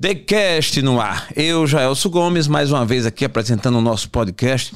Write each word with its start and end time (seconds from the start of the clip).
TheCast 0.00 0.80
no 0.80 1.00
ar. 1.00 1.28
Eu, 1.34 1.66
Jaelso 1.66 2.08
Gomes, 2.08 2.46
mais 2.46 2.70
uma 2.70 2.86
vez 2.86 3.04
aqui 3.04 3.24
apresentando 3.24 3.78
o 3.78 3.80
nosso 3.80 4.08
podcast 4.10 4.72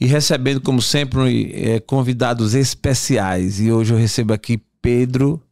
e 0.00 0.06
recebendo, 0.06 0.60
como 0.60 0.80
sempre, 0.80 1.52
é, 1.54 1.80
convidados 1.80 2.54
especiais. 2.54 3.58
E 3.58 3.72
hoje 3.72 3.92
eu 3.92 3.98
recebo 3.98 4.32
aqui 4.32 4.62
Pedro 4.80 5.42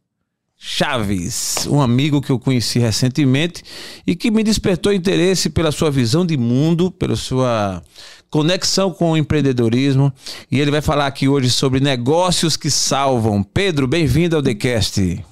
Chaves, 0.57 1.67
um 1.69 1.81
amigo 1.81 2.21
que 2.21 2.31
eu 2.31 2.39
conheci 2.39 2.79
recentemente 2.79 3.61
e 4.07 4.15
que 4.15 4.31
me 4.31 4.41
despertou 4.41 4.93
interesse 4.93 5.49
pela 5.49 5.71
sua 5.71 5.91
visão 5.91 6.25
de 6.25 6.37
mundo, 6.37 6.89
pela 6.89 7.17
sua 7.17 7.83
conexão 8.29 8.89
com 8.91 9.11
o 9.11 9.17
empreendedorismo. 9.17 10.13
E 10.49 10.61
ele 10.61 10.71
vai 10.71 10.81
falar 10.81 11.07
aqui 11.07 11.27
hoje 11.27 11.49
sobre 11.49 11.81
negócios 11.81 12.55
que 12.55 12.71
salvam. 12.71 13.43
Pedro, 13.43 13.85
bem-vindo 13.85 14.37
ao 14.37 14.41
TheCast. 14.41 15.28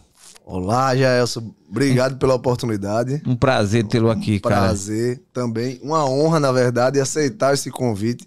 Olá, 0.49 0.95
Jaelson. 0.95 1.53
Obrigado 1.69 2.15
pela 2.15 2.33
oportunidade. 2.33 3.21
Um 3.27 3.35
prazer 3.35 3.85
tê-lo 3.85 4.09
aqui, 4.09 4.37
um 4.37 4.49
cara. 4.49 4.67
Prazer 4.67 5.21
também. 5.33 5.77
Uma 5.83 6.09
honra, 6.09 6.39
na 6.39 6.53
verdade, 6.53 7.01
aceitar 7.01 7.53
esse 7.53 7.69
convite. 7.69 8.25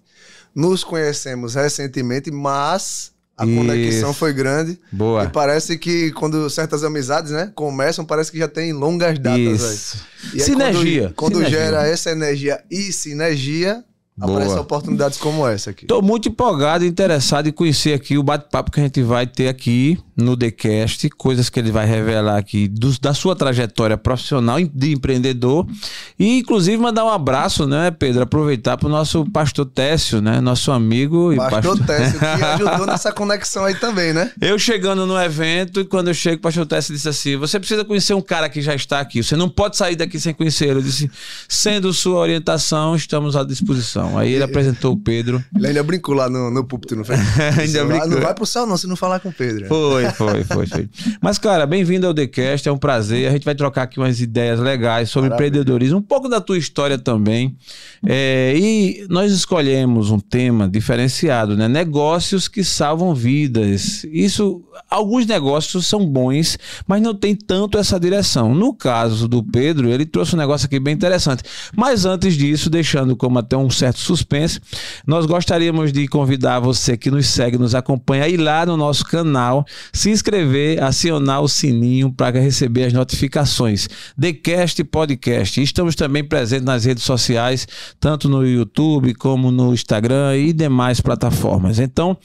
Nos 0.55 0.85
conhecemos 0.85 1.55
recentemente, 1.55 2.31
mas 2.31 3.13
a 3.39 3.47
Isso. 3.47 3.57
conexão 3.57 4.13
foi 4.13 4.35
grande. 4.35 4.79
Boa. 4.93 5.25
E 5.25 5.29
parece 5.29 5.79
que 5.79 6.13
quando 6.13 6.51
certas 6.51 6.85
amizades, 6.85 7.33
né, 7.33 7.51
começam, 7.55 8.05
parece 8.05 8.31
que 8.31 8.39
já 8.39 8.49
tem 8.49 8.71
longas 8.75 9.19
datas. 9.19 9.63
Isso. 9.63 10.05
Aí. 10.35 10.41
sinergia. 10.41 11.03
Quando, 11.05 11.15
quando 11.15 11.35
sinergia. 11.37 11.59
gera 11.59 11.89
essa 11.89 12.11
energia 12.11 12.63
e 12.71 12.93
sinergia, 12.93 13.83
aparecem 14.21 14.59
oportunidades 14.59 15.19
como 15.19 15.47
essa 15.47 15.71
aqui. 15.71 15.85
Estou 15.85 16.03
muito 16.03 16.29
empolgado 16.29 16.85
e 16.85 16.89
interessado 16.89 17.49
em 17.49 17.53
conhecer 17.53 17.95
aqui 17.95 18.19
o 18.19 18.23
bate-papo 18.23 18.71
que 18.71 18.81
a 18.81 18.83
gente 18.83 19.03
vai 19.03 19.27
ter 19.27 19.49
aqui 19.49 19.99
no 20.17 20.37
TheCast, 20.37 21.09
coisas 21.11 21.49
que 21.49 21.59
ele 21.59 21.73
vai 21.73 21.87
revelar 21.87 22.37
aqui 22.37 22.69
do, 22.69 22.99
da 23.01 23.15
sua 23.15 23.35
trajetória 23.35 23.97
profissional 23.97 24.59
de 24.61 24.93
empreendedor 24.93 25.67
e 26.19 26.39
inclusive 26.39 26.77
mandar 26.77 27.05
um 27.05 27.09
abraço, 27.09 27.67
né, 27.67 27.91
Pedro? 27.91 28.23
Aproveitar 28.23 28.77
para 28.77 28.87
o 28.87 28.91
nosso 28.91 29.25
pastor 29.31 29.65
Técio, 29.65 30.21
né? 30.21 30.41
Nosso 30.41 30.71
amigo. 30.71 31.35
Pastor, 31.37 31.79
pastor... 31.79 31.87
Técio, 31.87 32.19
que 32.19 32.25
ajudou 32.45 32.87
nessa 32.87 33.13
conexão 33.13 33.65
aí 33.65 33.75
também, 33.75 34.13
né? 34.13 34.31
Eu 34.41 34.59
chegando 34.59 35.07
no 35.07 35.21
evento 35.21 35.81
e 35.81 35.85
quando 35.85 36.09
eu 36.09 36.15
chego, 36.15 36.37
o 36.37 36.41
pastor 36.41 36.67
Técio 36.67 36.95
disse 36.95 37.09
assim: 37.09 37.37
você 37.37 37.59
precisa 37.59 37.85
conhecer 37.85 38.15
um 38.15 38.23
cara 38.23 38.49
que 38.49 38.61
já 38.61 38.75
está 38.75 39.01
aqui, 39.01 39.23
você 39.23 39.37
não 39.37 39.49
pode 39.49 39.77
sair 39.77 39.97
daqui 39.97 40.21
sem 40.21 40.35
conhecer. 40.35 40.71
Eu 40.71 40.83
disse, 40.83 41.11
sendo 41.49 41.93
sua 41.93 42.19
orientação, 42.19 42.95
estamos 42.95 43.37
à 43.37 43.45
disposição. 43.45 44.10
Aí 44.19 44.33
ele 44.33 44.45
apresentou 44.45 44.93
o 44.93 44.97
Pedro. 44.97 45.43
Ele 45.55 45.69
ainda 45.69 45.83
brincou 45.83 46.15
lá 46.15 46.29
no, 46.29 46.51
no 46.51 46.65
púlpito, 46.65 46.97
não 46.97 47.05
foi? 47.05 47.17
ainda 47.59 47.85
brincou. 47.85 48.09
Não 48.09 48.21
vai 48.21 48.35
pro 48.35 48.47
céu 48.47 48.67
não, 48.67 48.77
se 48.77 48.87
não 48.87 48.97
falar 48.97 49.21
com 49.21 49.29
o 49.29 49.33
Pedro. 49.33 49.67
Foi, 49.67 50.05
foi, 50.11 50.45
foi, 50.45 50.67
foi. 50.67 50.89
Mas, 51.21 51.39
cara, 51.39 51.67
bem-vindo 51.67 52.07
ao 52.07 52.15
TheCast, 52.15 52.69
é 52.69 52.73
um 52.73 52.79
prazer. 52.79 53.29
A 53.29 53.33
gente 53.33 53.45
vai 53.45 53.55
trocar 53.55 53.83
aqui 53.83 53.99
umas 53.99 54.21
ideias 54.21 54.59
legais 54.59 55.11
sobre 55.11 55.31
Maravilha. 55.31 55.49
empreendedorismo, 55.49 55.99
um 55.99 56.03
pouco 56.03 56.29
da 56.29 56.41
tua 56.41 56.59
história 56.59 56.99
também. 56.99 57.57
É, 58.07 58.55
e 58.57 59.07
nós 59.09 59.33
escolhemos 59.33 60.11
um 60.11 60.19
tema 60.19 60.69
diferenciado, 60.69 61.57
né? 61.57 61.69
Negócios 61.69 62.49
que 62.49 62.65
salvam 62.65 63.15
vidas. 63.15 64.05
Isso, 64.05 64.63
alguns 64.89 65.27
negócios 65.27 65.87
são 65.87 66.05
bons, 66.07 66.59
mas 66.87 67.03
não 67.03 67.15
tem 67.15 67.35
tanto 67.35 67.79
essa 67.79 67.99
direção. 68.01 68.55
No 68.55 68.75
caso 68.75 69.29
do 69.29 69.43
Pedro, 69.43 69.89
ele 69.89 70.07
trouxe 70.07 70.35
um 70.35 70.39
negócio 70.39 70.67
aqui 70.67 70.81
bem 70.81 70.95
interessante. 70.95 71.43
Mas 71.77 72.05
antes 72.05 72.35
disso, 72.35 72.71
deixando 72.71 73.17
como 73.17 73.39
até 73.39 73.57
um 73.57 73.71
certo 73.71 74.00
suspense, 74.01 74.61
nós 75.07 75.27
gostaríamos 75.27 75.93
de 75.93 76.07
convidar 76.09 76.61
você 76.61 76.97
que 76.97 77.11
nos 77.11 77.27
segue, 77.27 77.59
nos 77.59 77.75
acompanha, 77.75 78.25
a 78.25 78.29
ir 78.29 78.37
lá 78.37 78.65
no 78.67 78.77
nosso 78.77 79.05
canal, 79.05 79.65
se 79.93 80.11
inscrever, 80.11 80.83
acionar 80.83 81.41
o 81.41 81.49
sininho 81.49 82.13
para 82.13 82.41
receber 82.41 82.85
as 82.85 82.93
notificações. 82.93 83.89
TheCast 84.21 84.83
Podcast. 84.85 85.63
Estamos 85.63 85.95
também 85.95 86.25
presentes 86.25 86.65
nas 86.65 86.85
redes 86.85 87.05
sociais, 87.05 87.67
tanto 87.99 88.29
no 88.29 88.47
YouTube 88.47 89.15
como 89.15 89.51
no 89.51 89.73
Instagram 89.73 90.37
e 90.37 90.53
demais 90.53 91.01
plataformas. 91.01 91.79
Então, 91.79 92.17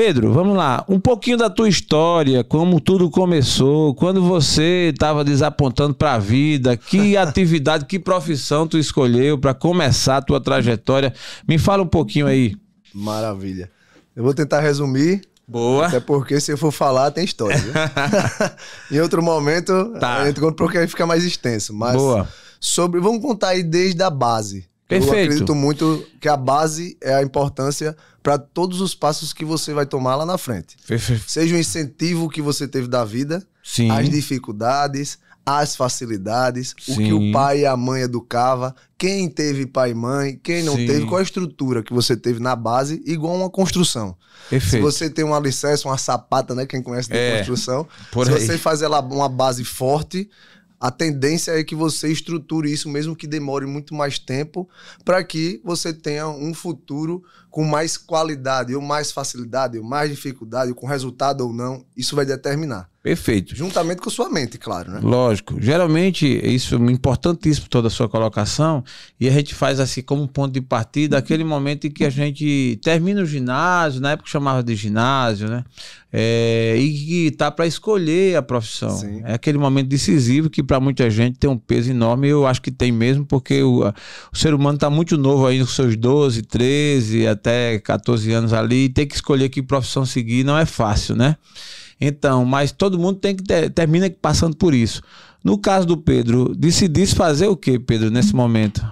Pedro, 0.00 0.32
vamos 0.32 0.56
lá. 0.56 0.82
Um 0.88 0.98
pouquinho 0.98 1.36
da 1.36 1.50
tua 1.50 1.68
história, 1.68 2.42
como 2.42 2.80
tudo 2.80 3.10
começou, 3.10 3.94
quando 3.94 4.22
você 4.22 4.88
estava 4.94 5.22
desapontando 5.22 5.94
para 5.94 6.14
a 6.14 6.18
vida, 6.18 6.74
que 6.74 7.14
atividade, 7.20 7.84
que 7.84 7.98
profissão 7.98 8.66
tu 8.66 8.78
escolheu 8.78 9.36
para 9.36 9.52
começar 9.52 10.16
a 10.16 10.22
tua 10.22 10.40
trajetória. 10.40 11.12
Me 11.46 11.58
fala 11.58 11.82
um 11.82 11.86
pouquinho 11.86 12.26
aí. 12.26 12.56
Maravilha. 12.94 13.70
Eu 14.16 14.24
vou 14.24 14.32
tentar 14.32 14.60
resumir 14.60 15.20
Boa. 15.46 15.88
Até 15.88 16.00
porque 16.00 16.40
se 16.40 16.50
eu 16.50 16.56
for 16.56 16.72
falar, 16.72 17.10
tem 17.10 17.22
história. 17.22 17.60
em 18.90 19.00
outro 19.00 19.22
momento, 19.22 19.92
tá. 20.00 20.22
a 20.22 20.26
gente 20.26 20.40
conta 20.40 20.54
porque 20.54 20.78
aí 20.78 20.88
fica 20.88 21.04
mais 21.04 21.24
extenso. 21.24 21.74
Mas 21.74 21.96
Boa. 21.96 22.26
sobre. 22.58 23.00
Vamos 23.00 23.20
contar 23.20 23.48
aí 23.48 23.62
desde 23.62 24.02
a 24.02 24.08
base. 24.08 24.66
Perfeito. 24.88 25.14
Eu 25.14 25.22
acredito 25.24 25.54
muito 25.54 26.06
que 26.18 26.28
a 26.28 26.38
base 26.38 26.96
é 27.02 27.14
a 27.14 27.22
importância 27.22 27.94
para 28.22 28.38
todos 28.38 28.80
os 28.80 28.94
passos 28.94 29.32
que 29.32 29.44
você 29.44 29.72
vai 29.72 29.86
tomar 29.86 30.16
lá 30.16 30.26
na 30.26 30.36
frente. 30.38 30.76
Perfeito. 30.86 31.24
Seja 31.26 31.54
o 31.54 31.58
incentivo 31.58 32.28
que 32.28 32.42
você 32.42 32.68
teve 32.68 32.86
da 32.88 33.04
vida, 33.04 33.46
Sim. 33.62 33.90
as 33.90 34.08
dificuldades, 34.10 35.18
as 35.44 35.74
facilidades, 35.74 36.74
Sim. 36.78 36.92
o 36.92 36.96
que 36.96 37.12
o 37.12 37.32
pai 37.32 37.60
e 37.60 37.66
a 37.66 37.76
mãe 37.76 38.02
educava, 38.02 38.74
quem 38.98 39.28
teve 39.28 39.66
pai 39.66 39.92
e 39.92 39.94
mãe, 39.94 40.38
quem 40.42 40.62
não 40.62 40.76
Sim. 40.76 40.86
teve, 40.86 41.06
qual 41.06 41.18
a 41.18 41.22
estrutura 41.22 41.82
que 41.82 41.92
você 41.92 42.16
teve 42.16 42.40
na 42.40 42.54
base, 42.54 43.02
igual 43.06 43.34
uma 43.34 43.50
construção. 43.50 44.16
Perfeito. 44.48 44.70
Se 44.70 44.80
você 44.80 45.08
tem 45.08 45.24
um 45.24 45.34
alicerce, 45.34 45.84
uma 45.86 45.98
sapata, 45.98 46.54
né? 46.54 46.66
Quem 46.66 46.82
conhece 46.82 47.08
de 47.08 47.16
É, 47.16 47.38
construção. 47.38 47.86
se 48.12 48.18
aí. 48.20 48.26
você 48.46 48.58
faz 48.58 48.82
ela 48.82 49.00
uma 49.00 49.28
base 49.28 49.64
forte, 49.64 50.28
a 50.78 50.90
tendência 50.90 51.52
é 51.52 51.62
que 51.62 51.74
você 51.74 52.08
estruture 52.10 52.72
isso, 52.72 52.88
mesmo 52.88 53.14
que 53.14 53.26
demore 53.26 53.66
muito 53.66 53.94
mais 53.94 54.18
tempo, 54.18 54.68
para 55.04 55.22
que 55.22 55.60
você 55.62 55.92
tenha 55.92 56.26
um 56.28 56.54
futuro 56.54 57.22
com 57.50 57.64
mais 57.64 57.96
qualidade, 57.96 58.74
ou 58.74 58.80
mais 58.80 59.10
facilidade, 59.10 59.78
ou 59.78 59.84
mais 59.84 60.10
dificuldade, 60.10 60.72
com 60.72 60.86
resultado 60.86 61.42
ou 61.42 61.52
não. 61.52 61.84
Isso 61.96 62.14
vai 62.14 62.24
determinar. 62.24 62.88
Perfeito. 63.02 63.56
Juntamente 63.56 64.02
com 64.02 64.10
sua 64.10 64.28
mente, 64.28 64.58
claro, 64.58 64.90
né? 64.92 65.00
Lógico. 65.02 65.56
Geralmente, 65.58 66.26
isso 66.26 66.74
é 66.74 66.92
importantíssimo 66.92 67.66
toda 67.66 67.88
a 67.88 67.90
sua 67.90 68.10
colocação. 68.10 68.84
E 69.18 69.26
a 69.26 69.30
gente 69.30 69.54
faz 69.54 69.80
assim 69.80 70.02
como 70.02 70.22
um 70.22 70.26
ponto 70.26 70.52
de 70.52 70.60
partida 70.60 71.16
aquele 71.16 71.42
momento 71.42 71.86
em 71.86 71.90
que 71.90 72.04
a 72.04 72.10
gente 72.10 72.78
termina 72.82 73.22
o 73.22 73.24
ginásio, 73.24 74.02
na 74.02 74.12
época 74.12 74.28
chamava 74.28 74.62
de 74.62 74.74
ginásio, 74.76 75.48
né? 75.48 75.64
É, 76.12 76.76
e 76.76 76.92
que 76.92 77.30
tá 77.30 77.50
para 77.50 77.66
escolher 77.66 78.36
a 78.36 78.42
profissão. 78.42 78.90
Sim. 78.90 79.22
É 79.24 79.32
aquele 79.32 79.56
momento 79.56 79.88
decisivo 79.88 80.50
que 80.50 80.62
para 80.62 80.78
muita 80.78 81.08
gente 81.08 81.38
tem 81.38 81.48
um 81.48 81.56
peso 81.56 81.90
enorme. 81.90 82.28
Eu 82.28 82.46
acho 82.46 82.60
que 82.60 82.70
tem 82.70 82.92
mesmo, 82.92 83.24
porque 83.24 83.62
o, 83.62 83.88
o 84.30 84.36
ser 84.36 84.52
humano 84.52 84.74
está 84.74 84.90
muito 84.90 85.16
novo 85.16 85.46
aí 85.46 85.58
nos 85.58 85.74
seus 85.74 85.96
12, 85.96 86.42
13, 86.42 87.28
até 87.40 87.78
14 87.78 88.30
anos 88.32 88.52
ali. 88.52 88.84
E 88.84 88.88
ter 88.88 89.06
que 89.06 89.14
escolher 89.14 89.48
que 89.48 89.62
profissão 89.62 90.04
seguir 90.04 90.44
não 90.44 90.56
é 90.56 90.66
fácil, 90.66 91.16
né? 91.16 91.36
Então, 92.00 92.44
mas 92.44 92.72
todo 92.72 92.98
mundo 92.98 93.18
tem 93.18 93.34
que 93.34 93.42
ter, 93.42 93.70
termina 93.70 94.08
passando 94.10 94.56
por 94.56 94.74
isso. 94.74 95.02
No 95.42 95.58
caso 95.58 95.86
do 95.86 95.96
Pedro, 95.96 96.54
decidisse 96.54 97.14
fazer 97.14 97.46
o 97.48 97.56
que, 97.56 97.78
Pedro, 97.78 98.10
nesse 98.10 98.34
momento? 98.34 98.86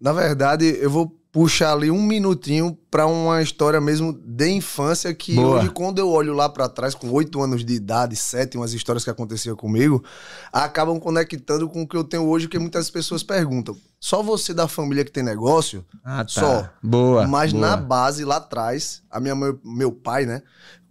Na 0.00 0.12
verdade, 0.12 0.64
eu 0.80 0.90
vou 0.90 1.08
puxar 1.30 1.72
ali 1.72 1.90
um 1.90 2.02
minutinho 2.02 2.76
para 2.92 3.06
uma 3.06 3.40
história 3.40 3.80
mesmo 3.80 4.12
de 4.12 4.50
infância 4.50 5.14
que 5.14 5.34
Boa. 5.34 5.60
hoje, 5.60 5.70
quando 5.70 5.98
eu 5.98 6.10
olho 6.10 6.34
lá 6.34 6.46
para 6.46 6.68
trás, 6.68 6.94
com 6.94 7.08
oito 7.10 7.40
anos 7.40 7.64
de 7.64 7.72
idade, 7.72 8.14
sete, 8.14 8.58
umas 8.58 8.74
histórias 8.74 9.02
que 9.02 9.08
aconteciam 9.08 9.56
comigo, 9.56 10.04
acabam 10.52 11.00
conectando 11.00 11.70
com 11.70 11.80
o 11.80 11.88
que 11.88 11.96
eu 11.96 12.04
tenho 12.04 12.24
hoje, 12.24 12.48
que 12.48 12.58
muitas 12.58 12.90
pessoas 12.90 13.22
perguntam. 13.22 13.74
Só 13.98 14.22
você 14.22 14.52
da 14.52 14.68
família 14.68 15.06
que 15.06 15.10
tem 15.10 15.22
negócio? 15.22 15.86
Ah, 16.04 16.22
Só. 16.28 16.68
Boa. 16.82 17.26
Mas 17.26 17.52
boa. 17.54 17.66
na 17.66 17.76
base, 17.78 18.26
lá 18.26 18.36
atrás, 18.36 19.02
a 19.10 19.18
minha 19.18 19.34
mãe, 19.34 19.54
meu 19.64 19.90
pai, 19.90 20.26
né? 20.26 20.42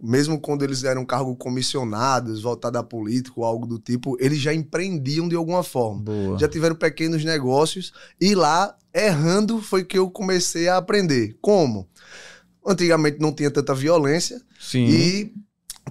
Mesmo 0.02 0.40
quando 0.40 0.64
eles 0.64 0.82
eram 0.82 1.04
cargo 1.04 1.36
comissionados, 1.36 2.42
voltado 2.42 2.78
a 2.78 2.82
político, 2.82 3.44
algo 3.44 3.64
do 3.64 3.78
tipo, 3.78 4.16
eles 4.18 4.40
já 4.40 4.52
empreendiam 4.52 5.28
de 5.28 5.36
alguma 5.36 5.62
forma. 5.62 6.00
Boa. 6.02 6.38
Já 6.38 6.48
tiveram 6.48 6.74
pequenos 6.74 7.24
negócios 7.24 7.92
e 8.20 8.34
lá, 8.34 8.74
errando, 8.92 9.60
foi 9.60 9.84
que 9.84 9.96
eu 9.96 10.10
comecei 10.10 10.68
a 10.68 10.78
aprender. 10.78 11.36
Como? 11.40 11.86
Antigamente 12.64 13.18
não 13.18 13.32
tinha 13.32 13.50
tanta 13.50 13.74
violência 13.74 14.40
Sim. 14.60 14.86
e 14.86 15.32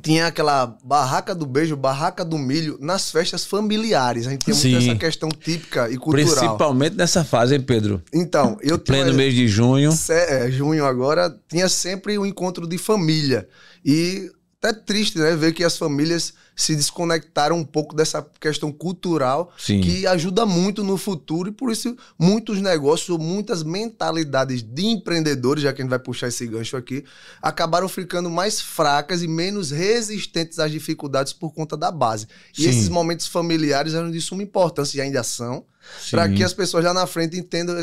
tinha 0.02 0.28
aquela 0.28 0.78
barraca 0.84 1.36
do 1.36 1.46
beijo, 1.46 1.76
barraca 1.76 2.24
do 2.24 2.38
milho 2.38 2.78
nas 2.80 3.12
festas 3.12 3.46
familiares. 3.46 4.26
A 4.26 4.32
gente 4.32 4.46
tinha 4.46 4.56
muito 4.56 4.90
essa 4.90 4.98
questão 4.98 5.30
típica 5.30 5.90
e 5.90 5.98
cultural. 5.98 6.26
Principalmente 6.26 6.96
nessa 6.96 7.24
fase, 7.24 7.56
hein, 7.56 7.62
Pedro? 7.62 8.02
Então, 8.14 8.58
eu 8.62 8.78
tinha 8.78 9.04
Pleno 9.04 9.14
mês 9.14 9.34
de 9.34 9.48
junho. 9.48 9.92
É, 10.10 10.50
junho 10.50 10.86
agora, 10.86 11.36
tinha 11.50 11.68
sempre 11.68 12.18
o 12.18 12.26
encontro 12.26 12.66
de 12.68 12.78
família. 12.78 13.48
E 13.84 14.32
até 14.62 14.74
triste, 14.74 15.18
né? 15.18 15.36
Ver 15.36 15.52
que 15.52 15.64
as 15.64 15.78
famílias 15.78 16.34
se 16.56 16.76
desconectaram 16.76 17.58
um 17.58 17.64
pouco 17.64 17.96
dessa 17.96 18.26
questão 18.40 18.72
cultural 18.72 19.52
Sim. 19.58 19.82
que 19.82 20.06
ajuda 20.06 20.46
muito 20.46 20.84
no 20.84 20.98
futuro 20.98 21.50
e 21.50 21.52
por 21.52 21.72
isso 21.72 21.96
muitos 22.20 22.62
negócios, 22.62 23.18
muitas 23.18 23.64
mentalidades 23.64 24.62
de 24.62 24.86
empreendedores, 24.86 25.64
já 25.64 25.74
que 25.74 25.82
a 25.82 25.84
gente 25.84 25.90
vai 25.90 26.00
puxar 26.00 26.28
esse 26.28 26.46
gancho 26.46 26.78
aqui, 26.78 27.04
acabaram 27.42 27.88
ficando 27.88 28.30
mais 28.30 28.62
fracas 28.62 29.24
e 29.24 29.28
menos 29.28 29.72
resistentes 29.72 30.60
às 30.60 30.72
dificuldades 30.72 31.34
por 31.34 31.52
conta 31.52 31.76
da 31.76 31.92
base. 31.92 32.28
E 32.58 32.64
Sim. 32.64 32.70
esses 32.70 32.90
momentos 32.90 33.28
familiares 33.28 33.94
eram 33.94 34.12
de 34.12 34.22
suma 34.22 34.44
importância 34.44 34.98
e 34.98 35.02
ainda 35.02 35.24
são, 35.24 35.66
para 36.12 36.30
que 36.30 36.44
as 36.44 36.54
pessoas 36.54 36.84
lá 36.84 36.94
na 36.94 37.08
frente 37.08 37.38
entendam 37.38 37.76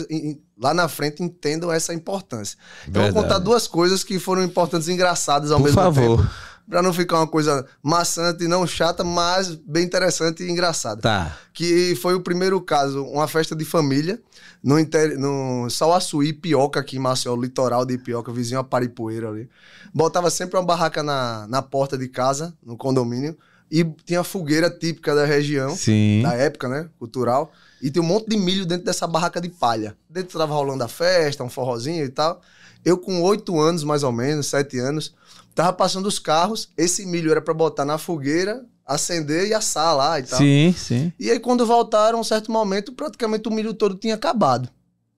lá 0.57 0.75
na 0.75 0.89
frente 0.89 1.23
entendam 1.23 1.73
essa 1.73 1.95
importância. 1.95 2.59
Então 2.87 3.05
eu 3.05 3.13
vou 3.13 3.23
contar 3.23 3.39
duas 3.39 3.67
coisas 3.67 4.03
que 4.03 4.19
foram 4.19 4.43
importantes 4.43 4.89
e 4.89 4.93
engraçadas 4.93 5.51
ao 5.51 5.59
Por 5.59 5.65
mesmo 5.65 5.81
favor. 5.81 6.19
tempo, 6.19 6.31
para 6.69 6.83
não 6.83 6.93
ficar 6.93 7.17
uma 7.17 7.27
coisa 7.27 7.67
maçante 7.83 8.45
e 8.45 8.49
não 8.49 8.67
chata, 8.67 9.03
mas 9.03 9.55
bem 9.55 9.85
interessante 9.85 10.43
e 10.43 10.51
engraçada. 10.51 11.01
Tá. 11.01 11.37
Que 11.53 11.97
foi 11.97 12.15
o 12.15 12.21
primeiro 12.21 12.61
caso, 12.61 13.05
uma 13.05 13.27
festa 13.27 13.57
de 13.57 13.65
família 13.65 14.21
no, 14.63 14.79
inter... 14.79 15.19
no 15.19 15.69
Sauaçuí, 15.71 16.33
Pioca, 16.33 16.81
aqui 16.81 16.97
em 16.97 17.01
Maceió, 17.01 17.35
litoral 17.37 17.87
de 17.87 17.97
Pioca, 17.97 18.33
vizinho 18.33 18.61
a 18.61 18.65
Paripoeira 18.65 19.29
ali. 19.29 19.49
Botava 19.95 20.31
sempre 20.31 20.59
uma 20.59 20.65
barraca 20.65 21.03
na, 21.03 21.47
na 21.49 21.63
porta 21.63 21.97
de 21.97 22.09
casa, 22.09 22.55
no 22.63 22.77
condomínio, 22.77 23.37
e 23.71 23.85
tinha 24.05 24.23
fogueira 24.25 24.71
típica 24.71 25.15
da 25.15 25.25
região 25.25 25.75
Sim. 25.75 26.23
da 26.23 26.35
época, 26.35 26.69
né? 26.69 26.89
Cultural. 26.99 27.53
E 27.81 27.91
tem 27.91 28.03
um 28.03 28.07
monte 28.07 28.29
de 28.29 28.37
milho 28.37 28.67
dentro 28.67 28.85
dessa 28.85 29.07
barraca 29.07 29.41
de 29.41 29.49
palha. 29.49 29.97
Dentro 30.09 30.39
tava 30.39 30.55
rolando 30.55 30.83
a 30.85 30.89
festa, 30.89 31.45
um 31.45 31.51
forrozinho 31.51 32.05
e 32.05 32.09
tal. 32.09 32.41
Eu, 32.85 32.97
com 32.97 33.23
oito 33.23 33.59
anos, 33.61 33.85
mais 33.85 34.03
ou 34.03 34.13
menos, 34.13 34.47
sete 34.47 34.79
anos, 34.79 35.15
tava 35.59 35.73
passando 35.73 36.07
os 36.07 36.21
carros. 36.21 36.69
Esse 36.77 37.05
milho 37.05 37.33
era 37.33 37.43
para 37.43 37.53
botar 37.53 37.85
na 37.85 37.99
fogueira, 37.99 38.65
acender 38.87 39.49
e 39.49 39.55
assar 39.55 39.97
lá 39.97 40.21
e 40.21 40.23
tal. 40.23 40.39
Sim, 40.39 40.73
sim. 40.77 41.13
E 41.19 41.33
aí, 41.33 41.41
quando 41.41 41.67
voltaram, 41.67 42.21
um 42.21 42.25
certo 42.25 42.53
momento, 42.53 42.93
praticamente 42.93 43.49
o 43.49 43.51
milho 43.51 43.75
todo 43.75 43.97
tinha 43.97 44.15
acabado. 44.15 44.69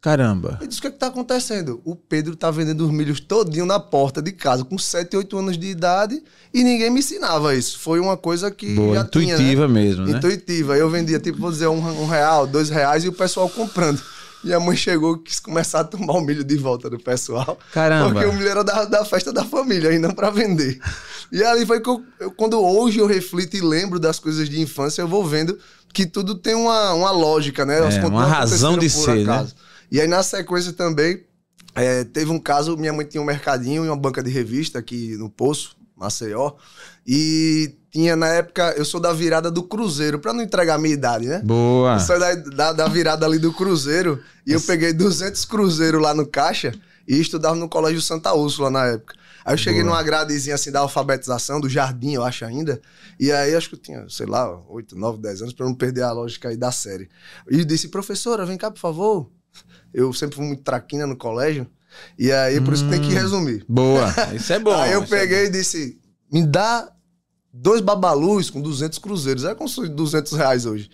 Caramba. 0.00 0.56
Eu 0.58 0.66
disse: 0.66 0.78
o 0.78 0.82
que, 0.82 0.88
é 0.88 0.90
que 0.92 0.98
tá 0.98 1.08
acontecendo? 1.08 1.82
O 1.84 1.94
Pedro 1.94 2.34
tá 2.34 2.50
vendendo 2.50 2.87
os 2.87 2.90
milhos 2.90 3.20
todinho 3.20 3.66
na 3.66 3.78
porta 3.78 4.22
de 4.22 4.32
casa, 4.32 4.64
com 4.64 4.78
7, 4.78 5.14
8 5.14 5.37
anos 5.37 5.58
de 5.58 5.66
idade, 5.66 6.22
e 6.54 6.64
ninguém 6.64 6.88
me 6.88 7.00
ensinava 7.00 7.54
isso. 7.54 7.78
Foi 7.78 8.00
uma 8.00 8.16
coisa 8.16 8.50
que 8.50 8.75
Boa, 8.75 8.94
já 8.94 9.04
tinha, 9.04 9.26
né? 9.26 9.32
intuitiva 9.34 9.69
mesmo, 9.69 10.06
né? 10.06 10.16
Intuitiva. 10.16 10.75
Eu 10.75 10.88
vendia, 10.88 11.20
tipo, 11.20 11.38
vou 11.38 11.50
dizer, 11.50 11.69
um, 11.69 11.87
um 12.02 12.06
real, 12.06 12.46
dois 12.46 12.70
reais, 12.70 13.04
e 13.04 13.08
o 13.08 13.12
pessoal 13.12 13.46
comprando. 13.50 14.00
Minha 14.42 14.58
mãe 14.58 14.76
chegou 14.76 15.16
e 15.16 15.22
quis 15.22 15.38
começar 15.38 15.81
a 15.81 15.84
tomar 15.84 16.14
o 16.14 16.20
milho 16.20 16.42
de 16.42 16.56
volta 16.56 16.88
do 16.88 16.98
pessoal. 16.98 17.58
Caramba. 17.72 18.12
Porque 18.12 18.26
o 18.26 18.32
milho 18.32 18.48
era 18.48 18.64
da, 18.64 18.84
da 18.87 19.04
festa 19.04 19.32
da 19.32 19.44
família, 19.44 19.92
e 19.92 19.98
não 19.98 20.12
pra 20.12 20.31
vender. 20.31 20.78
E 21.31 21.42
ali 21.44 21.66
foi 21.66 21.81
que 21.81 21.88
eu, 21.90 22.02
eu- 22.19 22.31
quando 22.31 22.58
hoje 22.60 22.98
eu 22.98 23.06
reflito 23.06 23.56
e 23.56 23.60
lembro 23.60 23.98
das 24.00 24.19
coisas 24.19 24.48
de 24.48 24.60
infância, 24.60 25.02
eu 25.02 25.08
vou 25.08 25.25
vendo 25.26 25.58
que 25.92 26.06
tudo 26.06 26.34
tem 26.34 26.54
uma, 26.54 26.94
uma 26.94 27.10
lógica, 27.10 27.66
né? 27.66 27.81
As 27.81 27.96
É, 27.96 28.06
uma 28.06 28.25
razão 28.26 28.78
de 28.78 28.88
ser, 28.88 29.26
né? 29.26 29.32
acaso. 29.34 29.54
E 29.92 30.00
aí, 30.00 30.06
na 30.08 30.22
sequência 30.22 30.72
também, 30.72 31.22
é, 31.75 32.04
teve 32.04 32.31
um 32.31 32.38
caso, 32.38 32.76
minha 32.76 32.92
mãe 32.92 33.04
tinha 33.04 33.20
um 33.20 33.26
mercadinho 33.26 33.84
e 33.84 33.88
uma 33.88 33.96
banca 33.96 34.22
de 34.22 34.31
revista 34.31 34.78
aqui 34.78 35.16
no 35.16 35.28
Poço, 35.28 35.76
Maceió. 36.00 36.55
E 37.06 37.76
tinha, 37.91 38.17
na 38.17 38.29
época, 38.29 38.73
eu 38.76 38.85
sou 38.87 38.99
da 38.99 39.12
virada 39.12 39.50
do 39.50 39.62
Cruzeiro, 39.62 40.19
pra 40.19 40.32
não 40.32 40.43
entregar 40.43 40.76
a 40.76 40.79
minha 40.79 40.94
idade, 40.94 41.26
né? 41.26 41.43
Boa. 41.44 41.94
Eu 41.94 42.00
sou 42.00 42.19
da, 42.19 42.35
da, 42.35 42.73
da 42.73 42.88
virada 42.88 43.26
ali 43.26 43.38
do 43.38 43.52
Cruzeiro 43.52 44.23
e 44.47 44.52
eu 44.52 44.61
peguei 44.62 44.94
200 44.94 45.44
cruzeiros 45.44 46.00
lá 46.00 46.14
no 46.14 46.26
caixa 46.26 46.73
e 47.06 47.20
estudava 47.20 47.55
no 47.55 47.69
Colégio 47.69 48.00
Santa 48.00 48.32
Úrsula 48.32 48.70
na 48.70 48.87
época. 48.87 49.14
Aí 49.44 49.55
eu 49.55 49.58
cheguei 49.58 49.82
Boa. 49.82 49.94
numa 49.94 50.02
gradezinha 50.02 50.55
assim 50.55 50.70
da 50.70 50.81
alfabetização, 50.81 51.61
do 51.61 51.69
jardim, 51.69 52.12
eu 52.14 52.25
acho 52.25 52.44
ainda. 52.44 52.81
E 53.19 53.31
aí 53.31 53.55
acho 53.55 53.69
que 53.69 53.75
eu 53.75 53.79
tinha, 53.79 54.06
sei 54.08 54.26
lá, 54.26 54.58
8, 54.69 54.97
9, 54.97 55.19
10 55.20 55.43
anos, 55.43 55.55
pra 55.55 55.67
não 55.67 55.75
perder 55.75 56.02
a 56.02 56.12
lógica 56.12 56.49
aí 56.49 56.56
da 56.56 56.70
série. 56.70 57.08
E 57.50 57.64
disse, 57.64 57.88
professora, 57.88 58.47
vem 58.47 58.56
cá, 58.56 58.70
por 58.70 58.79
favor. 58.79 59.31
Eu 59.93 60.12
sempre 60.12 60.37
fui 60.37 60.47
muito 60.47 60.62
traquina 60.62 61.06
no 61.06 61.17
colégio. 61.17 61.67
E 62.19 62.31
aí, 62.32 62.60
por 62.60 62.75
isso 62.75 62.84
que 62.84 62.90
tem 62.90 63.00
que 63.00 63.12
resumir. 63.12 63.64
Boa. 63.69 64.12
Isso 64.34 64.52
é 64.52 64.58
bom. 64.58 64.72
aí 64.78 64.92
eu 64.92 65.02
é 65.02 65.06
peguei 65.06 65.46
e 65.46 65.50
disse: 65.50 65.98
me 66.31 66.46
dá 66.46 66.90
dois 67.52 67.81
babalus 67.81 68.48
com 68.48 68.60
200 68.60 68.98
cruzeiros. 68.98 69.44
É 69.44 69.54
como 69.54 69.69
se 69.69 69.75
fosse 69.76 69.88
200 69.88 70.32
reais 70.32 70.66
hoje. 70.66 70.90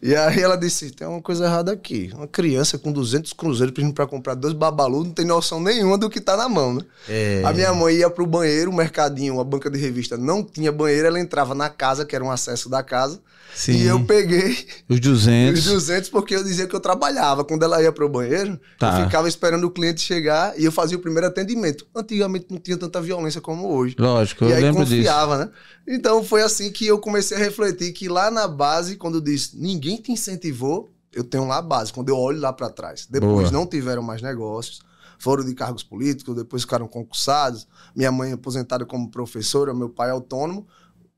E 0.00 0.14
aí 0.14 0.40
ela 0.40 0.56
disse: 0.56 0.90
tem 0.90 1.06
uma 1.06 1.20
coisa 1.20 1.44
errada 1.44 1.72
aqui. 1.72 2.10
Uma 2.14 2.28
criança 2.28 2.78
com 2.78 2.92
200 2.92 3.32
cruzeiros 3.32 3.74
pedindo 3.74 3.92
pra 3.92 4.06
comprar 4.06 4.34
dois 4.34 4.54
babalus 4.54 5.04
não 5.04 5.12
tem 5.12 5.24
noção 5.24 5.60
nenhuma 5.60 5.98
do 5.98 6.08
que 6.08 6.20
tá 6.20 6.36
na 6.36 6.48
mão, 6.48 6.74
né? 6.74 6.82
É. 7.08 7.42
A 7.44 7.52
minha 7.52 7.72
mãe 7.74 7.96
ia 7.96 8.10
pro 8.10 8.26
banheiro, 8.26 8.70
o 8.70 8.74
mercadinho, 8.74 9.40
a 9.40 9.44
banca 9.44 9.70
de 9.70 9.78
revista 9.78 10.16
não 10.16 10.42
tinha 10.42 10.70
banheiro, 10.70 11.06
ela 11.06 11.20
entrava 11.20 11.54
na 11.54 11.68
casa, 11.68 12.04
que 12.04 12.14
era 12.14 12.24
um 12.24 12.30
acesso 12.30 12.68
da 12.68 12.82
casa. 12.82 13.20
Sim. 13.56 13.72
E 13.72 13.86
eu 13.86 14.04
peguei 14.04 14.52
Os 14.88 14.96
os 14.96 15.00
200. 15.00 15.64
200 15.64 16.10
porque 16.10 16.36
eu 16.36 16.44
dizia 16.44 16.66
que 16.66 16.76
eu 16.76 16.80
trabalhava. 16.80 17.42
Quando 17.42 17.62
ela 17.62 17.82
ia 17.82 17.90
pro 17.90 18.06
banheiro, 18.08 18.60
Tá. 18.78 18.98
eu 19.00 19.06
ficava 19.06 19.26
esperando 19.28 19.64
o 19.64 19.70
cliente 19.70 20.02
chegar 20.02 20.58
e 20.60 20.64
eu 20.64 20.70
fazia 20.70 20.96
o 20.96 21.00
primeiro 21.00 21.26
atendimento. 21.26 21.86
Antigamente 21.94 22.46
não 22.50 22.58
tinha 22.58 22.76
tanta 22.76 23.00
violência 23.00 23.40
como 23.40 23.66
hoje. 23.68 23.96
Lógico, 23.98 24.44
e 24.44 24.50
eu 24.50 24.56
aí 24.56 24.62
lembro 24.62 24.84
disso. 24.84 24.96
confiava, 24.96 25.38
né? 25.38 25.50
Então 25.88 26.22
foi 26.22 26.42
assim 26.42 26.70
que 26.70 26.86
eu 26.86 26.98
comecei 26.98 27.36
a 27.36 27.40
refletir 27.40 27.92
que 27.92 28.08
lá 28.08 28.30
na 28.30 28.46
base, 28.46 28.96
quando 28.96 29.14
eu 29.16 29.20
disse 29.22 29.56
ninguém 29.56 29.96
te 29.96 30.12
incentivou, 30.12 30.90
eu 31.12 31.24
tenho 31.24 31.46
lá 31.46 31.56
a 31.56 31.62
base. 31.62 31.92
Quando 31.94 32.10
eu 32.10 32.18
olho 32.18 32.38
lá 32.38 32.52
para 32.52 32.68
trás, 32.68 33.06
depois 33.08 33.48
Boa. 33.48 33.50
não 33.50 33.66
tiveram 33.66 34.02
mais 34.02 34.20
negócios, 34.20 34.80
foram 35.18 35.42
de 35.42 35.54
cargos 35.54 35.82
políticos, 35.82 36.34
depois 36.36 36.60
ficaram 36.62 36.86
concursados. 36.86 37.66
Minha 37.94 38.12
mãe 38.12 38.32
aposentada 38.32 38.84
como 38.84 39.10
professora, 39.10 39.72
meu 39.72 39.88
pai 39.88 40.10
autônomo. 40.10 40.66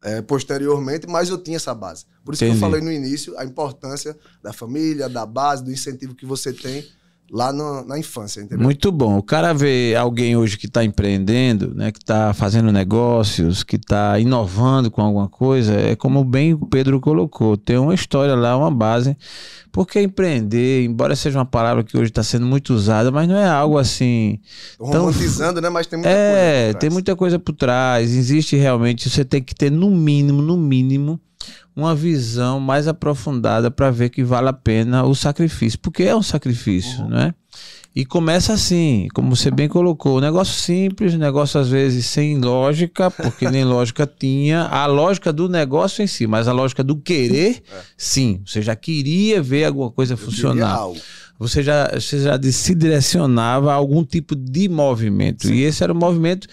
É, 0.02 0.22
posteriormente, 0.22 1.06
mas 1.06 1.28
eu 1.28 1.38
tinha 1.38 1.56
essa 1.56 1.74
base. 1.74 2.04
Por 2.24 2.34
isso 2.34 2.44
que 2.44 2.50
Entendi. 2.50 2.64
eu 2.64 2.70
falei 2.70 2.80
no 2.80 2.92
início 2.92 3.36
a 3.38 3.44
importância 3.44 4.16
da 4.42 4.52
família, 4.52 5.08
da 5.08 5.26
base, 5.26 5.64
do 5.64 5.72
incentivo 5.72 6.14
que 6.14 6.26
você 6.26 6.52
tem 6.52 6.86
lá 7.30 7.52
no- 7.52 7.84
na 7.84 7.98
infância, 7.98 8.40
entendeu? 8.40 8.64
Muito 8.64 8.90
bom. 8.90 9.19
O 9.19 9.22
cara 9.22 9.52
vê 9.52 9.94
alguém 9.98 10.36
hoje 10.36 10.56
que 10.56 10.66
está 10.66 10.82
empreendendo, 10.84 11.75
né, 11.75 11.92
que 11.92 11.98
está 11.98 12.32
fazendo 12.32 12.72
negócios, 12.72 13.62
que 13.62 13.76
está 13.76 14.19
inovando 14.19 14.90
com 14.90 15.02
alguma 15.02 15.28
coisa, 15.28 15.75
é 15.75 15.94
como 15.94 16.25
bem 16.25 16.54
o 16.54 16.66
Pedro 16.66 17.00
colocou, 17.00 17.56
tem 17.56 17.76
uma 17.78 17.94
história 17.94 18.34
lá, 18.34 18.56
uma 18.56 18.70
base. 18.70 19.16
Porque 19.70 20.00
empreender, 20.00 20.84
embora 20.84 21.14
seja 21.14 21.38
uma 21.38 21.44
palavra 21.44 21.84
que 21.84 21.96
hoje 21.96 22.10
está 22.10 22.22
sendo 22.22 22.46
muito 22.46 22.72
usada, 22.72 23.10
mas 23.10 23.28
não 23.28 23.36
é 23.36 23.46
algo 23.46 23.76
assim. 23.78 24.40
Tão- 24.78 25.02
Romantizando, 25.02 25.60
né? 25.60 25.69
Mas 25.69 25.86
tem 25.86 25.98
muita 25.98 26.10
coisa. 26.10 26.26
É, 26.26 26.64
por 26.66 26.70
trás. 26.70 26.80
tem 26.80 26.90
muita 26.90 27.16
coisa 27.16 27.38
por 27.38 27.52
trás. 27.54 28.10
Existe 28.10 28.56
realmente, 28.56 29.08
você 29.10 29.25
tem 29.25 29.42
que 29.42 29.54
ter 29.54 29.70
no 29.70 29.90
mínimo, 29.90 30.40
no 30.40 30.56
mínimo, 30.56 31.20
uma 31.78 31.94
visão 31.94 32.58
mais 32.58 32.88
aprofundada 32.88 33.70
para 33.70 33.90
ver 33.90 34.10
que 34.10 34.25
vale 34.25 34.48
a 34.48 34.52
pena 34.52 35.04
o 35.04 35.14
sacrifício, 35.14 35.78
porque 35.78 36.02
é 36.02 36.14
um 36.16 36.22
sacrifício, 36.22 37.02
Uhum. 37.02 37.08
né? 37.08 37.35
E 37.97 38.04
começa 38.04 38.52
assim, 38.52 39.08
como 39.14 39.35
você 39.35 39.50
bem 39.50 39.66
colocou, 39.68 40.18
um 40.18 40.20
negócio 40.20 40.54
simples, 40.54 41.14
um 41.14 41.18
negócio 41.18 41.58
às 41.58 41.68
vezes 41.68 42.06
sem 42.06 42.38
lógica, 42.38 43.11
porque 43.11 43.50
nem 43.50 43.64
lógica 43.64 44.06
tinha, 44.06 44.64
a 44.66 44.87
lógica 44.87 45.32
do 45.32 45.49
negócio 45.49 46.02
em 46.02 46.06
si, 46.06 46.26
mas 46.26 46.47
a 46.47 46.52
lógica 46.52 46.85
do 46.85 46.97
querer, 46.97 47.62
sim, 47.97 48.40
você 48.47 48.61
já 48.62 48.76
queria 48.76 49.40
ver 49.42 49.64
alguma 49.64 49.90
coisa 49.90 50.12
É. 50.12 50.14
Eu 50.14 50.18
funcionar. 50.18 50.78
Você 51.38 51.62
já, 51.62 51.88
você 51.95 52.18
já 52.18 52.38
se 52.50 52.75
direcionava 52.75 53.71
a 53.71 53.75
algum 53.75 54.04
tipo 54.04 54.35
de 54.35 54.68
movimento. 54.68 55.49
E 55.52 55.62
esse 55.62 55.85
era 55.85 55.92
o 55.92 55.97
movimento 55.97 56.49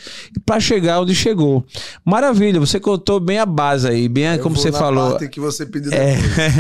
para 0.46 0.60
chegar 0.60 1.02
onde 1.02 1.16
chegou. 1.16 1.66
Maravilha, 2.06 2.60
você 2.60 2.80
contou 2.80 3.20
bem 3.20 3.40
a 3.40 3.46
base 3.46 3.88
aí, 3.88 4.08
bem 4.08 4.26
Eu 4.26 4.40
como 4.40 4.56
você 4.56 4.72
falou. 4.72 5.12
parte 5.12 5.28
que 5.30 5.40
você 5.40 5.66
pediu 5.66 5.92
É, 5.92 6.16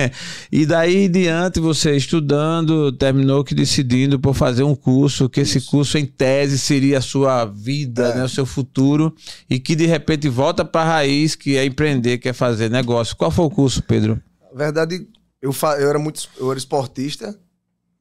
e 0.51 0.65
daí 0.65 1.05
em 1.05 1.12
diante, 1.12 1.60
você 1.60 1.96
estudando, 1.96 2.91
terminou 2.94 3.44
que 3.44 3.53
decidindo 3.53 4.20
por 4.20 4.34
fazer 4.34 4.63
um 4.63 4.75
curso, 4.75 5.29
que 5.29 5.41
esse 5.41 5.60
Isso. 5.60 5.70
curso 5.70 5.98
em 5.98 6.05
tese 6.05 6.58
seria 6.58 6.98
a 6.98 7.01
sua 7.01 7.46
vida, 7.46 8.08
É. 8.08 8.15
né, 8.17 8.24
o 8.24 8.29
seu 8.29 8.46
futuro, 8.46 9.13
e 9.48 9.60
que 9.60 9.75
de 9.75 9.86
repente 9.86 10.27
volta 10.29 10.65
para 10.65 10.82
a 10.82 10.94
raiz, 10.96 11.36
que 11.36 11.58
é 11.58 11.65
empreender, 11.65 12.17
que 12.17 12.27
é 12.29 12.34
fazer 12.34 12.72
negócio. 12.72 13.15
Qual 13.15 13.29
foi 13.29 13.46
o 13.46 13.50
curso, 13.51 13.84
Pedro? 13.84 14.20
Na 14.51 14.58
verdade, 14.58 15.05
eu, 15.41 15.53
eu 15.79 15.89
era 15.89 16.00
muito. 16.00 16.27
Eu 16.39 16.50
era 16.50 16.58
esportista. 16.58 17.38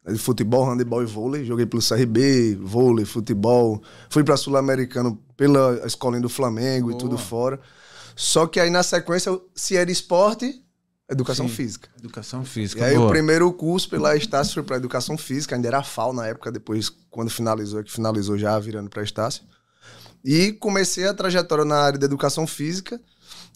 De 0.06 0.18
futebol, 0.18 0.64
handebol 0.70 1.02
e 1.02 1.06
vôlei. 1.06 1.44
Joguei 1.44 1.64
pelo 1.64 1.82
CRB, 1.82 2.56
vôlei, 2.60 3.04
futebol. 3.06 3.82
Fui 4.10 4.22
pra 4.22 4.36
Sul-Americano 4.36 5.18
pela 5.36 5.86
escolinha 5.86 6.20
do 6.20 6.28
Flamengo 6.28 6.88
Boa. 6.88 6.98
e 6.98 6.98
tudo 7.00 7.16
fora. 7.16 7.58
Só 8.14 8.46
que 8.46 8.60
aí 8.60 8.68
na 8.70 8.82
sequência, 8.82 9.32
se 9.54 9.76
era 9.76 9.90
esporte, 9.90 10.62
educação 11.10 11.48
Sim. 11.48 11.54
física. 11.54 11.88
Educação 11.98 12.42
E 12.42 12.46
física. 12.46 12.84
aí 12.84 12.94
boa. 12.96 13.06
o 13.06 13.10
primeiro 13.10 13.50
curso 13.52 13.88
pela 13.88 14.14
Estácio 14.16 14.54
foi 14.54 14.62
para 14.62 14.76
educação 14.76 15.16
física, 15.16 15.54
ainda 15.56 15.68
era 15.68 15.82
FAO 15.82 16.12
na 16.12 16.26
época, 16.26 16.52
depois 16.52 16.90
quando 17.10 17.30
finalizou, 17.30 17.80
é 17.80 17.82
que 17.82 17.90
finalizou 17.90 18.36
já 18.38 18.58
virando 18.58 18.90
para 18.90 19.02
Estácio. 19.02 19.42
E 20.24 20.52
comecei 20.52 21.06
a 21.06 21.14
trajetória 21.14 21.64
na 21.64 21.76
área 21.76 21.98
da 21.98 22.06
educação 22.06 22.46
física 22.46 23.00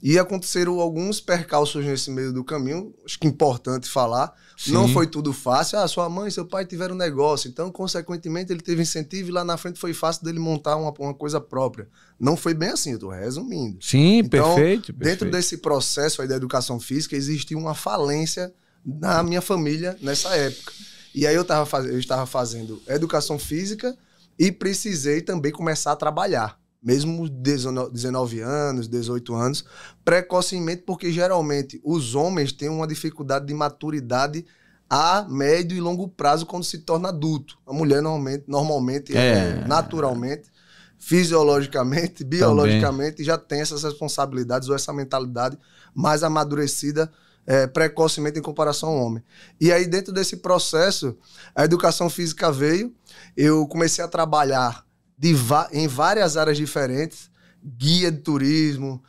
E 0.00 0.16
aconteceram 0.16 0.78
alguns 0.78 1.20
percalços 1.20 1.84
nesse 1.84 2.10
meio 2.10 2.32
do 2.32 2.44
caminho, 2.44 2.94
acho 3.04 3.18
que 3.18 3.26
é 3.26 3.30
importante 3.30 3.88
falar. 3.88 4.32
Sim. 4.56 4.72
Não 4.72 4.88
foi 4.88 5.08
tudo 5.08 5.32
fácil. 5.32 5.78
Ah, 5.78 5.88
sua 5.88 6.08
mãe 6.08 6.28
e 6.28 6.32
seu 6.32 6.46
pai 6.46 6.64
tiveram 6.64 6.94
um 6.94 6.98
negócio, 6.98 7.48
então, 7.48 7.70
consequentemente, 7.70 8.52
ele 8.52 8.60
teve 8.60 8.82
incentivo 8.82 9.28
e 9.28 9.32
lá 9.32 9.44
na 9.44 9.56
frente 9.56 9.78
foi 9.78 9.92
fácil 9.92 10.24
dele 10.24 10.38
montar 10.38 10.76
uma, 10.76 10.94
uma 10.98 11.14
coisa 11.14 11.40
própria. 11.40 11.88
Não 12.18 12.36
foi 12.36 12.54
bem 12.54 12.70
assim, 12.70 12.92
eu 12.92 12.98
tô 12.98 13.10
resumindo. 13.10 13.78
Sim, 13.80 14.18
então, 14.18 14.54
perfeito, 14.54 14.94
perfeito. 14.94 14.98
Dentro 14.98 15.30
desse 15.30 15.58
processo 15.58 16.22
aí 16.22 16.28
da 16.28 16.36
educação 16.36 16.78
física, 16.78 17.16
existia 17.16 17.58
uma 17.58 17.74
falência 17.74 18.52
na 18.84 19.22
minha 19.22 19.40
família 19.40 19.96
nessa 20.00 20.28
época. 20.36 20.72
E 21.14 21.26
aí 21.26 21.34
eu, 21.34 21.44
tava 21.44 21.66
faz... 21.66 21.86
eu 21.86 21.98
estava 21.98 22.24
fazendo 22.26 22.80
educação 22.86 23.38
física 23.38 23.96
e 24.38 24.52
precisei 24.52 25.20
também 25.20 25.50
começar 25.50 25.92
a 25.92 25.96
trabalhar 25.96 26.57
mesmo 26.82 27.28
19 27.28 28.40
anos, 28.40 28.88
18 28.88 29.34
anos, 29.34 29.64
precocemente, 30.04 30.82
porque 30.82 31.12
geralmente 31.12 31.80
os 31.84 32.14
homens 32.14 32.52
têm 32.52 32.68
uma 32.68 32.86
dificuldade 32.86 33.46
de 33.46 33.54
maturidade 33.54 34.44
a 34.88 35.26
médio 35.28 35.76
e 35.76 35.80
longo 35.80 36.08
prazo 36.08 36.46
quando 36.46 36.64
se 36.64 36.78
torna 36.78 37.10
adulto. 37.10 37.58
A 37.66 37.72
mulher 37.72 38.00
normalmente, 38.00 38.44
normalmente 38.46 39.16
é. 39.16 39.64
Naturalmente, 39.66 40.50
fisiologicamente, 40.98 42.24
biologicamente, 42.24 43.16
Também. 43.16 43.26
já 43.26 43.36
tem 43.36 43.60
essas 43.60 43.82
responsabilidades 43.82 44.68
ou 44.68 44.74
essa 44.74 44.92
mentalidade 44.92 45.58
mais 45.94 46.22
amadurecida 46.22 47.10
é, 47.46 47.66
precocemente 47.66 48.38
em 48.38 48.42
comparação 48.42 48.90
ao 48.90 48.96
homem. 48.96 49.22
E 49.60 49.72
aí, 49.72 49.86
dentro 49.86 50.12
desse 50.12 50.36
processo, 50.36 51.16
a 51.54 51.64
educação 51.64 52.10
física 52.10 52.52
veio, 52.52 52.94
eu 53.36 53.66
comecei 53.66 54.04
a 54.04 54.08
trabalhar 54.08 54.84
de 55.18 55.34
em 55.72 55.88
várias 55.88 56.36
áreas 56.36 56.56
diferentes, 56.56 57.30
guia 57.62 58.10
de 58.12 58.18
turismo. 58.18 59.02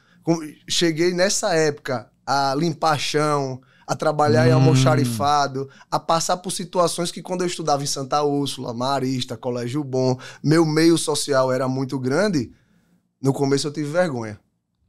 Cheguei 0.67 1.13
nessa 1.13 1.53
época 1.53 2.09
a 2.25 2.55
limpar 2.55 2.99
chão, 2.99 3.61
a 3.85 3.95
trabalhar 3.95 4.45
hum. 4.45 4.49
em 4.49 4.51
almoxarifado, 4.51 5.69
a 5.89 5.99
passar 5.99 6.37
por 6.37 6.51
situações 6.51 7.11
que 7.11 7.21
quando 7.21 7.41
eu 7.41 7.47
estudava 7.47 7.83
em 7.83 7.87
Santa 7.87 8.23
Úrsula, 8.23 8.73
Marista, 8.73 9.37
Colégio 9.37 9.83
Bom, 9.83 10.19
meu 10.43 10.65
meio 10.65 10.97
social 10.97 11.51
era 11.51 11.67
muito 11.67 11.97
grande, 11.99 12.51
no 13.21 13.33
começo 13.33 13.67
eu 13.67 13.73
tive 13.73 13.91
vergonha. 13.91 14.39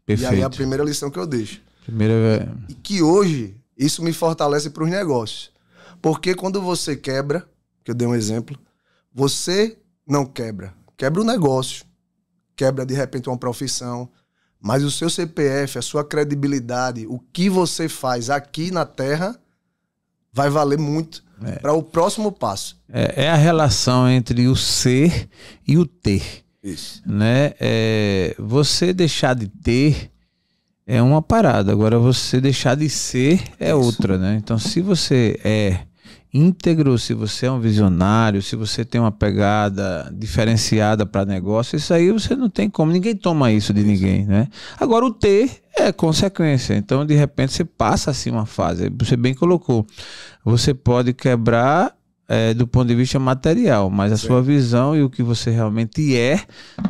Perfeito. 0.04 0.32
E 0.32 0.36
aí 0.36 0.42
é 0.42 0.44
a 0.44 0.50
primeira 0.50 0.84
lição 0.84 1.10
que 1.10 1.18
eu 1.18 1.26
deixo. 1.26 1.62
Primeira... 1.84 2.54
E 2.68 2.74
que 2.74 3.02
hoje 3.02 3.56
isso 3.76 4.02
me 4.02 4.12
fortalece 4.12 4.70
para 4.70 4.84
os 4.84 4.90
negócios. 4.90 5.50
Porque 6.02 6.34
quando 6.34 6.60
você 6.60 6.96
quebra, 6.96 7.48
que 7.84 7.90
eu 7.90 7.94
dei 7.94 8.06
um 8.06 8.14
exemplo, 8.14 8.58
você 9.12 9.78
não 10.06 10.26
quebra. 10.26 10.74
Quebra 11.00 11.22
o 11.22 11.24
negócio, 11.24 11.86
quebra 12.54 12.84
de 12.84 12.92
repente 12.92 13.26
uma 13.26 13.38
profissão, 13.38 14.06
mas 14.60 14.84
o 14.84 14.90
seu 14.90 15.08
CPF, 15.08 15.78
a 15.78 15.82
sua 15.82 16.04
credibilidade, 16.04 17.06
o 17.06 17.18
que 17.18 17.48
você 17.48 17.88
faz 17.88 18.28
aqui 18.28 18.70
na 18.70 18.84
Terra 18.84 19.34
vai 20.30 20.50
valer 20.50 20.78
muito 20.78 21.24
é. 21.42 21.52
para 21.52 21.72
o 21.72 21.82
próximo 21.82 22.30
passo. 22.30 22.78
É, 22.86 23.24
é, 23.24 23.30
a 23.30 23.34
relação 23.34 24.06
entre 24.10 24.46
o 24.46 24.54
ser 24.54 25.30
e 25.66 25.78
o 25.78 25.86
ter. 25.86 26.44
Isso. 26.62 27.00
Né? 27.06 27.54
É, 27.58 28.36
você 28.38 28.92
deixar 28.92 29.34
de 29.34 29.48
ter 29.48 30.12
é 30.86 31.00
uma 31.00 31.22
parada, 31.22 31.72
agora 31.72 31.98
você 31.98 32.42
deixar 32.42 32.74
de 32.74 32.90
ser 32.90 33.42
é 33.58 33.70
Isso. 33.70 33.78
outra, 33.78 34.18
né? 34.18 34.36
Então, 34.36 34.58
se 34.58 34.82
você 34.82 35.40
é 35.42 35.86
íntegro, 36.32 36.96
se 36.98 37.12
você 37.12 37.46
é 37.46 37.50
um 37.50 37.60
visionário, 37.60 38.40
se 38.40 38.54
você 38.54 38.84
tem 38.84 39.00
uma 39.00 39.10
pegada 39.10 40.12
diferenciada 40.16 41.04
para 41.04 41.24
negócio, 41.24 41.76
isso 41.76 41.92
aí 41.92 42.10
você 42.10 42.36
não 42.36 42.48
tem 42.48 42.70
como, 42.70 42.92
ninguém 42.92 43.16
toma 43.16 43.50
isso 43.50 43.72
de 43.72 43.82
ninguém, 43.82 44.24
né? 44.26 44.48
Agora 44.78 45.04
o 45.04 45.12
ter 45.12 45.50
é 45.76 45.92
consequência. 45.92 46.74
Então, 46.74 47.04
de 47.04 47.14
repente 47.14 47.52
você 47.52 47.64
passa 47.64 48.10
assim 48.10 48.30
uma 48.30 48.46
fase, 48.46 48.90
você 48.96 49.16
bem 49.16 49.34
colocou. 49.34 49.86
Você 50.44 50.72
pode 50.72 51.12
quebrar 51.12 51.94
é, 52.28 52.54
do 52.54 52.64
ponto 52.64 52.86
de 52.86 52.94
vista 52.94 53.18
material, 53.18 53.90
mas 53.90 54.12
a 54.12 54.16
Sim. 54.16 54.28
sua 54.28 54.40
visão 54.40 54.96
e 54.96 55.02
o 55.02 55.10
que 55.10 55.20
você 55.20 55.50
realmente 55.50 56.16
é 56.16 56.40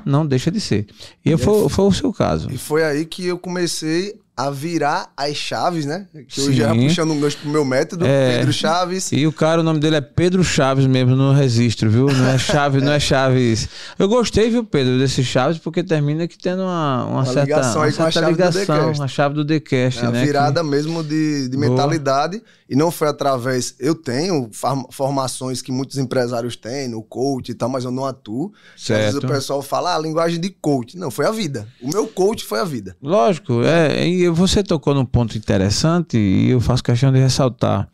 não 0.04 0.26
deixa 0.26 0.50
de 0.50 0.60
ser. 0.60 0.86
E, 1.24 1.32
e 1.32 1.38
foi, 1.38 1.66
foi 1.70 1.84
o 1.86 1.92
seu 1.92 2.12
caso. 2.12 2.50
E 2.52 2.58
foi 2.58 2.84
aí 2.84 3.06
que 3.06 3.26
eu 3.26 3.38
comecei 3.38 4.20
a 4.46 4.50
virar 4.50 5.12
as 5.14 5.36
chaves, 5.36 5.84
né? 5.84 6.06
Que 6.26 6.40
hoje 6.40 6.56
já 6.56 6.74
puxando 6.74 7.10
um 7.10 7.20
gancho 7.20 7.36
pro 7.38 7.50
meu 7.50 7.62
método, 7.62 8.06
é. 8.06 8.38
Pedro 8.38 8.52
Chaves. 8.54 9.12
E 9.12 9.26
o 9.26 9.32
cara, 9.32 9.60
o 9.60 9.64
nome 9.64 9.78
dele 9.80 9.96
é 9.96 10.00
Pedro 10.00 10.42
Chaves 10.42 10.86
mesmo 10.86 11.14
no 11.14 11.32
registro, 11.32 11.90
viu? 11.90 12.06
Não 12.06 12.26
é 12.26 12.38
Chaves, 12.38 12.82
não 12.82 12.92
é 12.92 12.98
Chaves. 12.98 13.68
Eu 13.98 14.08
gostei, 14.08 14.48
viu, 14.48 14.64
Pedro, 14.64 14.98
desse 14.98 15.22
Chaves, 15.22 15.58
porque 15.58 15.84
termina 15.84 16.26
que 16.26 16.38
tendo 16.38 16.62
uma, 16.62 17.04
uma, 17.04 17.14
uma 17.16 17.24
certa, 17.26 17.42
ligação, 17.42 17.82
aí 17.82 17.92
com 17.92 18.02
a 18.02 18.10
chave 18.10 18.30
ligação, 18.30 18.92
do 18.92 19.02
a 19.02 19.08
chave 19.08 19.34
do 19.34 19.44
Decast, 19.44 20.04
é, 20.04 20.10
né? 20.10 20.24
Virada 20.24 20.62
que... 20.62 20.66
mesmo 20.66 21.04
de, 21.04 21.48
de 21.48 21.56
mentalidade. 21.58 22.42
E 22.70 22.76
não 22.76 22.92
foi 22.92 23.08
através. 23.08 23.74
Eu 23.80 23.96
tenho 23.96 24.48
formações 24.92 25.60
que 25.60 25.72
muitos 25.72 25.98
empresários 25.98 26.54
têm, 26.54 26.86
no 26.86 27.02
coach 27.02 27.48
e 27.48 27.54
tal, 27.54 27.68
mas 27.68 27.84
eu 27.84 27.90
não 27.90 28.06
atuo. 28.06 28.52
Certo. 28.76 29.00
Às 29.00 29.04
vezes 29.06 29.24
o 29.24 29.26
pessoal 29.26 29.60
fala, 29.60 29.96
ah, 29.96 29.98
linguagem 29.98 30.38
de 30.38 30.50
coach. 30.50 30.96
Não, 30.96 31.10
foi 31.10 31.26
a 31.26 31.32
vida. 31.32 31.66
O 31.82 31.88
meu 31.88 32.06
coach 32.06 32.44
foi 32.44 32.60
a 32.60 32.64
vida. 32.64 32.96
Lógico, 33.02 33.64
é. 33.64 34.06
E 34.06 34.29
você 34.30 34.62
tocou 34.62 34.94
num 34.94 35.04
ponto 35.04 35.36
interessante 35.36 36.16
e 36.16 36.50
eu 36.50 36.60
faço 36.60 36.82
questão 36.82 37.12
de 37.12 37.18
ressaltar. 37.18 37.88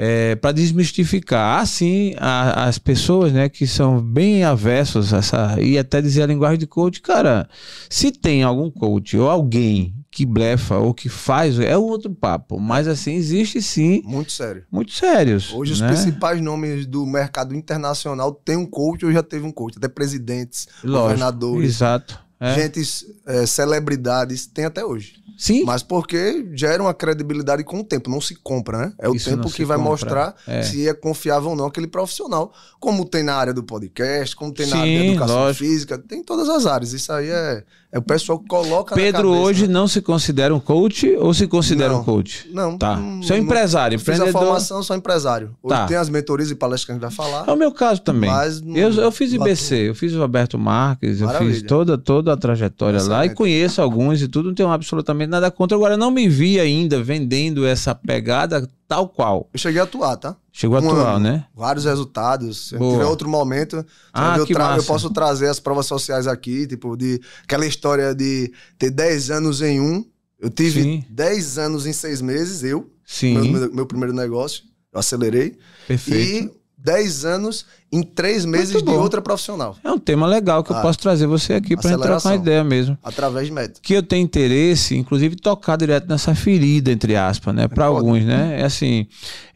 É, 0.00 0.36
para 0.36 0.52
desmistificar 0.52 1.60
assim 1.60 2.14
as 2.16 2.78
pessoas 2.78 3.32
né, 3.32 3.48
que 3.48 3.66
são 3.66 4.00
bem 4.00 4.44
avessos 4.44 5.12
a 5.12 5.16
essa 5.18 5.60
e 5.60 5.76
até 5.76 6.00
dizer 6.00 6.22
a 6.22 6.26
linguagem 6.26 6.56
de 6.56 6.68
coach, 6.68 7.02
cara, 7.02 7.48
se 7.90 8.12
tem 8.12 8.44
algum 8.44 8.70
coach 8.70 9.16
ou 9.16 9.28
alguém 9.28 9.92
que 10.10 10.24
blefa 10.24 10.76
ou 10.78 10.94
que 10.94 11.08
faz, 11.08 11.58
é 11.60 11.76
outro 11.76 12.14
papo. 12.14 12.58
Mas 12.58 12.88
assim, 12.88 13.14
existe 13.14 13.60
sim. 13.60 14.02
Muito 14.04 14.32
sério. 14.32 14.64
Muito 14.70 14.92
sérios. 14.92 15.52
Hoje 15.52 15.80
né? 15.80 15.90
os 15.90 15.96
principais 16.00 16.40
nomes 16.40 16.86
do 16.86 17.04
mercado 17.04 17.54
internacional 17.54 18.32
tem 18.32 18.56
um 18.56 18.66
coach 18.66 19.04
ou 19.04 19.12
já 19.12 19.22
teve 19.22 19.46
um 19.46 19.52
coach, 19.52 19.78
até 19.78 19.88
presidentes, 19.88 20.66
Lógico, 20.82 21.02
governadores. 21.02 21.68
Exato. 21.68 22.27
É. 22.40 22.54
Gente, 22.54 22.80
é, 23.26 23.46
celebridades, 23.46 24.46
tem 24.46 24.64
até 24.64 24.84
hoje. 24.84 25.14
Sim. 25.38 25.62
Mas 25.64 25.84
porque 25.84 26.48
gera 26.52 26.82
uma 26.82 26.92
credibilidade 26.92 27.62
com 27.62 27.78
o 27.78 27.84
tempo, 27.84 28.10
não 28.10 28.20
se 28.20 28.34
compra, 28.34 28.78
né? 28.78 28.92
É 28.98 29.08
o 29.08 29.14
Isso 29.14 29.30
tempo 29.30 29.48
que 29.48 29.64
vai 29.64 29.76
compra. 29.76 29.90
mostrar 29.92 30.34
é. 30.48 30.62
se 30.62 30.88
é 30.88 30.92
confiável 30.92 31.50
ou 31.50 31.56
não 31.56 31.66
aquele 31.66 31.86
profissional. 31.86 32.52
Como 32.80 33.04
tem 33.04 33.22
na 33.22 33.36
área 33.36 33.54
do 33.54 33.62
podcast, 33.62 34.34
como 34.34 34.52
tem 34.52 34.66
Sim, 34.66 34.72
na 34.72 34.80
área 34.80 34.98
da 34.98 35.04
educação 35.04 35.36
lógico. 35.36 35.64
física, 35.64 35.96
tem 35.96 36.24
todas 36.24 36.48
as 36.48 36.66
áreas. 36.66 36.92
Isso 36.92 37.12
aí 37.12 37.30
é, 37.30 37.64
é 37.90 37.98
o 37.98 38.02
pessoal 38.02 38.38
que 38.38 38.46
coloca 38.46 38.94
Pedro 38.94 39.30
hoje 39.30 39.66
não 39.66 39.88
se 39.88 40.02
considera 40.02 40.54
um 40.54 40.60
coach 40.60 41.10
ou 41.16 41.32
se 41.32 41.46
considera 41.46 41.94
não, 41.94 42.00
um 42.00 42.04
coach? 42.04 42.46
Não. 42.52 42.76
Tá. 42.76 42.96
Não, 42.96 43.20
um 43.20 43.34
empresário, 43.36 43.96
não, 43.96 44.02
empreendedor. 44.02 44.26
Fiz 44.26 44.36
a 44.36 44.44
formação, 44.44 44.82
sou 44.82 44.94
empresário. 44.94 45.56
Hoje 45.62 45.74
tá. 45.74 45.86
tem 45.86 45.96
as 45.96 46.10
mentorias 46.10 46.50
e 46.50 46.54
palestras 46.54 46.84
que 46.84 46.92
a 46.92 46.94
gente 46.94 47.02
vai 47.02 47.10
falar. 47.10 47.48
É 47.48 47.52
o 47.52 47.56
meu 47.56 47.72
caso 47.72 48.02
também. 48.02 48.28
Mas 48.28 48.60
eu, 48.60 48.92
eu 48.92 49.10
fiz 49.10 49.32
IBC, 49.32 49.88
eu 49.88 49.94
fiz 49.94 50.12
o 50.12 50.18
Roberto 50.18 50.58
Marques, 50.58 51.22
Maravilha. 51.22 51.48
eu 51.48 51.54
fiz 51.54 51.62
toda, 51.62 51.96
toda 51.96 52.34
a 52.34 52.36
trajetória 52.36 52.98
Excelente. 52.98 53.18
lá 53.18 53.24
e 53.24 53.34
conheço 53.34 53.80
alguns 53.80 54.20
e 54.20 54.28
tudo, 54.28 54.48
não 54.48 54.54
tenho 54.54 54.68
absolutamente 54.68 55.30
nada 55.30 55.50
contra. 55.50 55.74
Agora, 55.74 55.96
não 55.96 56.10
me 56.10 56.28
vi 56.28 56.60
ainda 56.60 57.02
vendendo 57.02 57.66
essa 57.66 57.94
pegada 57.94 58.68
tal 58.88 59.06
qual. 59.06 59.48
Eu 59.52 59.58
cheguei 59.60 59.80
a 59.80 59.84
atuar, 59.84 60.16
tá? 60.16 60.34
Chegou 60.50 60.76
a 60.76 60.80
atuar, 60.80 61.16
um, 61.16 61.20
né? 61.20 61.44
Vários 61.54 61.84
resultados. 61.84 62.70
Se 62.70 62.78
tiver 62.78 63.04
outro 63.04 63.28
momento, 63.28 63.84
ah, 64.12 64.36
eu, 64.38 64.46
eu 64.76 64.84
posso 64.84 65.10
trazer 65.10 65.46
as 65.46 65.60
provas 65.60 65.86
sociais 65.86 66.26
aqui, 66.26 66.66
tipo, 66.66 66.96
de 66.96 67.20
aquela 67.44 67.66
história 67.66 68.14
de 68.14 68.50
ter 68.78 68.90
10 68.90 69.30
anos 69.30 69.60
em 69.60 69.78
um. 69.78 70.04
Eu 70.40 70.48
tive 70.48 70.82
Sim. 70.82 71.04
10 71.10 71.58
anos 71.58 71.86
em 71.86 71.92
6 71.92 72.22
meses, 72.22 72.64
eu. 72.64 72.90
Sim. 73.04 73.52
Meu, 73.52 73.72
meu, 73.72 73.86
primeiro 73.86 74.14
negócio. 74.14 74.64
Eu 74.92 74.98
acelerei. 74.98 75.58
Perfeito. 75.86 76.54
E 76.54 76.58
10 76.78 77.24
anos 77.24 77.66
em 77.90 78.02
três 78.02 78.44
meses 78.44 78.82
de 78.82 78.90
outra 78.90 79.22
profissional. 79.22 79.76
É 79.82 79.90
um 79.90 79.98
tema 79.98 80.26
legal 80.26 80.62
que 80.62 80.72
ah, 80.72 80.76
eu 80.76 80.82
posso 80.82 80.98
trazer 80.98 81.26
você 81.26 81.54
aqui 81.54 81.74
para 81.74 81.90
gente 81.90 82.02
trocar 82.02 82.28
uma 82.28 82.34
ideia 82.34 82.62
mesmo. 82.62 82.98
Através 83.02 83.46
de 83.46 83.52
método. 83.52 83.80
Que 83.82 83.94
eu 83.94 84.02
tenho 84.02 84.22
interesse, 84.22 84.94
inclusive, 84.94 85.36
tocar 85.36 85.76
direto 85.76 86.06
nessa 86.06 86.34
ferida, 86.34 86.92
entre 86.92 87.16
aspas, 87.16 87.54
né? 87.54 87.66
Para 87.66 87.86
alguns, 87.86 88.24
né? 88.24 88.60
É 88.60 88.64
assim, 88.64 89.06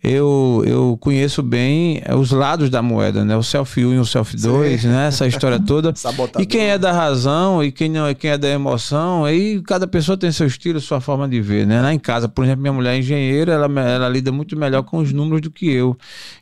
eu, 0.02 0.64
eu 0.66 0.96
conheço 0.98 1.42
bem 1.42 2.02
os 2.18 2.30
lados 2.30 2.70
da 2.70 2.80
moeda, 2.80 3.22
né? 3.22 3.36
O 3.36 3.42
self 3.42 3.84
1 3.84 3.92
e 3.92 3.98
o 3.98 4.06
self 4.06 4.34
2, 4.34 4.84
né? 4.84 5.08
Essa 5.08 5.26
história 5.26 5.60
toda. 5.64 5.92
e 6.38 6.46
quem 6.46 6.70
é 6.70 6.78
da 6.78 6.90
razão 6.90 7.62
e 7.62 7.70
quem 7.70 7.90
não 7.90 8.06
é 8.06 8.14
quem 8.14 8.30
é 8.30 8.38
da 8.38 8.48
emoção, 8.48 9.26
aí 9.26 9.60
cada 9.62 9.86
pessoa 9.86 10.16
tem 10.16 10.32
seu 10.32 10.46
estilo, 10.46 10.80
sua 10.80 11.02
forma 11.02 11.28
de 11.28 11.40
ver, 11.40 11.66
né? 11.66 11.82
Lá 11.82 11.92
em 11.92 11.98
casa, 11.98 12.30
por 12.30 12.44
exemplo, 12.44 12.62
minha 12.62 12.72
mulher 12.72 12.94
é 12.94 12.98
engenheira, 12.98 13.52
ela, 13.52 13.80
ela 13.80 14.08
lida 14.08 14.32
muito 14.32 14.56
melhor 14.56 14.82
com 14.84 14.98
os 14.98 15.12
números 15.12 15.42
do 15.42 15.50
que 15.50 15.70
eu. 15.70 15.96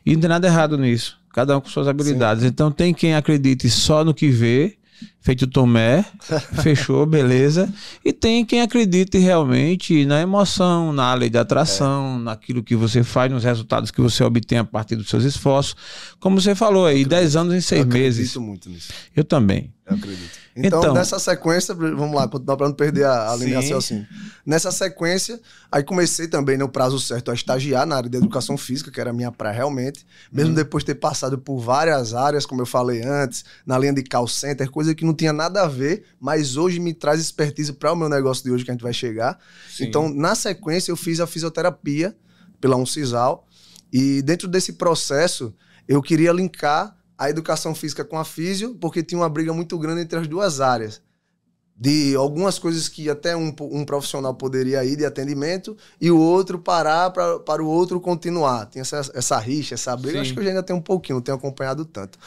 E 0.05 0.13
não 0.13 0.21
tem 0.21 0.29
nada 0.29 0.47
errado 0.47 0.77
nisso 0.77 1.20
cada 1.33 1.57
um 1.57 1.61
com 1.61 1.69
suas 1.69 1.87
habilidades. 1.87 2.43
Sim. 2.43 2.49
Então 2.49 2.71
tem 2.71 2.93
quem 2.93 3.15
acredite 3.15 3.69
só 3.69 4.03
no 4.03 4.13
que 4.13 4.29
vê 4.29 4.77
feito 5.19 5.47
Tomé, 5.47 6.03
fechou, 6.61 7.05
beleza. 7.05 7.71
E 8.03 8.11
tem 8.11 8.45
quem 8.45 8.61
acredite 8.61 9.17
realmente 9.17 10.05
na 10.05 10.21
emoção, 10.21 10.91
na 10.91 11.13
lei 11.13 11.29
da 11.29 11.41
atração, 11.41 12.17
é. 12.19 12.23
naquilo 12.23 12.63
que 12.63 12.75
você 12.75 13.03
faz, 13.03 13.31
nos 13.31 13.43
resultados 13.43 13.91
que 13.91 14.01
você 14.01 14.23
obtém 14.23 14.57
a 14.57 14.63
partir 14.63 14.95
dos 14.95 15.09
seus 15.09 15.23
esforços. 15.23 15.75
Como 16.19 16.39
você 16.39 16.55
falou 16.55 16.85
aí, 16.85 17.05
10 17.05 17.35
anos 17.35 17.53
em 17.53 17.61
6 17.61 17.85
meses. 17.85 18.35
Eu 18.35 18.41
acredito 18.41 18.41
muito 18.41 18.69
nisso. 18.69 18.93
Eu 19.15 19.23
também. 19.23 19.73
Eu 19.85 19.95
acredito. 19.95 20.40
Então, 20.55 20.79
então, 20.79 20.93
nessa 20.93 21.17
sequência, 21.17 21.73
vamos 21.73 22.13
lá, 22.13 22.27
para 22.27 22.67
não 22.67 22.73
perder 22.73 23.05
a, 23.05 23.31
a 23.31 23.35
linha 23.35 23.59
assim. 23.59 24.05
Nessa 24.45 24.71
sequência, 24.71 25.39
aí 25.71 25.83
comecei 25.83 26.27
também 26.27 26.57
no 26.57 26.67
prazo 26.67 26.99
certo 26.99 27.31
a 27.31 27.33
estagiar 27.33 27.85
na 27.85 27.95
área 27.95 28.09
de 28.09 28.17
educação 28.17 28.57
física, 28.57 28.91
que 28.91 28.99
era 28.99 29.11
a 29.11 29.13
minha 29.13 29.31
praia 29.31 29.55
realmente. 29.55 30.05
Mesmo 30.31 30.49
uhum. 30.49 30.55
depois 30.55 30.83
de 30.83 30.87
ter 30.87 30.99
passado 30.99 31.37
por 31.37 31.59
várias 31.59 32.13
áreas, 32.13 32.45
como 32.45 32.61
eu 32.61 32.65
falei 32.65 33.01
antes, 33.01 33.45
na 33.65 33.77
linha 33.77 33.93
de 33.93 34.03
call 34.03 34.27
center, 34.27 34.69
coisa 34.69 34.93
que 34.93 35.05
não 35.05 35.13
tinha 35.13 35.31
nada 35.31 35.63
a 35.63 35.67
ver, 35.67 36.03
mas 36.19 36.57
hoje 36.57 36.79
me 36.79 36.93
traz 36.93 37.21
expertise 37.21 37.71
para 37.71 37.93
o 37.93 37.95
meu 37.95 38.09
negócio 38.09 38.43
de 38.43 38.51
hoje 38.51 38.65
que 38.65 38.71
a 38.71 38.73
gente 38.73 38.83
vai 38.83 38.93
chegar. 38.93 39.39
Sim. 39.69 39.85
Então, 39.85 40.09
na 40.13 40.35
sequência, 40.35 40.91
eu 40.91 40.97
fiz 40.97 41.19
a 41.19 41.27
fisioterapia 41.27 42.15
pela 42.59 42.75
Uncisal. 42.75 43.47
E 43.91 44.21
dentro 44.21 44.47
desse 44.47 44.73
processo, 44.73 45.53
eu 45.87 46.01
queria 46.01 46.31
linkar 46.31 46.95
a 47.21 47.29
educação 47.29 47.75
física 47.75 48.03
com 48.03 48.17
a 48.17 48.25
físio, 48.25 48.73
porque 48.81 49.03
tinha 49.03 49.21
uma 49.21 49.29
briga 49.29 49.53
muito 49.53 49.77
grande 49.77 50.01
entre 50.01 50.17
as 50.17 50.27
duas 50.27 50.59
áreas. 50.59 50.99
De 51.77 52.15
algumas 52.15 52.57
coisas 52.57 52.89
que 52.89 53.11
até 53.11 53.37
um, 53.37 53.53
um 53.59 53.85
profissional 53.85 54.33
poderia 54.33 54.83
ir 54.83 54.95
de 54.95 55.05
atendimento 55.05 55.77
e 55.99 56.09
o 56.09 56.17
outro 56.17 56.57
parar 56.57 57.11
pra, 57.11 57.37
para 57.37 57.63
o 57.63 57.67
outro 57.67 57.99
continuar. 57.99 58.65
Tinha 58.65 58.81
essa, 58.81 59.11
essa 59.13 59.37
rixa, 59.37 59.75
essa 59.75 59.95
briga. 59.95 60.15
Sim. 60.15 60.21
Acho 60.21 60.33
que 60.33 60.39
eu 60.39 60.47
ainda 60.47 60.63
tenho 60.63 60.79
um 60.79 60.81
pouquinho, 60.81 61.17
não 61.17 61.21
tenho 61.21 61.37
acompanhado 61.37 61.85
tanto. 61.85 62.17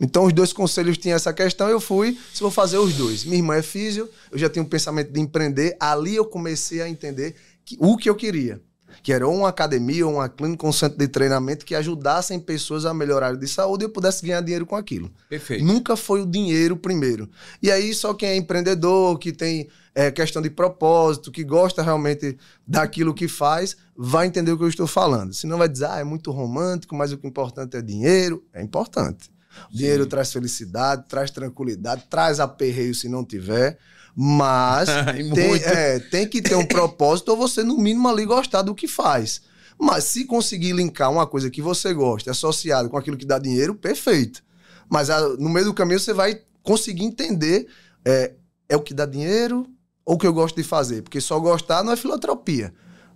Então, 0.00 0.24
os 0.24 0.32
dois 0.32 0.52
conselhos 0.52 0.98
tinham 0.98 1.16
essa 1.16 1.32
questão. 1.32 1.68
Eu 1.68 1.80
fui, 1.80 2.16
se 2.32 2.40
vou 2.40 2.50
fazer 2.50 2.78
os 2.78 2.94
dois. 2.94 3.24
Minha 3.24 3.38
irmã 3.38 3.56
é 3.56 3.62
físio, 3.62 4.08
eu 4.30 4.38
já 4.38 4.48
tinha 4.48 4.62
um 4.62 4.68
pensamento 4.68 5.12
de 5.12 5.18
empreender. 5.18 5.76
Ali 5.80 6.14
eu 6.14 6.24
comecei 6.24 6.80
a 6.80 6.88
entender 6.88 7.34
que, 7.64 7.76
o 7.80 7.96
que 7.96 8.08
eu 8.08 8.14
queria 8.14 8.60
que 9.02 9.12
era 9.12 9.26
uma 9.28 9.48
academia 9.48 10.06
ou 10.06 10.14
uma 10.14 10.28
clínica, 10.28 10.66
um 10.66 10.72
centro 10.72 10.98
de 10.98 11.08
treinamento 11.08 11.64
que 11.64 11.74
ajudassem 11.74 12.38
pessoas 12.38 12.84
a 12.84 12.94
melhorar 12.94 13.36
de 13.36 13.48
saúde 13.48 13.84
e 13.84 13.86
eu 13.86 13.90
pudesse 13.90 14.24
ganhar 14.24 14.40
dinheiro 14.40 14.66
com 14.66 14.76
aquilo. 14.76 15.10
Perfeito. 15.28 15.64
Nunca 15.64 15.96
foi 15.96 16.22
o 16.22 16.26
dinheiro 16.26 16.76
primeiro. 16.76 17.28
E 17.62 17.70
aí 17.70 17.94
só 17.94 18.14
quem 18.14 18.28
é 18.30 18.36
empreendedor, 18.36 19.18
que 19.18 19.32
tem 19.32 19.68
é, 19.94 20.10
questão 20.10 20.42
de 20.42 20.50
propósito, 20.50 21.30
que 21.30 21.44
gosta 21.44 21.82
realmente 21.82 22.36
daquilo 22.66 23.14
que 23.14 23.28
faz, 23.28 23.76
vai 23.96 24.26
entender 24.26 24.52
o 24.52 24.58
que 24.58 24.64
eu 24.64 24.68
estou 24.68 24.86
falando. 24.86 25.32
Senão 25.32 25.58
vai 25.58 25.68
dizer, 25.68 25.86
ah, 25.86 25.98
é 25.98 26.04
muito 26.04 26.30
romântico, 26.30 26.94
mas 26.94 27.12
o 27.12 27.18
que 27.18 27.26
é 27.26 27.30
importante 27.30 27.76
é 27.76 27.82
dinheiro. 27.82 28.44
É 28.52 28.62
importante. 28.62 29.30
O 29.72 29.76
dinheiro 29.76 30.06
traz 30.06 30.32
felicidade, 30.32 31.04
traz 31.08 31.30
tranquilidade, 31.30 32.04
traz 32.10 32.40
aperreio 32.40 32.94
se 32.94 33.08
não 33.08 33.24
tiver. 33.24 33.78
Mas 34.16 34.88
tem, 35.34 35.54
é, 35.54 35.98
tem 35.98 36.28
que 36.28 36.40
ter 36.40 36.54
um 36.54 36.66
propósito 36.66 37.30
ou 37.30 37.36
você, 37.36 37.62
no 37.62 37.76
mínimo, 37.76 38.08
ali 38.08 38.24
gostar 38.24 38.62
do 38.62 38.74
que 38.74 38.86
faz. 38.86 39.42
Mas 39.78 40.04
se 40.04 40.24
conseguir 40.24 40.72
linkar 40.72 41.10
uma 41.10 41.26
coisa 41.26 41.50
que 41.50 41.60
você 41.60 41.92
gosta 41.92 42.30
associada 42.30 42.88
com 42.88 42.96
aquilo 42.96 43.16
que 43.16 43.26
dá 43.26 43.38
dinheiro, 43.38 43.74
perfeito. 43.74 44.42
Mas 44.88 45.10
a, 45.10 45.20
no 45.36 45.48
meio 45.48 45.66
do 45.66 45.74
caminho 45.74 45.98
você 45.98 46.12
vai 46.12 46.40
conseguir 46.62 47.04
entender 47.04 47.66
é, 48.04 48.32
é 48.68 48.76
o 48.76 48.80
que 48.80 48.94
dá 48.94 49.04
dinheiro 49.04 49.66
ou 50.04 50.14
o 50.14 50.18
que 50.18 50.26
eu 50.26 50.32
gosto 50.32 50.56
de 50.56 50.62
fazer. 50.62 51.02
Porque 51.02 51.20
só 51.20 51.38
gostar 51.40 51.82
não 51.82 51.92
é 51.92 51.96
filantropia. 51.96 52.72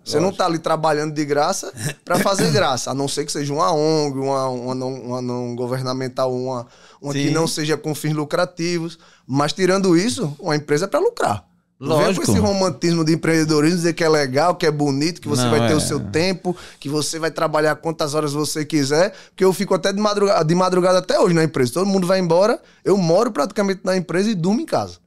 Você 0.09 0.17
Lógico. 0.17 0.21
não 0.21 0.29
está 0.31 0.45
ali 0.45 0.57
trabalhando 0.57 1.13
de 1.13 1.23
graça 1.23 1.71
para 2.03 2.17
fazer 2.17 2.49
graça, 2.51 2.89
a 2.89 2.93
não 2.95 3.07
ser 3.07 3.25
que 3.25 3.31
seja 3.31 3.53
uma 3.53 3.71
ONG, 3.71 4.17
uma, 4.17 4.47
uma, 4.49 4.75
não, 4.75 4.93
uma 4.93 5.21
não 5.21 5.55
governamental, 5.55 6.33
uma, 6.33 6.65
uma 6.99 7.13
que 7.13 7.29
não 7.29 7.47
seja 7.47 7.77
com 7.77 7.93
fins 7.93 8.13
lucrativos. 8.13 8.97
Mas 9.27 9.53
tirando 9.53 9.95
isso, 9.95 10.35
uma 10.39 10.55
empresa 10.55 10.85
é 10.85 10.87
para 10.87 10.99
lucrar. 10.99 11.45
Lógico. 11.79 11.97
Não 11.97 12.05
vem 12.05 12.15
com 12.15 12.31
esse 12.31 12.39
romantismo 12.41 13.05
de 13.05 13.13
empreendedorismo, 13.13 13.77
dizer 13.77 13.93
que 13.93 14.03
é 14.03 14.09
legal, 14.09 14.55
que 14.55 14.65
é 14.65 14.71
bonito, 14.71 15.21
que 15.21 15.29
você 15.29 15.43
não, 15.43 15.51
vai 15.51 15.67
ter 15.67 15.73
é. 15.73 15.75
o 15.75 15.79
seu 15.79 15.99
tempo, 15.99 16.57
que 16.77 16.89
você 16.89 17.19
vai 17.19 17.31
trabalhar 17.31 17.75
quantas 17.75 18.15
horas 18.15 18.33
você 18.33 18.65
quiser, 18.65 19.13
porque 19.29 19.45
eu 19.45 19.53
fico 19.53 19.73
até 19.73 19.93
de 19.93 20.01
madrugada, 20.01 20.43
de 20.43 20.55
madrugada 20.55 20.97
até 20.97 21.17
hoje 21.19 21.35
na 21.35 21.43
empresa. 21.43 21.73
Todo 21.73 21.85
mundo 21.85 22.05
vai 22.05 22.19
embora, 22.19 22.59
eu 22.83 22.97
moro 22.97 23.31
praticamente 23.31 23.81
na 23.83 23.95
empresa 23.95 24.29
e 24.29 24.35
durmo 24.35 24.59
em 24.59 24.65
casa. 24.65 24.97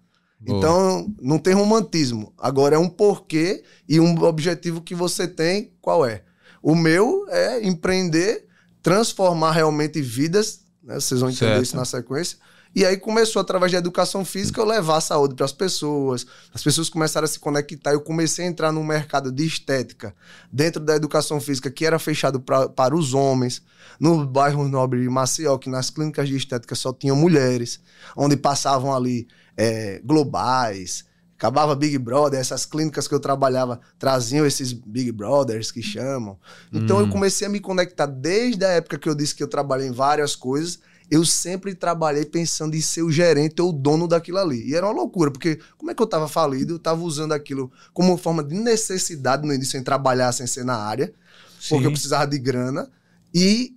Boa. 0.44 0.58
Então, 0.58 1.14
não 1.20 1.38
tem 1.38 1.54
romantismo. 1.54 2.32
Agora 2.36 2.76
é 2.76 2.78
um 2.78 2.88
porquê 2.88 3.62
e 3.88 4.00
um 4.00 4.20
objetivo 4.24 4.80
que 4.80 4.94
você 4.94 5.28
tem, 5.28 5.72
qual 5.80 6.04
é? 6.04 6.22
O 6.60 6.74
meu 6.74 7.26
é 7.28 7.64
empreender, 7.64 8.46
transformar 8.82 9.52
realmente 9.52 10.00
vidas, 10.02 10.60
né? 10.82 10.94
Vocês 10.94 11.20
vão 11.20 11.30
entender 11.30 11.52
certo. 11.52 11.62
isso 11.62 11.76
na 11.76 11.84
sequência. 11.84 12.38
E 12.74 12.86
aí 12.86 12.96
começou, 12.96 13.40
através 13.40 13.70
da 13.70 13.78
educação 13.78 14.24
física, 14.24 14.58
eu 14.58 14.64
levar 14.64 14.96
a 14.96 15.00
saúde 15.00 15.34
para 15.34 15.44
as 15.44 15.52
pessoas. 15.52 16.26
As 16.54 16.62
pessoas 16.62 16.88
começaram 16.88 17.26
a 17.26 17.28
se 17.28 17.38
conectar. 17.38 17.92
Eu 17.92 18.00
comecei 18.00 18.46
a 18.46 18.48
entrar 18.48 18.72
no 18.72 18.82
mercado 18.82 19.30
de 19.30 19.46
estética, 19.46 20.14
dentro 20.50 20.82
da 20.82 20.96
educação 20.96 21.38
física, 21.38 21.70
que 21.70 21.84
era 21.84 21.98
fechado 21.98 22.40
pra, 22.40 22.68
para 22.68 22.96
os 22.96 23.12
homens. 23.12 23.62
No 24.00 24.26
bairro 24.26 24.66
Nobre 24.66 25.02
de 25.02 25.08
Maceió, 25.08 25.58
que 25.58 25.68
nas 25.68 25.90
clínicas 25.90 26.26
de 26.26 26.34
estética 26.34 26.74
só 26.74 26.92
tinham 26.94 27.14
mulheres, 27.14 27.78
onde 28.16 28.36
passavam 28.36 28.94
ali 28.94 29.28
é, 29.56 30.00
globais, 30.04 31.04
acabava 31.42 31.74
Big 31.74 31.98
Brother, 31.98 32.38
essas 32.38 32.64
clínicas 32.64 33.08
que 33.08 33.14
eu 33.14 33.18
trabalhava 33.18 33.80
traziam 33.98 34.46
esses 34.46 34.72
Big 34.72 35.10
Brothers 35.10 35.72
que 35.72 35.82
chamam. 35.82 36.38
Então 36.72 37.00
eu 37.00 37.06
hum. 37.06 37.10
comecei 37.10 37.48
a 37.48 37.50
me 37.50 37.58
conectar 37.58 38.06
desde 38.06 38.64
a 38.64 38.68
época 38.68 38.96
que 38.96 39.08
eu 39.08 39.14
disse 39.14 39.34
que 39.34 39.42
eu 39.42 39.48
trabalhei 39.48 39.88
em 39.88 39.92
várias 39.92 40.36
coisas. 40.36 40.78
Eu 41.10 41.24
sempre 41.26 41.74
trabalhei 41.74 42.24
pensando 42.24 42.76
em 42.76 42.80
ser 42.80 43.02
o 43.02 43.10
gerente 43.10 43.60
ou 43.60 43.70
o 43.70 43.72
dono 43.72 44.06
daquilo 44.06 44.38
ali. 44.38 44.68
E 44.68 44.74
era 44.74 44.86
uma 44.86 44.94
loucura, 44.94 45.32
porque 45.32 45.58
como 45.76 45.90
é 45.90 45.94
que 45.94 46.00
eu 46.00 46.04
estava 46.04 46.28
falido? 46.28 46.74
Eu 46.74 46.76
estava 46.76 47.02
usando 47.02 47.32
aquilo 47.32 47.72
como 47.92 48.16
forma 48.16 48.42
de 48.44 48.54
necessidade 48.54 49.44
no 49.44 49.52
início, 49.52 49.72
sem 49.72 49.82
trabalhar, 49.82 50.30
sem 50.30 50.46
ser 50.46 50.64
na 50.64 50.76
área, 50.76 51.12
Sim. 51.60 51.70
porque 51.70 51.86
eu 51.88 51.90
precisava 51.90 52.26
de 52.26 52.38
grana. 52.38 52.88
E 53.34 53.74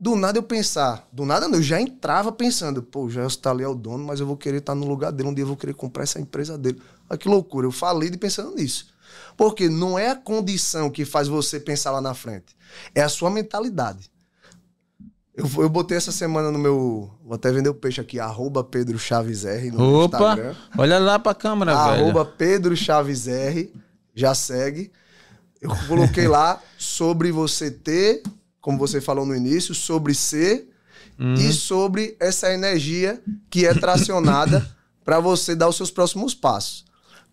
do 0.00 0.14
nada 0.14 0.38
eu 0.38 0.42
pensar, 0.42 1.08
do 1.12 1.24
nada 1.24 1.48
não, 1.48 1.58
eu 1.58 1.62
já 1.62 1.80
entrava 1.80 2.30
pensando, 2.30 2.82
pô, 2.82 3.04
o 3.04 3.10
Gelson 3.10 3.40
tá 3.40 3.50
ali 3.50 3.64
é 3.64 3.68
o 3.68 3.74
dono, 3.74 4.04
mas 4.04 4.20
eu 4.20 4.26
vou 4.26 4.36
querer 4.36 4.58
estar 4.58 4.72
tá 4.72 4.78
no 4.78 4.86
lugar 4.86 5.10
dele, 5.10 5.28
um 5.28 5.34
dia 5.34 5.42
eu 5.42 5.48
vou 5.48 5.56
querer 5.56 5.74
comprar 5.74 6.04
essa 6.04 6.20
empresa 6.20 6.56
dele. 6.56 6.80
Olha 7.10 7.18
que 7.18 7.28
loucura, 7.28 7.66
eu 7.66 7.72
falei 7.72 8.08
de 8.08 8.16
pensando 8.16 8.54
nisso. 8.54 8.86
Porque 9.36 9.68
não 9.68 9.98
é 9.98 10.10
a 10.10 10.16
condição 10.16 10.90
que 10.90 11.04
faz 11.04 11.26
você 11.26 11.58
pensar 11.58 11.90
lá 11.90 12.00
na 12.00 12.14
frente, 12.14 12.56
é 12.94 13.02
a 13.02 13.08
sua 13.08 13.30
mentalidade. 13.30 14.10
Eu, 15.34 15.48
eu 15.62 15.68
botei 15.68 15.96
essa 15.96 16.10
semana 16.10 16.50
no 16.50 16.58
meu. 16.58 17.12
Vou 17.24 17.34
até 17.34 17.52
vender 17.52 17.68
o 17.68 17.74
peixe 17.74 18.00
aqui, 18.00 18.18
arroba 18.18 18.64
Pedro 18.64 18.98
Chaves 18.98 19.44
R 19.44 19.70
no 19.70 20.02
Opa, 20.04 20.16
Instagram. 20.16 20.54
Olha 20.76 20.98
lá 20.98 21.16
pra 21.16 21.32
câmera, 21.32 21.72
arroba 21.72 21.92
velho. 21.92 22.04
Arroba 22.04 22.24
Pedro 22.24 22.76
Chaves 22.76 23.28
R, 23.28 23.72
já 24.14 24.34
segue. 24.34 24.90
Eu 25.60 25.70
coloquei 25.86 26.26
lá 26.26 26.60
sobre 26.76 27.30
você 27.30 27.70
ter 27.70 28.22
como 28.68 28.76
você 28.76 29.00
falou 29.00 29.24
no 29.24 29.34
início, 29.34 29.74
sobre 29.74 30.12
ser 30.14 30.68
uhum. 31.18 31.32
e 31.32 31.54
sobre 31.54 32.14
essa 32.20 32.52
energia 32.52 33.18
que 33.48 33.64
é 33.64 33.72
tracionada 33.72 34.68
para 35.02 35.18
você 35.18 35.56
dar 35.56 35.70
os 35.70 35.76
seus 35.78 35.90
próximos 35.90 36.34
passos. 36.34 36.84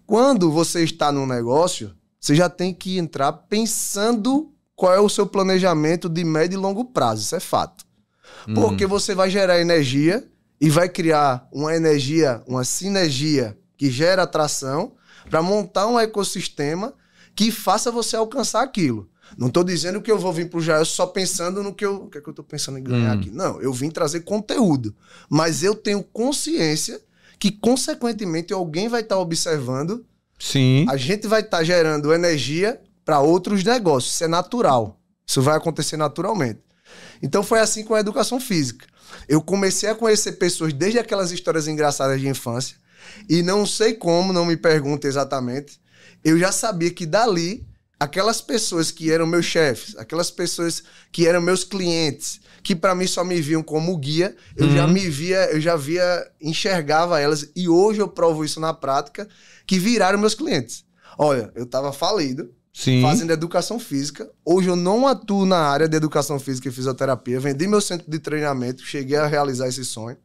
Quando 0.08 0.50
você 0.50 0.82
está 0.82 1.12
num 1.12 1.26
negócio, 1.26 1.94
você 2.22 2.34
já 2.34 2.48
tem 2.48 2.74
que 2.74 2.98
entrar 2.98 3.34
pensando 3.34 4.50
qual 4.78 4.94
é 4.94 5.00
o 5.02 5.10
seu 5.10 5.28
planejamento 5.28 6.08
de 6.08 6.24
médio 6.24 6.56
e 6.56 6.62
longo 6.62 6.86
prazo, 6.86 7.24
isso 7.24 7.36
é 7.36 7.42
fato. 7.42 7.84
Uhum. 8.48 8.54
Porque 8.54 8.86
você 8.86 9.14
vai 9.14 9.30
gerar 9.30 9.60
energia 9.60 10.26
e 10.62 10.70
vai 10.70 10.88
criar 10.88 11.50
uma 11.52 11.76
energia, 11.76 12.42
uma 12.48 12.64
sinergia 12.64 13.58
que 13.76 13.92
gera 13.92 14.24
atração 14.24 14.94
para 15.30 15.42
montar 15.42 15.86
um 15.88 16.00
ecossistema 16.00 16.94
que 17.36 17.52
faça 17.52 17.92
você 17.92 18.16
alcançar 18.16 18.64
aquilo. 18.64 19.10
Não 19.38 19.48
estou 19.48 19.64
dizendo 19.64 20.02
que 20.02 20.12
eu 20.12 20.18
vou 20.18 20.32
vir 20.32 20.50
para 20.50 20.60
o 20.60 20.62
Jair 20.62 20.86
só 20.86 21.06
pensando 21.08 21.62
no 21.62 21.74
que 21.74 21.86
eu, 21.86 22.04
o 22.04 22.10
que, 22.10 22.18
é 22.18 22.22
que 22.22 22.28
eu 22.28 22.32
estou 22.32 22.46
pensando 22.46 22.78
em 22.78 22.84
ganhar 22.84 23.16
hum. 23.16 23.20
aqui. 23.20 23.30
Não, 23.30 23.62
eu 23.62 23.74
vim 23.74 23.90
trazer 23.90 24.22
conteúdo. 24.22 24.96
Mas 25.30 25.64
eu 25.64 25.76
tenho 25.76 26.02
consciência 26.02 27.02
que, 27.38 27.52
consequentemente, 27.52 28.54
alguém 28.54 28.88
vai 28.88 29.02
estar 29.02 29.16
tá 29.16 29.22
observando. 29.22 30.06
Sim. 30.40 30.86
A 30.90 30.96
gente 30.96 31.28
vai 31.28 31.42
estar 31.42 31.58
tá 31.58 31.64
gerando 31.64 32.14
energia 32.14 32.80
para 33.04 33.20
outros 33.20 33.64
negócios. 33.64 34.14
Isso 34.14 34.24
é 34.24 34.28
natural. 34.28 35.00
Isso 35.28 35.42
vai 35.42 35.58
acontecer 35.58 35.98
naturalmente. 35.98 36.60
Então 37.22 37.44
foi 37.44 37.60
assim 37.60 37.84
com 37.84 37.94
a 37.94 38.00
educação 38.00 38.40
física. 38.40 38.86
Eu 39.28 39.42
comecei 39.42 39.90
a 39.90 39.96
conhecer 39.96 40.34
pessoas 40.34 40.74
desde 40.74 41.00
aquelas 41.00 41.32
histórias 41.32 41.68
engraçadas 41.68 42.20
de 42.20 42.28
infância. 42.28 42.78
E 43.30 43.42
não 43.42 43.66
sei 43.66 43.94
como, 43.94 44.34
não 44.34 44.46
me 44.46 44.58
pergunte 44.58 45.08
exatamente. 45.08 45.80
Eu 46.24 46.38
já 46.38 46.52
sabia 46.52 46.92
que 46.92 47.06
dali 47.06 47.66
aquelas 48.00 48.42
pessoas 48.42 48.92
que 48.92 49.12
eram 49.12 49.26
meus 49.26 49.46
chefes, 49.46 49.96
aquelas 49.98 50.30
pessoas 50.30 50.84
que 51.12 51.28
eram 51.28 51.42
meus 51.42 51.64
clientes, 51.64 52.40
que 52.64 52.76
para 52.76 52.96
mim 52.96 53.08
só 53.08 53.24
me 53.24 53.40
viam 53.42 53.64
como 53.64 53.96
guia, 53.98 54.36
eu 54.56 54.68
uhum. 54.68 54.76
já 54.76 54.88
me 54.88 55.08
via, 55.10 55.52
eu 55.52 55.62
já 55.62 55.76
via, 55.76 56.28
enxergava 56.42 57.20
elas 57.20 57.50
e 57.56 57.70
hoje 57.70 58.00
eu 58.00 58.08
provo 58.08 58.44
isso 58.44 58.60
na 58.60 58.74
prática, 58.74 59.28
que 59.66 59.80
viraram 59.80 60.20
meus 60.20 60.34
clientes. 60.34 60.84
Olha, 61.18 61.52
eu 61.56 61.66
tava 61.66 61.94
falido, 61.94 62.52
Sim. 62.74 63.02
fazendo 63.02 63.32
educação 63.32 63.80
física. 63.80 64.30
Hoje 64.44 64.68
eu 64.68 64.76
não 64.76 65.08
atuo 65.08 65.46
na 65.46 65.60
área 65.60 65.88
de 65.88 65.96
educação 65.96 66.40
física 66.40 66.68
e 66.68 66.72
fisioterapia, 66.72 67.40
vendi 67.40 67.68
meu 67.68 67.80
centro 67.80 68.10
de 68.10 68.20
treinamento, 68.20 68.84
cheguei 68.84 69.18
a 69.18 69.28
realizar 69.28 69.68
esse 69.68 69.86
sonho. 69.86 70.18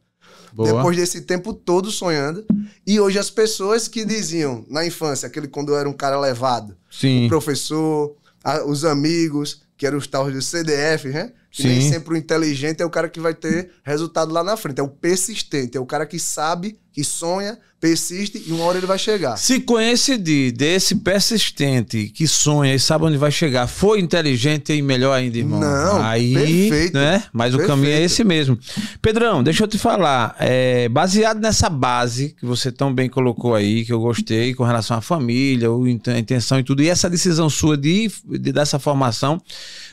Boa. 0.53 0.73
Depois 0.73 0.97
desse 0.97 1.21
tempo 1.21 1.53
todo 1.53 1.91
sonhando. 1.91 2.45
E 2.85 2.99
hoje 2.99 3.19
as 3.19 3.29
pessoas 3.29 3.87
que 3.87 4.03
diziam 4.05 4.65
na 4.69 4.85
infância, 4.85 5.27
aquele 5.27 5.47
quando 5.47 5.69
eu 5.69 5.77
era 5.77 5.89
um 5.89 5.93
cara 5.93 6.19
levado, 6.19 6.75
Sim. 6.89 7.25
o 7.25 7.29
professor, 7.29 8.15
a, 8.43 8.63
os 8.65 8.83
amigos, 8.85 9.61
que 9.77 9.85
eram 9.85 9.97
os 9.97 10.07
tal 10.07 10.31
do 10.31 10.41
CDF, 10.41 11.07
né? 11.09 11.31
Que 11.49 11.63
Sim. 11.63 11.67
nem 11.67 11.81
sempre 11.81 12.13
o 12.13 12.17
inteligente 12.17 12.81
é 12.81 12.85
o 12.85 12.89
cara 12.89 13.09
que 13.09 13.19
vai 13.19 13.33
ter 13.33 13.71
resultado 13.83 14.31
lá 14.31 14.43
na 14.43 14.55
frente. 14.55 14.79
É 14.79 14.83
o 14.83 14.87
persistente, 14.87 15.77
é 15.77 15.79
o 15.79 15.85
cara 15.85 16.05
que 16.05 16.19
sabe, 16.19 16.79
que 16.91 17.03
sonha, 17.03 17.59
persiste 17.81 18.43
e 18.47 18.51
uma 18.51 18.63
hora 18.65 18.77
ele 18.77 18.85
vai 18.85 18.99
chegar. 18.99 19.35
Se 19.37 19.59
coincidir 19.59 20.51
desse 20.51 20.95
persistente 20.95 22.09
que 22.09 22.27
sonha 22.27 22.75
e 22.75 22.79
sabe 22.79 23.05
onde 23.05 23.17
vai 23.17 23.31
chegar, 23.31 23.65
foi 23.65 23.99
inteligente 23.99 24.71
e 24.71 24.83
melhor 24.83 25.13
ainda, 25.13 25.39
irmão. 25.39 25.59
Não, 25.59 26.01
aí, 26.03 26.33
perfeito. 26.33 26.93
Né? 26.93 27.23
Mas 27.33 27.49
perfeito. 27.49 27.65
o 27.65 27.75
caminho 27.75 27.93
é 27.93 28.03
esse 28.03 28.23
mesmo. 28.23 28.57
Pedrão, 29.01 29.41
deixa 29.41 29.63
eu 29.63 29.67
te 29.67 29.79
falar, 29.79 30.35
é, 30.39 30.87
baseado 30.89 31.39
nessa 31.39 31.69
base 31.69 32.35
que 32.39 32.45
você 32.45 32.71
tão 32.71 32.93
bem 32.93 33.09
colocou 33.09 33.55
aí, 33.55 33.83
que 33.83 33.91
eu 33.91 33.99
gostei 33.99 34.53
com 34.53 34.63
relação 34.63 34.95
à 34.95 35.01
família, 35.01 35.67
a 35.69 36.19
intenção 36.19 36.59
e 36.59 36.63
tudo, 36.63 36.83
e 36.83 36.89
essa 36.89 37.09
decisão 37.09 37.49
sua 37.49 37.75
de, 37.75 38.11
de 38.27 38.51
dessa 38.51 38.77
formação, 38.77 39.41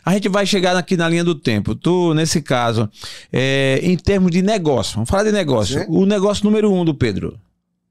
a 0.04 0.12
gente 0.12 0.28
vai 0.28 0.44
chegar 0.44 0.76
aqui 0.76 0.94
na 0.94 1.08
linha 1.08 1.24
do 1.24 1.34
tempo. 1.34 1.74
Tu, 1.74 2.12
nesse 2.12 2.42
caso, 2.42 2.86
é, 3.32 3.80
em 3.82 3.96
termos 3.96 4.30
de 4.30 4.42
negócio, 4.42 4.96
vamos 4.96 5.08
falar 5.08 5.24
de 5.24 5.32
negócio. 5.32 5.80
Sim. 5.80 5.86
O 5.88 6.04
negócio 6.04 6.44
número 6.44 6.70
um 6.70 6.84
do 6.84 6.94
Pedro. 6.94 7.38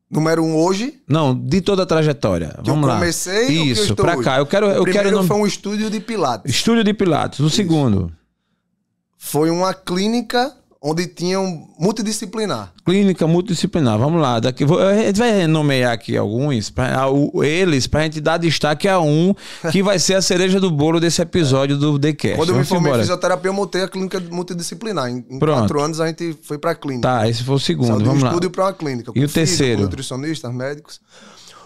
Número 0.09 0.43
um 0.43 0.55
hoje? 0.55 1.01
Não, 1.07 1.37
de 1.37 1.59
toda 1.59 1.83
a 1.83 1.85
trajetória. 1.85 2.55
Que 2.63 2.69
Vamos 2.69 2.87
eu 2.87 2.95
comecei 2.95 3.57
lá. 3.57 3.65
Isso, 3.65 3.95
para 3.95 4.17
cá. 4.21 4.37
Eu 4.37 4.45
quero, 4.45 4.67
o 4.67 4.71
eu 4.71 4.83
primeiro 4.83 5.09
quero. 5.09 5.23
foi 5.23 5.37
um 5.37 5.45
estúdio 5.45 5.89
de 5.89 5.99
Pilates. 5.99 6.53
Estúdio 6.53 6.83
de 6.83 6.93
Pilates. 6.93 7.39
O 7.39 7.47
Isso. 7.47 7.55
segundo 7.57 8.11
foi 9.17 9.49
uma 9.49 9.73
clínica 9.73 10.55
onde 10.89 11.05
tinham 11.05 11.67
multidisciplinar. 11.77 12.71
Clínica 12.85 13.27
multidisciplinar, 13.27 13.99
vamos 13.99 14.21
lá. 14.21 14.39
Daqui, 14.39 14.63
a 14.63 14.95
gente 15.03 15.17
vai 15.17 15.45
nomear 15.45 15.91
aqui 15.91 16.15
alguns, 16.15 16.69
pra, 16.69 17.07
eles, 17.43 17.87
para 17.87 17.99
a 17.99 18.03
gente 18.03 18.21
dar 18.21 18.37
destaque 18.37 18.87
a 18.87 18.97
um 18.97 19.35
que 19.69 19.83
vai 19.83 19.99
ser 19.99 20.13
a 20.13 20.21
cereja 20.21 20.61
do 20.61 20.71
bolo 20.71 20.97
desse 20.97 21.21
episódio 21.21 21.75
do 21.75 21.99
TheCast. 21.99 22.37
Quando 22.37 22.49
eu 22.49 22.55
me 22.55 22.63
formei 22.63 22.93
em 22.93 22.99
fisioterapia, 22.99 23.49
eu 23.49 23.53
montei 23.53 23.83
a 23.83 23.87
clínica 23.89 24.17
multidisciplinar. 24.31 25.09
Em, 25.09 25.25
em 25.29 25.39
quatro 25.39 25.81
anos 25.81 25.99
a 25.99 26.07
gente 26.07 26.37
foi 26.41 26.57
para 26.57 26.71
a 26.71 26.75
clínica. 26.75 27.05
Tá, 27.05 27.27
esse 27.27 27.43
foi 27.43 27.55
o 27.55 27.59
segundo, 27.59 27.87
Saiu 27.87 28.05
vamos 28.05 28.23
lá. 28.23 28.29
estúdio 28.29 28.49
para 28.49 28.63
uma 28.63 28.73
clínica. 28.73 29.11
E 29.13 29.25
o 29.25 29.27
terceiro? 29.27 29.81
nutricionistas, 29.81 30.53
médicos. 30.53 31.01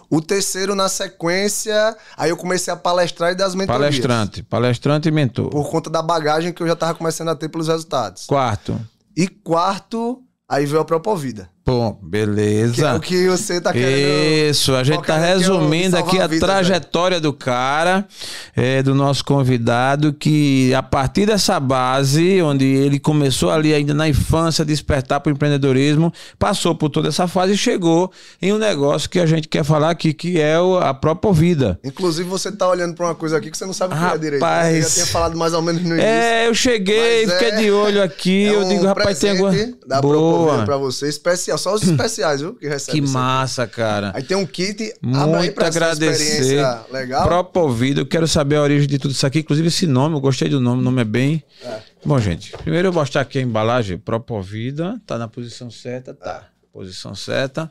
O 0.10 0.20
terceiro, 0.20 0.76
na 0.76 0.90
sequência, 0.90 1.96
aí 2.18 2.32
eu 2.32 2.36
comecei 2.36 2.74
a 2.74 2.76
palestrar 2.76 3.32
e 3.32 3.36
das 3.36 3.56
mentorias. 3.56 3.96
Palestrante, 3.96 4.44
palestrante 4.44 5.08
e 5.08 5.12
mentor. 5.12 5.50
Por 5.50 5.70
conta 5.70 5.90
da 5.90 6.02
bagagem 6.02 6.52
que 6.52 6.62
eu 6.62 6.68
já 6.68 6.74
estava 6.74 6.94
começando 6.94 7.30
a 7.30 7.36
ter 7.36 7.48
pelos 7.48 7.70
resultados. 7.70 8.26
Quarto. 8.26 8.78
E 9.16 9.28
quarto, 9.28 10.24
aí 10.48 10.66
veio 10.66 10.82
a 10.82 10.86
Propovida. 10.86 11.50
Bom, 11.64 12.00
beleza. 12.02 12.74
Que 12.74 12.82
é 12.82 12.94
o 12.94 13.00
que 13.00 13.30
você 13.30 13.62
tá 13.62 13.72
querendo. 13.72 14.50
Isso, 14.50 14.74
a 14.74 14.84
gente 14.84 15.04
tá 15.04 15.16
resumindo 15.16 15.96
aqui 15.96 16.20
a, 16.20 16.26
vida, 16.26 16.44
trajetória 16.44 17.22
do 17.22 17.32
cara, 17.32 18.08
é, 18.56 18.82
do 18.82 18.96
nosso 18.96 19.24
convidado, 19.24 20.12
que 20.12 20.74
a 20.74 20.82
partir 20.82 21.28
dessa 21.28 21.60
base, 21.60 22.42
onde 22.42 22.66
ele 22.66 23.00
começou 23.00 23.52
ali 23.52 23.76
ainda 23.76 23.94
na 23.94 24.10
infância, 24.10 24.66
despertar 24.66 25.20
para 25.20 25.30
o 25.30 25.34
empreendedorismo, 25.34 26.12
passou 26.40 26.74
por 26.74 26.90
toda 26.90 27.10
essa 27.10 27.28
fase 27.28 27.54
e 27.54 27.58
chegou 27.58 28.12
em 28.42 28.52
um 28.52 28.58
negócio 28.58 29.08
que 29.08 29.20
a 29.20 29.28
gente 29.28 29.48
quer 29.48 29.64
falar 29.64 29.92
aqui, 29.92 30.14
que 30.14 30.42
é 30.42 30.60
o, 30.60 30.78
a 30.78 30.96
própria 30.96 31.32
vida. 31.32 31.80
Inclusive, 31.84 32.28
você 32.28 32.52
tá 32.52 32.68
olhando 32.68 32.96
para 32.96 33.06
uma 33.06 33.16
coisa 33.16 33.38
aqui 33.38 33.52
que 33.52 33.58
você 33.58 33.66
não 33.68 33.74
sabe 33.74 33.94
o 33.94 33.98
que 33.98 34.16
é 34.16 34.18
direito. 34.18 34.44
Né? 34.44 34.78
Eu 34.80 34.82
já 34.82 34.90
tinha 34.90 35.06
falado 35.06 35.38
mais 35.38 35.54
ou 35.54 35.62
menos 35.62 35.84
no 35.84 35.90
início. 35.90 36.10
É, 36.10 36.48
eu 36.48 36.56
cheguei, 36.56 37.28
fiquei 37.28 37.50
é, 37.50 37.56
de 37.58 37.72
olho 37.72 38.02
aqui, 38.02 38.48
é 38.50 38.56
eu 38.56 38.68
digo, 38.68 38.84
rapaz, 38.84 39.20
tem 39.20 39.30
alguma. 39.30 39.52
Da 39.86 40.02
Boa. 40.02 40.66
para 40.66 40.78
você, 40.78 41.08
especial 41.08 41.51
só 41.58 41.74
os 41.74 41.84
especiais, 41.88 42.42
viu? 42.42 42.54
Que 42.56 42.68
recebe. 42.68 43.02
Que 43.02 43.08
massa, 43.08 43.68
cara. 43.68 44.12
Aí 44.16 44.24
tem 44.24 44.38
um 44.38 44.46
kit. 44.46 44.94
Muito 45.02 45.64
agradecer. 45.64 46.64
Legal. 46.92 47.28
Propovido. 47.28 48.02
Eu 48.02 48.06
quero 48.06 48.28
saber 48.28 48.58
a 48.58 48.62
origem 48.62 48.88
de 48.88 48.98
tudo 48.98 49.12
isso 49.12 49.26
aqui. 49.26 49.40
Inclusive 49.40 49.68
esse 49.68 49.88
nome, 49.88 50.16
eu 50.16 50.22
gostei 50.22 50.50
do 50.50 50.60
nome. 50.60 50.82
O 50.82 50.84
nome 50.84 51.02
é 51.02 51.06
bem. 51.06 51.44
É. 51.64 51.80
Bom, 52.04 52.20
gente, 52.20 52.52
primeiro 52.58 52.88
eu 52.88 52.92
vou 52.92 53.02
mostrar 53.02 53.22
aqui 53.22 53.40
a 53.40 53.42
embalagem. 53.42 53.98
Propovida. 53.98 55.00
Tá 55.06 55.18
na 55.18 55.28
posição 55.28 55.70
certa? 55.70 56.14
Tá. 56.14 56.51
Posição 56.74 57.14
certa. 57.14 57.70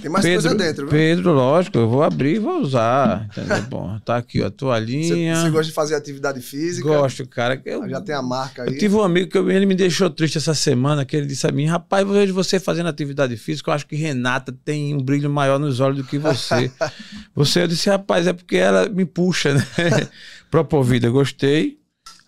Tem 0.00 0.10
mais 0.10 0.24
Pedro, 0.24 0.42
coisa 0.42 0.56
dentro, 0.56 0.86
viu? 0.86 0.90
Pedro, 0.90 1.32
lógico, 1.32 1.78
eu 1.78 1.88
vou 1.88 2.02
abrir 2.02 2.36
e 2.36 2.38
vou 2.40 2.60
usar. 2.60 3.26
Entendeu? 3.26 3.62
Bom, 3.70 4.00
tá 4.04 4.16
aqui 4.16 4.42
ó, 4.42 4.46
a 4.46 4.50
toalhinha. 4.50 5.36
Você 5.36 5.50
gosta 5.50 5.66
de 5.66 5.72
fazer 5.72 5.94
atividade 5.94 6.40
física? 6.40 6.88
Gosto, 6.88 7.24
cara. 7.28 7.62
Eu, 7.64 7.88
já 7.88 8.00
tem 8.00 8.14
a 8.14 8.22
marca 8.22 8.64
aí. 8.64 8.70
Eu 8.70 8.78
tive 8.78 8.96
um 8.96 9.02
amigo 9.02 9.30
que 9.30 9.38
eu, 9.38 9.48
ele 9.48 9.64
me 9.64 9.76
deixou 9.76 10.10
triste 10.10 10.38
essa 10.38 10.54
semana, 10.54 11.04
que 11.04 11.16
ele 11.16 11.26
disse 11.26 11.46
a 11.46 11.52
mim, 11.52 11.66
rapaz, 11.66 12.04
eu 12.04 12.12
vejo 12.12 12.34
você 12.34 12.58
fazendo 12.58 12.88
atividade 12.88 13.36
física, 13.36 13.70
eu 13.70 13.74
acho 13.74 13.86
que 13.86 13.94
Renata 13.94 14.52
tem 14.64 14.92
um 14.92 15.00
brilho 15.00 15.30
maior 15.30 15.60
nos 15.60 15.78
olhos 15.78 15.98
do 15.98 16.04
que 16.04 16.18
você. 16.18 16.68
você, 17.32 17.62
eu 17.62 17.68
disse, 17.68 17.88
rapaz, 17.88 18.26
é 18.26 18.32
porque 18.32 18.56
ela 18.56 18.88
me 18.88 19.04
puxa, 19.04 19.54
né? 19.54 19.64
Propovida, 20.50 21.08
gostei. 21.10 21.81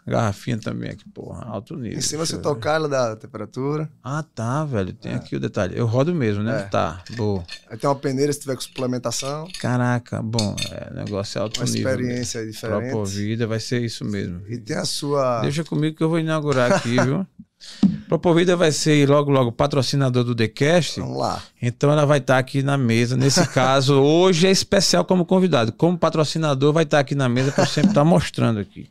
Garrafinha 0.06 0.58
também 0.58 0.90
aqui, 0.90 1.08
porra, 1.08 1.44
alto 1.46 1.76
nível. 1.76 1.98
Em 1.98 2.02
cima 2.02 2.26
você 2.26 2.36
tocar, 2.36 2.74
ela 2.74 2.88
dá 2.88 3.16
temperatura. 3.16 3.90
Ah, 4.02 4.22
tá, 4.22 4.62
velho. 4.64 4.92
Tem 4.92 5.12
é. 5.12 5.14
aqui 5.14 5.34
o 5.34 5.40
detalhe. 5.40 5.76
Eu 5.78 5.86
rodo 5.86 6.14
mesmo, 6.14 6.42
né? 6.42 6.60
É. 6.60 6.62
Tá, 6.64 7.02
boa. 7.16 7.42
Aí 7.70 7.78
tem 7.78 7.88
uma 7.88 7.96
peneira 7.96 8.30
se 8.30 8.40
tiver 8.40 8.54
com 8.54 8.60
suplementação. 8.60 9.48
Caraca, 9.58 10.20
bom, 10.20 10.54
é, 10.70 10.92
negócio 10.94 11.38
é 11.38 11.42
alto 11.42 11.60
uma 11.60 11.66
nível. 11.66 11.82
Uma 11.82 11.90
experiência 11.90 12.40
mesmo. 12.40 12.52
diferente. 12.52 12.90
Própria 12.90 13.14
vida 13.14 13.46
vai 13.46 13.60
ser 13.60 13.82
isso 13.82 14.04
mesmo. 14.04 14.42
E 14.46 14.58
tem 14.58 14.76
a 14.76 14.84
sua. 14.84 15.40
Deixa 15.40 15.64
comigo 15.64 15.96
que 15.96 16.04
eu 16.04 16.08
vou 16.10 16.18
inaugurar 16.18 16.72
aqui, 16.72 17.00
viu? 17.00 17.26
Propovida 18.08 18.54
vai 18.56 18.70
ser 18.70 19.08
logo, 19.08 19.30
logo 19.30 19.50
patrocinador 19.50 20.22
do 20.22 20.34
TheCast. 20.34 21.00
Vamos 21.00 21.18
lá. 21.18 21.42
Então 21.60 21.90
ela 21.90 22.04
vai 22.04 22.18
estar 22.18 22.38
aqui 22.38 22.62
na 22.62 22.76
mesa. 22.76 23.16
Nesse 23.16 23.46
caso, 23.48 23.94
hoje 23.94 24.46
é 24.46 24.50
especial 24.50 25.04
como 25.04 25.24
convidado. 25.24 25.72
Como 25.72 25.96
patrocinador, 25.96 26.72
vai 26.72 26.84
estar 26.84 26.98
aqui 26.98 27.14
na 27.14 27.28
mesa 27.28 27.50
para 27.52 27.64
sempre 27.64 27.90
estar 27.90 28.04
mostrando 28.04 28.60
aqui. 28.60 28.90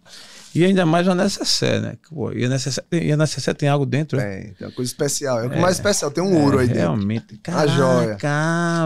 E 0.56 0.64
ainda 0.64 0.86
mais 0.86 1.08
uma 1.08 1.16
necessaire, 1.16 1.80
né? 1.80 1.94
Pô, 2.10 2.32
e, 2.32 2.46
a 2.46 2.50
necessaire, 2.50 2.88
e 2.92 3.12
a 3.12 3.18
necessaire 3.18 3.58
tem 3.58 3.68
algo 3.68 3.86
dentro, 3.86 4.18
né? 4.18 4.24
Tem, 4.24 4.54
tem 4.54 4.68
uma 4.68 4.74
coisa 4.74 4.90
especial. 4.90 5.40
É 5.40 5.48
o 5.48 5.54
é, 5.54 5.60
mais 5.60 5.78
especial, 5.78 6.12
tem 6.12 6.24
um 6.24 6.44
ouro 6.44 6.60
é, 6.60 6.62
aí 6.62 6.68
dentro. 6.68 6.82
Realmente. 6.82 7.38
Caraca, 7.38 7.64
a 7.64 7.76
joia. 7.76 8.18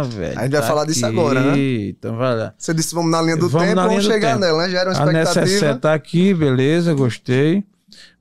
velho. 0.04 0.40
A 0.40 0.44
gente 0.44 0.52
tá 0.52 0.60
vai 0.60 0.68
falar 0.68 0.86
disso 0.86 1.06
agora, 1.06 1.42
né? 1.42 1.58
Então 1.58 2.16
vai 2.16 2.36
lá. 2.36 2.54
Você 2.58 2.74
disse 2.74 2.96
vamos 2.96 3.12
na 3.12 3.22
linha 3.22 3.36
do 3.36 3.50
vamos 3.50 3.68
tempo, 3.68 3.82
vamos 3.82 4.06
chegar 4.06 4.30
tempo. 4.30 4.40
nela, 4.40 4.64
né? 4.64 4.70
Já 4.70 4.80
era 4.80 4.90
uma 4.92 4.94
expectativa. 4.94 5.40
A 5.40 5.44
necessaire 5.44 5.80
tá 5.80 5.94
aqui, 5.94 6.34
beleza, 6.34 6.94
gostei. 6.94 7.64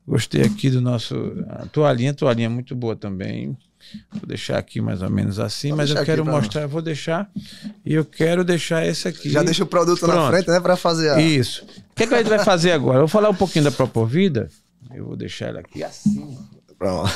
Gostei 0.06 0.42
aqui 0.42 0.70
do 0.70 0.80
nosso. 0.80 1.14
A 1.48 1.66
toalhinha, 1.66 2.12
a 2.12 2.14
toalhinha 2.14 2.50
muito 2.50 2.74
boa 2.74 2.94
também. 2.94 3.56
Vou 4.12 4.27
deixar 4.27 4.59
aqui 4.59 4.81
mais 4.81 5.03
ou 5.03 5.11
menos 5.11 5.38
assim, 5.38 5.68
vou 5.68 5.79
mas 5.79 5.90
eu 5.90 6.05
quero 6.05 6.25
mostrar, 6.25 6.62
eu 6.62 6.68
vou 6.68 6.83
deixar. 6.83 7.31
E 7.85 7.94
eu 7.94 8.05
quero 8.05 8.44
deixar 8.44 8.87
esse 8.87 9.09
aqui. 9.09 9.31
Já 9.31 9.42
deixa 9.42 9.64
o 9.64 9.66
produto 9.66 10.01
Pronto. 10.01 10.14
na 10.14 10.29
frente, 10.29 10.49
né? 10.49 10.61
Para 10.61 10.77
fazer 10.77 11.11
a. 11.11 11.20
Isso. 11.20 11.64
O 11.64 11.94
que, 11.94 12.05
é 12.05 12.07
que 12.07 12.14
a 12.14 12.18
gente 12.18 12.29
vai 12.29 12.38
fazer 12.38 12.72
agora? 12.72 12.96
Eu 12.96 13.03
vou 13.03 13.09
falar 13.09 13.31
um 13.31 13.35
pouquinho 13.35 13.64
da 13.64 13.70
Propovida. 13.70 14.49
Eu 14.94 15.07
vou 15.07 15.16
deixar 15.16 15.46
ela 15.46 15.61
aqui 15.61 15.83
assim. 15.83 16.38
Pronto. 16.79 17.11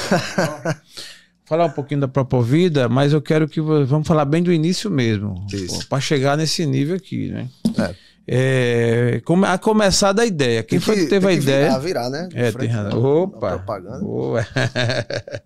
falar 1.45 1.67
um 1.67 1.71
pouquinho 1.71 2.01
da 2.01 2.09
Propovida, 2.09 2.89
mas 2.89 3.13
eu 3.13 3.21
quero 3.21 3.49
que 3.49 3.61
vamos 3.61 4.07
falar 4.07 4.25
bem 4.25 4.43
do 4.43 4.53
início 4.53 4.91
mesmo. 4.91 5.47
Para 5.89 6.01
chegar 6.01 6.37
nesse 6.37 6.65
nível 6.65 6.97
aqui, 6.97 7.29
né? 7.29 7.49
É. 7.79 7.95
É, 8.33 9.21
a 9.49 9.59
começar 9.59 10.13
da 10.13 10.25
ideia. 10.25 10.63
Quem 10.63 10.79
que, 10.79 10.85
foi 10.85 10.95
que 10.95 11.07
teve 11.07 11.27
a 11.27 11.33
ideia? 11.33 11.67
Virar, 11.79 11.79
virar, 11.81 12.11
né? 12.11 12.29
De 12.29 12.39
é, 12.39 12.53
tem 12.53 12.69
razão. 12.69 13.03
Opa! 13.03 13.59
Propaganda. 13.59 14.01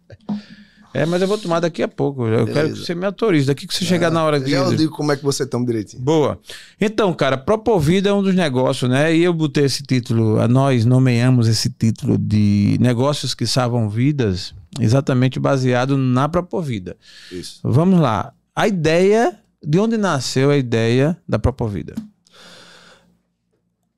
É, 0.95 1.05
mas 1.05 1.21
eu 1.21 1.27
vou 1.27 1.37
tomar 1.37 1.59
daqui 1.59 1.83
a 1.83 1.89
pouco. 1.89 2.25
Eu 2.25 2.47
Beleza. 2.47 2.53
quero 2.53 2.73
que 2.73 2.79
você 2.79 2.95
me 2.95 3.05
autorize. 3.05 3.49
Daqui 3.49 3.67
que 3.67 3.75
você 3.75 3.85
chegar 3.85 4.13
na 4.13 4.23
hora 4.23 4.39
de. 4.39 4.53
Já 4.53 4.59
eu 4.59 4.77
digo 4.77 4.95
como 4.95 5.11
é 5.11 5.17
que 5.17 5.25
você 5.25 5.45
toma 5.45 5.67
direitinho. 5.67 6.01
Boa. 6.01 6.39
Então, 6.81 7.13
cara, 7.13 7.37
Propovida 7.37 8.11
é 8.11 8.13
um 8.13 8.23
dos 8.23 8.35
negócios, 8.35 8.89
né? 8.89 9.15
E 9.15 9.25
eu 9.25 9.35
botei 9.35 9.65
esse 9.65 9.83
título, 9.83 10.47
nós 10.47 10.85
nomeamos 10.85 11.49
esse 11.49 11.69
título 11.69 12.17
de 12.17 12.79
negócios 12.81 13.35
que 13.35 13.45
salvam 13.45 13.89
vidas, 13.89 14.55
exatamente 14.79 15.41
baseado 15.41 15.97
na 15.99 16.29
Propovida. 16.29 16.97
Isso. 17.33 17.59
Vamos 17.65 17.99
lá. 18.01 18.33
A 18.55 18.69
ideia, 18.69 19.37
de 19.61 19.81
onde 19.81 19.97
nasceu 19.97 20.51
a 20.51 20.57
ideia 20.57 21.19
da 21.29 21.41
Propovida? 21.41 21.97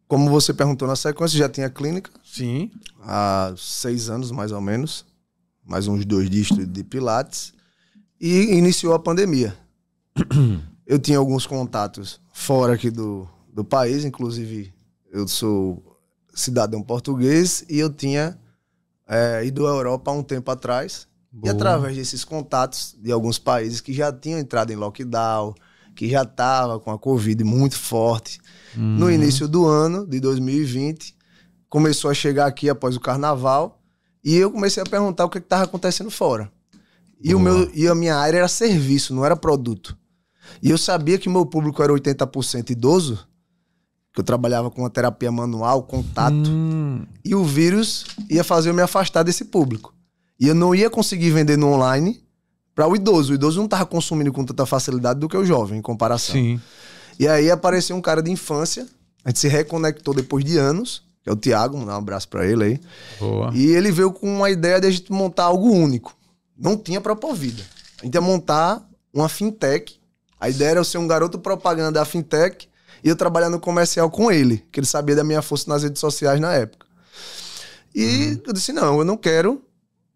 Como 0.09 0.31
você 0.31 0.55
perguntou 0.55 0.89
na 0.89 0.97
sequência, 0.97 1.37
já 1.37 1.49
tinha 1.49 1.69
clínica. 1.69 2.11
Sim. 2.25 2.71
Há 3.03 3.53
seis 3.55 4.09
anos, 4.09 4.31
mais 4.31 4.51
ou 4.51 4.63
menos 4.63 5.05
mais 5.67 5.89
uns 5.89 6.05
dois 6.05 6.31
dígitos 6.31 6.67
de 6.67 6.85
Pilates, 6.85 7.53
e 8.21 8.57
iniciou 8.57 8.95
a 8.95 8.99
pandemia. 8.99 9.57
eu 10.87 10.99
tinha 10.99 11.19
alguns 11.19 11.47
contatos 11.47 12.21
fora 12.33 12.75
aqui 12.75 12.91
do, 12.91 13.29
do 13.53 13.65
país, 13.65 14.05
inclusive 14.05 14.73
eu 15.11 15.27
sou 15.27 15.83
cidadão 16.33 16.83
português 16.83 17.65
e 17.69 17.79
eu 17.79 17.91
tinha 17.91 18.39
é, 19.09 19.45
ido 19.45 19.67
à 19.67 19.71
Europa 19.71 20.11
há 20.11 20.15
um 20.15 20.23
tempo 20.23 20.51
atrás. 20.51 21.09
Boa. 21.33 21.53
E 21.53 21.55
através 21.55 21.97
desses 21.97 22.25
contatos 22.25 22.97
de 22.99 23.13
alguns 23.13 23.39
países 23.39 23.81
que 23.81 23.93
já 23.93 24.13
tinham 24.13 24.39
entrado 24.39 24.73
em 24.73 24.77
lockdown, 24.77 25.55
que 25.95 26.09
já 26.09 26.23
estava 26.23 26.79
com 26.79 26.91
a 26.91 26.99
Covid 26.99 27.43
muito 27.45 27.77
forte, 27.77 28.39
no 28.77 29.11
início 29.11 29.49
do 29.49 29.67
ano 29.67 30.07
de 30.07 30.21
2020, 30.21 31.17
começou 31.69 32.11
a 32.11 32.15
chegar 32.15 32.47
aqui 32.47 32.69
após 32.69 32.95
o 32.95 33.01
carnaval 33.01 33.76
e 34.27 34.35
eu 34.35 34.51
comecei 34.51 34.83
a 34.83 34.87
perguntar 34.87 35.25
o 35.25 35.31
que 35.31 35.39
estava 35.39 35.63
acontecendo 35.63 36.11
fora. 36.11 36.51
E, 37.23 37.33
o 37.33 37.39
meu, 37.39 37.71
e 37.73 37.87
a 37.87 37.95
minha 37.95 38.17
área 38.17 38.39
era 38.39 38.49
serviço, 38.49 39.15
não 39.15 39.25
era 39.25 39.37
produto. 39.37 39.97
E 40.61 40.69
eu 40.69 40.77
sabia 40.77 41.17
que 41.17 41.29
meu 41.29 41.47
público 41.47 41.81
era 41.81 41.93
80% 41.93 42.71
idoso, 42.71 43.25
que 44.13 44.19
eu 44.19 44.25
trabalhava 44.25 44.69
com 44.69 44.85
a 44.85 44.91
terapia 44.91 45.31
manual, 45.31 45.85
contato, 45.85 46.35
hum. 46.35 47.07
e 47.25 47.37
o 47.37 47.45
vírus 47.45 48.05
ia 48.29 48.43
fazer 48.43 48.71
eu 48.71 48.75
me 48.75 48.83
afastar 48.83 49.23
desse 49.23 49.45
público. 49.45 49.95
E 50.41 50.49
eu 50.49 50.57
não 50.57 50.75
ia 50.75 50.91
conseguir 50.91 51.31
vender 51.31 51.57
no 51.57 51.69
online 51.69 52.21
para 52.75 52.89
o 52.89 52.97
idoso. 52.97 53.31
O 53.31 53.37
idoso 53.37 53.59
não 53.59 53.67
estava 53.67 53.87
consumindo 53.87 54.33
com 54.33 54.45
tanta 54.45 54.67
facilidade 54.67 55.21
do 55.21 55.29
que 55.29 55.37
o 55.37 55.45
jovem, 55.45 55.79
em 55.79 55.83
comparação. 55.83 56.35
Sim. 56.35 56.61
E 57.17 57.29
aí 57.29 57.49
apareceu 57.49 57.95
um 57.95 58.03
cara 58.03 58.21
de 58.21 58.33
infância, 58.33 58.89
a 59.25 59.29
gente 59.29 59.39
se 59.39 59.47
reconectou 59.47 60.13
depois 60.13 60.45
de 60.45 60.59
anos, 60.59 61.06
que 61.27 61.31
é 61.31 61.33
o 61.33 61.37
Tiago, 61.37 61.77
um 61.77 61.91
abraço 61.91 62.29
para 62.29 62.47
ele 62.47 62.63
aí. 62.63 62.81
Boa. 63.19 63.51
E 63.53 63.73
ele 63.73 63.91
veio 63.91 64.13
com 64.13 64.33
uma 64.33 64.49
ideia 64.49 64.81
de 64.81 64.87
a 64.87 64.91
gente 64.93 65.11
montar 65.11 65.47
algo 65.47 65.73
único. 65.73 66.17
Não 66.57 66.77
tinha 66.77 67.01
Propovida. 67.01 67.65
A 68.01 68.05
gente 68.05 68.15
ia 68.15 68.21
montar 68.21 68.89
uma 69.13 69.29
fintech. 69.29 69.99
A 70.39 70.49
ideia 70.49 70.71
era 70.71 70.79
eu 70.79 70.85
ser 70.85 70.99
um 70.99 71.09
garoto 71.09 71.37
propaganda 71.37 71.91
da 71.91 72.05
fintech 72.05 72.69
e 73.03 73.09
eu 73.09 73.17
trabalhar 73.17 73.51
no 73.51 73.59
comercial 73.59 74.09
com 74.09 74.31
ele, 74.31 74.65
que 74.71 74.79
ele 74.79 74.87
sabia 74.87 75.17
da 75.17 75.25
minha 75.25 75.43
força 75.43 75.69
nas 75.69 75.83
redes 75.83 75.99
sociais 75.99 76.41
na 76.41 76.53
época. 76.53 76.87
E 77.93 78.05
uhum. 78.05 78.43
eu 78.47 78.53
disse: 78.53 78.73
não, 78.73 79.01
eu 79.01 79.05
não 79.05 79.17
quero 79.17 79.61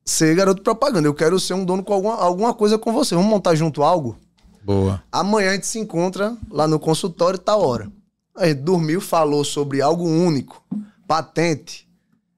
ser 0.04 0.36
garoto 0.36 0.62
propaganda, 0.62 1.08
eu 1.08 1.14
quero 1.14 1.40
ser 1.40 1.54
um 1.54 1.64
dono 1.64 1.82
com 1.82 1.92
alguma, 1.92 2.14
alguma 2.14 2.54
coisa 2.54 2.78
com 2.78 2.92
você. 2.92 3.16
Vamos 3.16 3.28
montar 3.28 3.56
junto 3.56 3.82
algo? 3.82 4.16
Boa. 4.62 5.02
Amanhã 5.10 5.50
a 5.50 5.54
gente 5.54 5.66
se 5.66 5.80
encontra 5.80 6.36
lá 6.48 6.68
no 6.68 6.78
consultório, 6.78 7.36
tal 7.36 7.62
hora. 7.62 7.90
A 8.36 8.46
gente 8.46 8.60
dormiu, 8.60 9.00
falou 9.00 9.44
sobre 9.44 9.82
algo 9.82 10.04
único, 10.04 10.62
patente, 11.10 11.88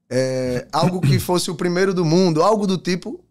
é, 0.09 0.67
algo 0.71 0.99
que 0.99 1.19
fosse 1.19 1.51
o 1.51 1.55
primeiro 1.55 1.93
do 1.93 2.03
mundo, 2.03 2.41
algo 2.41 2.65
do 2.65 2.75
tipo. 2.75 3.23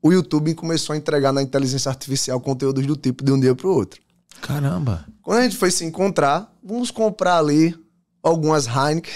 O 0.00 0.10
YouTube 0.10 0.54
começou 0.54 0.94
a 0.94 0.96
entregar 0.96 1.30
na 1.30 1.42
inteligência 1.42 1.90
artificial 1.90 2.40
conteúdos 2.40 2.86
do 2.86 2.96
tipo 2.96 3.22
de 3.22 3.30
um 3.30 3.38
dia 3.38 3.54
para 3.54 3.66
o 3.66 3.70
outro. 3.70 4.00
Caramba. 4.40 5.04
Quando 5.22 5.40
a 5.40 5.42
gente 5.42 5.58
foi 5.58 5.70
se 5.70 5.84
encontrar, 5.84 6.50
vamos 6.64 6.90
comprar 6.90 7.36
ali 7.36 7.78
algumas 8.22 8.66
Heineken. 8.66 9.12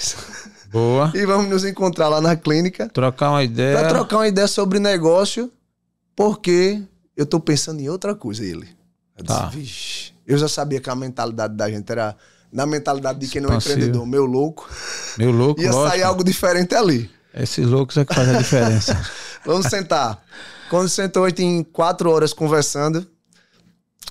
Boa. 0.71 1.11
e 1.17 1.25
vamos 1.25 1.49
nos 1.49 1.65
encontrar 1.65 2.09
lá 2.09 2.21
na 2.21 2.37
clínica. 2.37 2.91
Trocar 2.91 3.31
uma 3.31 3.43
ideia. 3.43 3.79
Pra 3.79 3.89
trocar 3.89 4.19
uma 4.19 4.29
ideia 4.29 4.49
sobre 4.49 4.79
negócio, 4.79 5.51
porque 6.15 6.83
eu 7.17 7.25
tô 7.25 7.41
pensando 7.41 7.81
em 7.81 7.89
outra 7.89 8.15
coisa, 8.15 8.45
ele. 8.45 8.69
Eu 9.17 9.25
tá. 9.25 9.47
disse, 9.47 10.13
eu 10.27 10.37
já 10.37 10.49
sabia 10.49 10.83
que 10.83 10.91
a 10.91 10.95
mentalidade 10.95 11.55
da 11.55 11.71
gente 11.71 11.91
era 11.91 12.15
na 12.53 12.67
mentalidade 12.67 13.19
de 13.19 13.29
quem 13.29 13.41
não 13.41 13.51
é 13.51 13.57
empreendedor, 13.57 14.07
meu 14.07 14.27
louco. 14.27 14.69
Meu 15.17 15.31
louco, 15.31 15.61
Ia 15.61 15.73
lógico. 15.73 15.91
sair 15.91 16.03
algo 16.03 16.23
diferente 16.23 16.75
ali. 16.75 17.11
Esses 17.35 17.67
loucos 17.67 17.97
é 17.97 18.05
que 18.05 18.15
fazem 18.15 18.37
a 18.37 18.39
diferença. 18.39 19.11
vamos 19.47 19.67
sentar. 19.67 20.23
Quando 20.69 20.89
sentou, 20.89 21.25
a 21.25 21.29
gente 21.31 21.43
em 21.43 21.63
quatro 21.63 22.11
horas 22.11 22.33
conversando. 22.33 23.07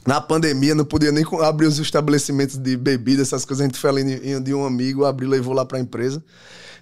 Na 0.05 0.19
pandemia, 0.19 0.73
não 0.73 0.83
podia 0.83 1.11
nem 1.11 1.23
abrir 1.43 1.67
os 1.67 1.77
estabelecimentos 1.77 2.57
de 2.57 2.75
bebida, 2.75 3.21
essas 3.21 3.45
coisas. 3.45 3.63
A 3.63 3.67
gente 3.67 3.77
foi 3.77 3.89
ali 3.91 4.39
de 4.39 4.53
um 4.53 4.65
amigo, 4.65 5.05
abriu 5.05 5.29
levou 5.29 5.53
lá 5.53 5.63
para 5.63 5.77
a 5.77 5.81
empresa. 5.81 6.23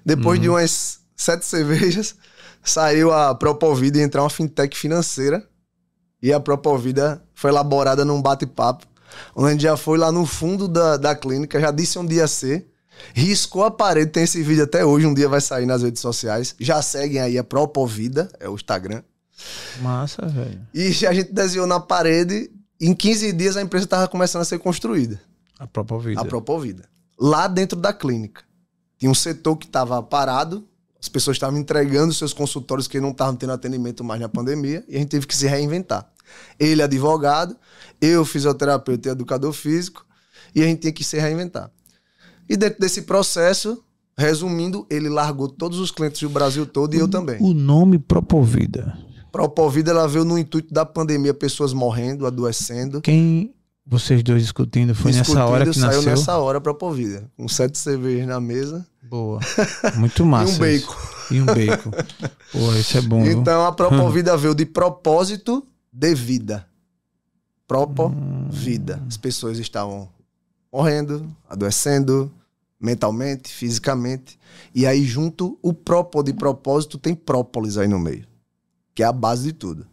Depois 0.05 0.37
uhum. 0.37 0.43
de 0.43 0.49
umas 0.49 0.99
sete 1.17 1.45
cervejas, 1.45 2.15
saiu 2.63 3.11
a 3.11 3.35
Propovida 3.35 3.97
e 3.97 4.01
entrar 4.01 4.23
uma 4.23 4.29
fintech 4.29 4.77
financeira. 4.77 5.45
E 6.23 6.31
a 6.31 6.39
Propovida 6.39 7.21
foi 7.33 7.49
elaborada 7.49 8.05
num 8.05 8.21
bate-papo, 8.21 8.85
onde 9.35 9.47
a 9.47 9.51
gente 9.51 9.61
já 9.61 9.77
foi 9.77 9.97
lá 9.97 10.11
no 10.11 10.25
fundo 10.25 10.67
da, 10.67 10.97
da 10.97 11.15
clínica, 11.15 11.59
já 11.59 11.71
disse 11.71 11.97
onde 11.97 12.15
ia 12.15 12.27
ser, 12.27 12.67
riscou 13.13 13.63
a 13.63 13.71
parede, 13.71 14.11
tem 14.11 14.23
esse 14.23 14.41
vídeo 14.43 14.63
até 14.63 14.85
hoje, 14.85 15.05
um 15.05 15.13
dia 15.13 15.29
vai 15.29 15.41
sair 15.41 15.65
nas 15.65 15.81
redes 15.81 16.01
sociais. 16.01 16.55
Já 16.59 16.81
seguem 16.81 17.19
aí 17.19 17.37
a 17.37 17.43
Propovida, 17.43 18.29
é 18.39 18.49
o 18.49 18.55
Instagram. 18.55 19.01
Massa, 19.81 20.25
velho. 20.25 20.61
E 20.73 21.05
a 21.05 21.13
gente 21.13 21.31
desenhou 21.31 21.65
na 21.65 21.79
parede 21.79 22.51
em 22.79 22.93
15 22.93 23.33
dias 23.33 23.57
a 23.57 23.61
empresa 23.61 23.85
estava 23.85 24.07
começando 24.07 24.41
a 24.41 24.45
ser 24.45 24.57
construída. 24.59 25.19
A 25.57 25.67
própria 25.67 25.99
vida. 25.99 26.21
A 26.21 26.25
própria 26.25 26.59
vida. 26.59 26.89
Lá 27.19 27.47
dentro 27.47 27.77
da 27.77 27.91
clínica. 27.91 28.43
Tinha 28.97 29.11
um 29.11 29.15
setor 29.15 29.57
que 29.57 29.65
estava 29.65 30.01
parado, 30.01 30.65
as 31.01 31.09
pessoas 31.09 31.35
estavam 31.35 31.59
entregando 31.59 32.13
seus 32.13 32.33
consultórios 32.33 32.87
que 32.87 32.99
não 32.99 33.11
estavam 33.11 33.35
tendo 33.35 33.53
atendimento 33.53 34.03
mais 34.03 34.21
na 34.21 34.29
pandemia, 34.29 34.83
e 34.87 34.95
a 34.95 34.99
gente 34.99 35.09
teve 35.09 35.27
que 35.27 35.35
se 35.35 35.47
reinventar. 35.47 36.09
Ele, 36.59 36.81
advogado, 36.81 37.55
eu, 38.01 38.25
fisioterapeuta 38.25 39.09
e 39.09 39.11
educador 39.11 39.53
físico, 39.53 40.05
e 40.53 40.61
a 40.61 40.65
gente 40.65 40.81
tinha 40.81 40.93
que 40.93 41.03
se 41.03 41.17
reinventar. 41.19 41.71
E 42.47 42.57
dentro 42.57 42.79
desse 42.79 43.03
processo, 43.03 43.83
resumindo, 44.17 44.85
ele 44.89 45.07
largou 45.07 45.47
todos 45.47 45.79
os 45.79 45.91
clientes 45.91 46.21
do 46.21 46.29
Brasil 46.29 46.65
todo 46.65 46.95
e 46.95 46.99
eu 46.99 47.07
também. 47.07 47.37
O 47.39 47.53
nome 47.53 47.99
Propovida 47.99 48.97
Propovida 49.31 49.91
ela 49.91 50.07
veio 50.07 50.25
no 50.25 50.37
intuito 50.37 50.73
da 50.73 50.85
pandemia, 50.85 51.33
pessoas 51.33 51.73
morrendo, 51.73 52.25
adoecendo. 52.25 53.01
Quem 53.01 53.53
vocês 53.85 54.21
dois 54.21 54.41
discutindo 54.43 54.93
foi 54.93 55.11
discutindo, 55.11 55.35
nessa 55.35 55.49
hora 55.49 55.65
que 55.65 55.73
saiu 55.73 55.85
nasceu? 55.85 56.01
Saiu 56.03 56.15
nessa 56.15 56.37
hora 56.37 56.61
Propovida, 56.61 57.29
com 57.37 57.47
sete 57.47 57.77
cervejas 57.77 58.27
na 58.27 58.39
mesa. 58.39 58.85
Boa. 59.03 59.39
Muito 59.95 60.25
massa. 60.25 60.51
e 60.51 60.55
um 60.55 60.59
bacon. 60.59 60.91
Isso. 60.91 61.33
E 61.33 61.41
um 61.41 61.45
bacon. 61.45 61.91
Pô, 62.51 62.73
isso 62.75 62.97
é 62.97 63.01
bom. 63.01 63.25
Então 63.25 63.59
viu? 63.59 63.65
a 63.65 63.71
Propovida 63.73 64.37
veio 64.37 64.53
de 64.53 64.65
propósito 64.65 65.65
de 65.99 66.15
vida. 66.15 66.67
Propovida. 67.67 68.97
Hum. 68.97 69.07
As 69.07 69.17
pessoas 69.17 69.59
estavam 69.59 70.09
morrendo, 70.71 71.35
adoecendo, 71.47 72.31
mentalmente, 72.79 73.49
fisicamente. 73.49 74.39
E 74.73 74.87
aí, 74.87 75.03
junto, 75.03 75.59
o 75.61 75.73
próprio 75.73 76.23
de 76.23 76.33
propósito 76.33 76.97
tem 76.97 77.13
própolis 77.13 77.77
aí 77.77 77.87
no 77.87 77.99
meio 77.99 78.29
que 78.99 79.03
é 79.03 79.05
a 79.05 79.13
base 79.13 79.45
de 79.45 79.53
tudo. 79.53 79.87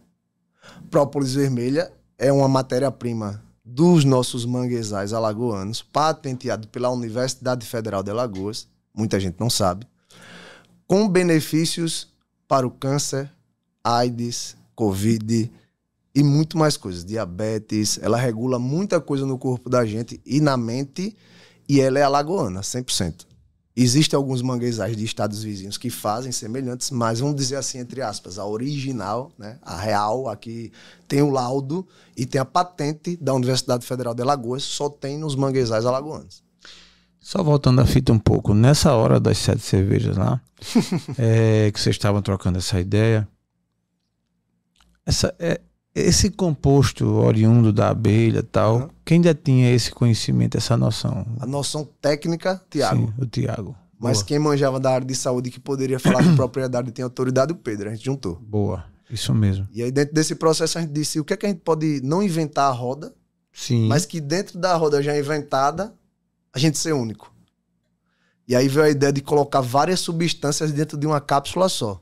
Própolis 0.91 1.33
vermelha 1.33 1.89
é 2.17 2.29
uma 2.29 2.49
matéria-prima 2.49 3.41
dos 3.63 4.03
nossos 4.03 4.43
manguezais 4.45 5.13
alagoanos, 5.13 5.81
patenteado 5.81 6.67
pela 6.67 6.89
Universidade 6.89 7.65
Federal 7.65 8.03
de 8.03 8.11
Alagoas, 8.11 8.67
muita 8.93 9.17
gente 9.17 9.39
não 9.39 9.49
sabe, 9.49 9.87
com 10.85 11.07
benefícios 11.07 12.09
para 12.49 12.67
o 12.67 12.69
câncer, 12.69 13.31
AIDS, 13.81 14.57
Covid 14.75 15.49
e 16.17 16.23
muito 16.23 16.57
mais 16.57 16.75
coisas, 16.75 17.05
diabetes, 17.05 17.99
ela 18.01 18.17
regula 18.17 18.57
muita 18.57 18.99
coisa 18.99 19.23
no 19.23 19.37
corpo 19.37 19.69
da 19.69 19.85
gente 19.85 20.19
e 20.25 20.41
na 20.41 20.57
mente, 20.57 21.15
e 21.69 21.79
ela 21.79 21.99
é 21.99 22.01
alagoana, 22.01 22.61
100%. 22.61 23.27
Existem 23.75 24.17
alguns 24.17 24.41
manguezais 24.41 24.97
de 24.97 25.05
estados 25.05 25.43
vizinhos 25.43 25.77
que 25.77 25.91
fazem 25.91 26.31
semelhantes, 26.31 26.89
mas 26.89 27.19
vamos 27.19 27.35
dizer 27.35 27.57
assim, 27.57 27.77
entre 27.77 28.01
aspas, 28.01 28.39
a 28.39 28.45
original, 28.47 29.31
né, 29.37 29.59
a 29.61 29.77
real, 29.77 30.27
aqui 30.27 30.71
tem 31.07 31.21
o 31.21 31.29
laudo 31.29 31.87
e 32.15 32.25
tem 32.25 32.41
a 32.41 32.45
patente 32.45 33.15
da 33.17 33.35
Universidade 33.35 33.85
Federal 33.85 34.15
de 34.15 34.23
Alagoas, 34.23 34.63
só 34.63 34.89
tem 34.89 35.19
nos 35.19 35.35
manguezais 35.35 35.85
alagoanos. 35.85 36.41
Só 37.21 37.43
voltando 37.43 37.79
a 37.79 37.85
fita 37.85 38.11
um 38.11 38.17
pouco, 38.17 38.55
nessa 38.55 38.91
hora 38.95 39.19
das 39.19 39.37
sete 39.37 39.61
cervejas 39.61 40.17
lá, 40.17 40.41
é, 41.15 41.69
que 41.71 41.79
vocês 41.79 41.95
estavam 41.95 42.23
trocando 42.23 42.57
essa 42.57 42.79
ideia, 42.79 43.27
essa, 45.05 45.31
é, 45.37 45.61
esse 45.97 46.29
composto 46.29 47.05
oriundo 47.05 47.73
da 47.73 47.89
abelha 47.89 48.43
tal, 48.43 48.75
uhum. 48.77 48.89
quem 49.03 49.23
já 49.23 49.33
tinha 49.33 49.73
esse 49.73 49.91
conhecimento, 49.91 50.57
essa 50.57 50.77
noção? 50.77 51.25
A 51.39 51.45
noção 51.45 51.87
técnica, 51.99 52.61
Tiago. 52.69 53.07
Sim, 53.07 53.13
o 53.17 53.25
Tiago. 53.25 53.75
Mas 53.99 54.17
Boa. 54.17 54.25
quem 54.25 54.39
manjava 54.39 54.79
da 54.79 54.91
área 54.91 55.07
de 55.07 55.15
saúde 55.15 55.49
que 55.49 55.59
poderia 55.59 55.99
falar 55.99 56.23
com 56.23 56.35
propriedade 56.37 56.89
e 56.89 56.91
tem 56.91 57.03
autoridade, 57.03 57.51
o 57.51 57.55
Pedro. 57.55 57.89
A 57.89 57.95
gente 57.95 58.05
juntou. 58.05 58.35
Boa. 58.35 58.85
Isso 59.09 59.33
mesmo. 59.33 59.67
E 59.73 59.81
aí, 59.81 59.91
dentro 59.91 60.13
desse 60.13 60.35
processo, 60.35 60.77
a 60.77 60.81
gente 60.81 60.91
disse 60.91 61.19
o 61.19 61.23
que 61.25 61.33
é 61.33 61.37
que 61.37 61.45
a 61.45 61.49
gente 61.49 61.61
pode 61.61 62.01
não 62.03 62.21
inventar 62.21 62.69
a 62.69 62.73
roda, 62.73 63.13
Sim. 63.51 63.87
mas 63.87 64.05
que 64.05 64.19
dentro 64.19 64.59
da 64.59 64.75
roda 64.75 65.01
já 65.01 65.17
inventada, 65.17 65.93
a 66.53 66.59
gente 66.59 66.77
ser 66.77 66.93
único. 66.93 67.33
E 68.47 68.55
aí 68.55 68.67
veio 68.67 68.85
a 68.85 68.89
ideia 68.89 69.11
de 69.11 69.21
colocar 69.21 69.61
várias 69.61 69.99
substâncias 69.99 70.71
dentro 70.71 70.97
de 70.97 71.07
uma 71.07 71.19
cápsula 71.19 71.67
só. 71.67 72.01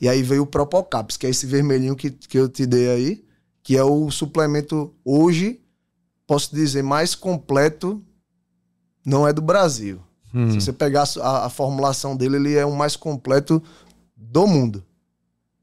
E 0.00 0.08
aí 0.08 0.22
veio 0.22 0.42
o 0.42 0.46
Propocaps, 0.46 1.16
que 1.16 1.26
é 1.26 1.30
esse 1.30 1.46
vermelhinho 1.46 1.96
que, 1.96 2.10
que 2.10 2.38
eu 2.38 2.48
te 2.48 2.66
dei 2.66 2.90
aí, 2.90 3.24
que 3.62 3.76
é 3.76 3.82
o 3.82 4.10
suplemento 4.10 4.94
hoje, 5.04 5.60
posso 6.26 6.54
dizer, 6.54 6.82
mais 6.82 7.14
completo, 7.14 8.02
não 9.04 9.26
é 9.26 9.32
do 9.32 9.42
Brasil. 9.42 10.00
Hum. 10.34 10.50
Se 10.50 10.60
você 10.60 10.72
pegar 10.72 11.08
a, 11.20 11.46
a, 11.46 11.50
formulação 11.50 12.16
dele, 12.16 12.36
ele 12.36 12.54
é 12.54 12.64
o 12.66 12.76
mais 12.76 12.96
completo 12.96 13.62
do 14.16 14.46
mundo. 14.46 14.84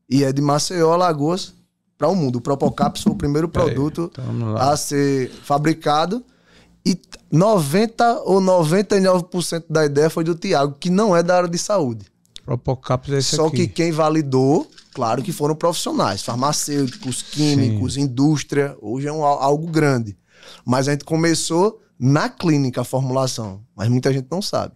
E 0.10 0.24
é 0.24 0.32
de 0.32 0.42
Maceió, 0.42 0.92
Alagoas, 0.92 1.54
para 1.98 2.08
o 2.08 2.16
mundo. 2.16 2.38
O 2.38 2.42
Propocaps 2.42 3.04
foi 3.04 3.14
o 3.14 3.16
primeiro 3.16 3.48
produto 3.48 4.12
a 4.60 4.76
ser 4.76 5.30
fabricado. 5.30 6.24
E 6.86 7.00
90 7.32 8.24
ou 8.24 8.42
99% 8.42 9.64
da 9.70 9.86
ideia 9.86 10.10
foi 10.10 10.24
do 10.24 10.36
Tiago, 10.36 10.76
que 10.78 10.90
não 10.90 11.16
é 11.16 11.24
da 11.24 11.38
área 11.38 11.50
de 11.50 11.58
saúde. 11.58 12.06
Propocaps 12.46 13.14
é 13.14 13.18
esse 13.18 13.36
Só 13.36 13.48
aqui. 13.48 13.58
que 13.58 13.68
quem 13.68 13.92
validou, 13.92 14.70
claro 14.94 15.24
que 15.24 15.32
foram 15.32 15.56
profissionais, 15.56 16.22
farmacêuticos, 16.22 17.22
químicos, 17.22 17.94
Sim. 17.94 18.02
indústria, 18.02 18.76
hoje 18.82 19.08
é 19.08 19.12
um, 19.12 19.24
algo 19.24 19.68
grande. 19.68 20.18
Mas 20.66 20.88
a 20.88 20.92
gente 20.92 21.06
começou 21.06 21.82
na 21.98 22.28
clínica 22.28 22.82
a 22.82 22.84
formulação, 22.84 23.62
mas 23.76 23.88
muita 23.88 24.12
gente 24.12 24.28
não 24.30 24.42
sabe. 24.42 24.76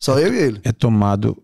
Só 0.00 0.18
é, 0.18 0.24
eu 0.24 0.34
e 0.34 0.38
ele. 0.38 0.60
É 0.64 0.72
tomado 0.72 1.36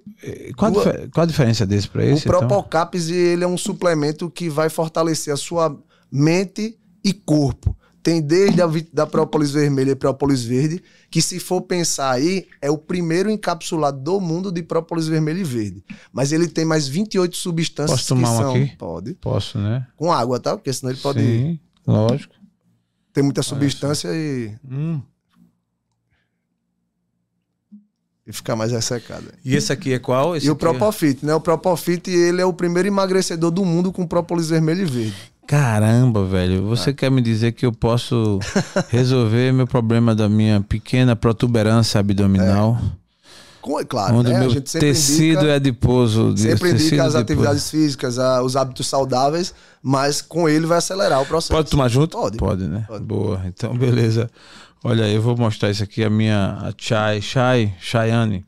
Qual, 0.56 0.72
a, 0.80 1.08
qual 1.12 1.24
a 1.24 1.26
diferença 1.26 1.66
desse 1.66 1.88
para 1.88 2.04
esse? 2.04 2.26
O 2.26 2.30
Propocaps 2.30 3.08
então? 3.08 3.16
ele 3.16 3.44
é 3.44 3.46
um 3.46 3.58
suplemento 3.58 4.30
que 4.30 4.48
vai 4.48 4.68
fortalecer 4.68 5.32
a 5.32 5.36
sua 5.36 5.76
mente 6.10 6.78
e 7.04 7.12
corpo. 7.12 7.76
Tem 8.04 8.20
desde 8.20 8.60
a 8.60 8.68
da 8.92 9.06
própolis 9.06 9.52
vermelha 9.52 9.92
e 9.92 9.96
própolis 9.96 10.44
verde, 10.44 10.82
que 11.10 11.22
se 11.22 11.40
for 11.40 11.62
pensar 11.62 12.10
aí, 12.10 12.46
é 12.60 12.70
o 12.70 12.76
primeiro 12.76 13.30
encapsulado 13.30 13.98
do 13.98 14.20
mundo 14.20 14.52
de 14.52 14.62
própolis 14.62 15.08
vermelha 15.08 15.40
e 15.40 15.42
verde. 15.42 15.82
Mas 16.12 16.30
ele 16.30 16.46
tem 16.46 16.66
mais 16.66 16.86
28 16.86 17.34
substâncias 17.34 18.00
Posso 18.00 18.08
tomar 18.14 18.28
que 18.28 18.36
são... 18.36 18.50
aqui? 18.50 18.76
Pode. 18.76 19.14
Posso, 19.14 19.58
né? 19.58 19.86
Com 19.96 20.12
água, 20.12 20.38
tá? 20.38 20.54
Porque 20.54 20.70
senão 20.70 20.92
ele 20.92 21.00
pode... 21.00 21.20
Sim, 21.20 21.58
lógico. 21.86 22.34
Tem 23.10 23.24
muita 23.24 23.42
substância 23.42 24.10
e... 24.12 24.54
Hum. 24.70 25.00
E 28.26 28.32
ficar 28.34 28.54
mais 28.54 28.70
ressecado. 28.70 29.32
E 29.42 29.56
esse 29.56 29.72
aqui 29.72 29.94
é 29.94 29.98
qual? 29.98 30.36
Esse 30.36 30.46
e 30.46 30.50
o 30.50 30.52
é 30.52 30.56
Propofit, 30.56 31.24
né? 31.24 31.34
O 31.34 31.40
Propofit, 31.40 32.10
ele 32.10 32.42
é 32.42 32.44
o 32.44 32.52
primeiro 32.52 32.86
emagrecedor 32.86 33.50
do 33.50 33.64
mundo 33.64 33.90
com 33.90 34.06
própolis 34.06 34.50
vermelho 34.50 34.82
e 34.82 34.84
verde. 34.84 35.33
Caramba, 35.46 36.24
velho. 36.24 36.66
Você 36.66 36.90
ah. 36.90 36.92
quer 36.94 37.10
me 37.10 37.20
dizer 37.20 37.52
que 37.52 37.66
eu 37.66 37.72
posso 37.72 38.38
resolver 38.88 39.52
meu 39.52 39.66
problema 39.66 40.14
da 40.14 40.28
minha 40.28 40.60
pequena 40.60 41.14
protuberância 41.14 42.00
abdominal? 42.00 42.78
É. 43.00 43.04
Com, 43.60 43.82
claro, 43.86 44.16
onde 44.16 44.30
né? 44.30 44.40
meu 44.40 44.60
tecido 44.60 45.38
indica, 45.38 45.46
é 45.46 45.54
adiposo. 45.54 46.36
Sempre 46.36 46.72
indica 46.72 47.02
as 47.02 47.14
atividades 47.14 47.70
físicas, 47.70 48.18
os 48.42 48.56
hábitos 48.56 48.86
saudáveis, 48.86 49.54
mas 49.82 50.20
com 50.20 50.46
ele 50.46 50.66
vai 50.66 50.76
acelerar 50.76 51.22
o 51.22 51.24
processo. 51.24 51.54
Pode 51.54 51.70
tomar 51.70 51.88
junto? 51.88 52.14
Pode. 52.14 52.36
Pode, 52.36 52.64
né? 52.64 52.84
Pode. 52.86 53.02
Boa. 53.04 53.40
Então, 53.46 53.74
beleza. 53.74 54.30
Olha, 54.82 55.08
eu 55.08 55.22
vou 55.22 55.34
mostrar 55.34 55.70
isso 55.70 55.82
aqui, 55.82 56.04
a 56.04 56.10
minha 56.10 56.58
a 56.60 56.74
Chai, 56.76 57.22
Chai, 57.22 57.74
Chayane. 57.80 58.44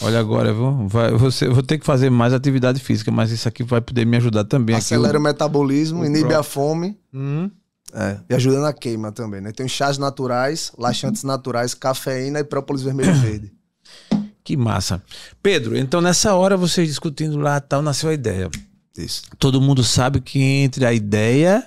Olha 0.00 0.18
agora, 0.18 0.52
viu? 0.52 0.88
Vai, 0.88 1.12
você, 1.12 1.48
vou 1.48 1.62
ter 1.62 1.78
que 1.78 1.86
fazer 1.86 2.10
mais 2.10 2.32
atividade 2.32 2.80
física, 2.80 3.10
mas 3.10 3.30
isso 3.30 3.46
aqui 3.46 3.62
vai 3.62 3.80
poder 3.80 4.04
me 4.04 4.16
ajudar 4.16 4.44
também. 4.44 4.76
Acelera 4.76 5.08
aqui, 5.08 5.16
o, 5.16 5.20
o 5.20 5.22
metabolismo, 5.22 6.02
o 6.02 6.04
inibe 6.04 6.28
pro... 6.28 6.38
a 6.38 6.42
fome. 6.42 6.98
Hum. 7.12 7.50
É, 7.94 8.18
e 8.30 8.34
ajuda 8.34 8.60
na 8.60 8.72
queima 8.72 9.12
também, 9.12 9.40
né? 9.40 9.52
Tem 9.52 9.68
chás 9.68 9.98
naturais, 9.98 10.72
laxantes 10.78 11.24
naturais, 11.24 11.74
cafeína 11.74 12.40
e 12.40 12.44
própolis 12.44 12.82
vermelho 12.82 13.10
e 13.10 13.14
verde. 13.14 13.52
Que 14.44 14.56
massa. 14.56 15.00
Pedro, 15.40 15.78
então 15.78 16.00
nessa 16.00 16.34
hora 16.34 16.56
vocês 16.56 16.88
discutindo 16.88 17.38
lá 17.38 17.60
tal, 17.60 17.80
nasceu 17.80 18.10
a 18.10 18.12
ideia. 18.12 18.50
Isso. 18.98 19.22
Todo 19.38 19.60
mundo 19.60 19.84
sabe 19.84 20.20
que 20.20 20.40
entre 20.40 20.84
a 20.84 20.92
ideia 20.92 21.64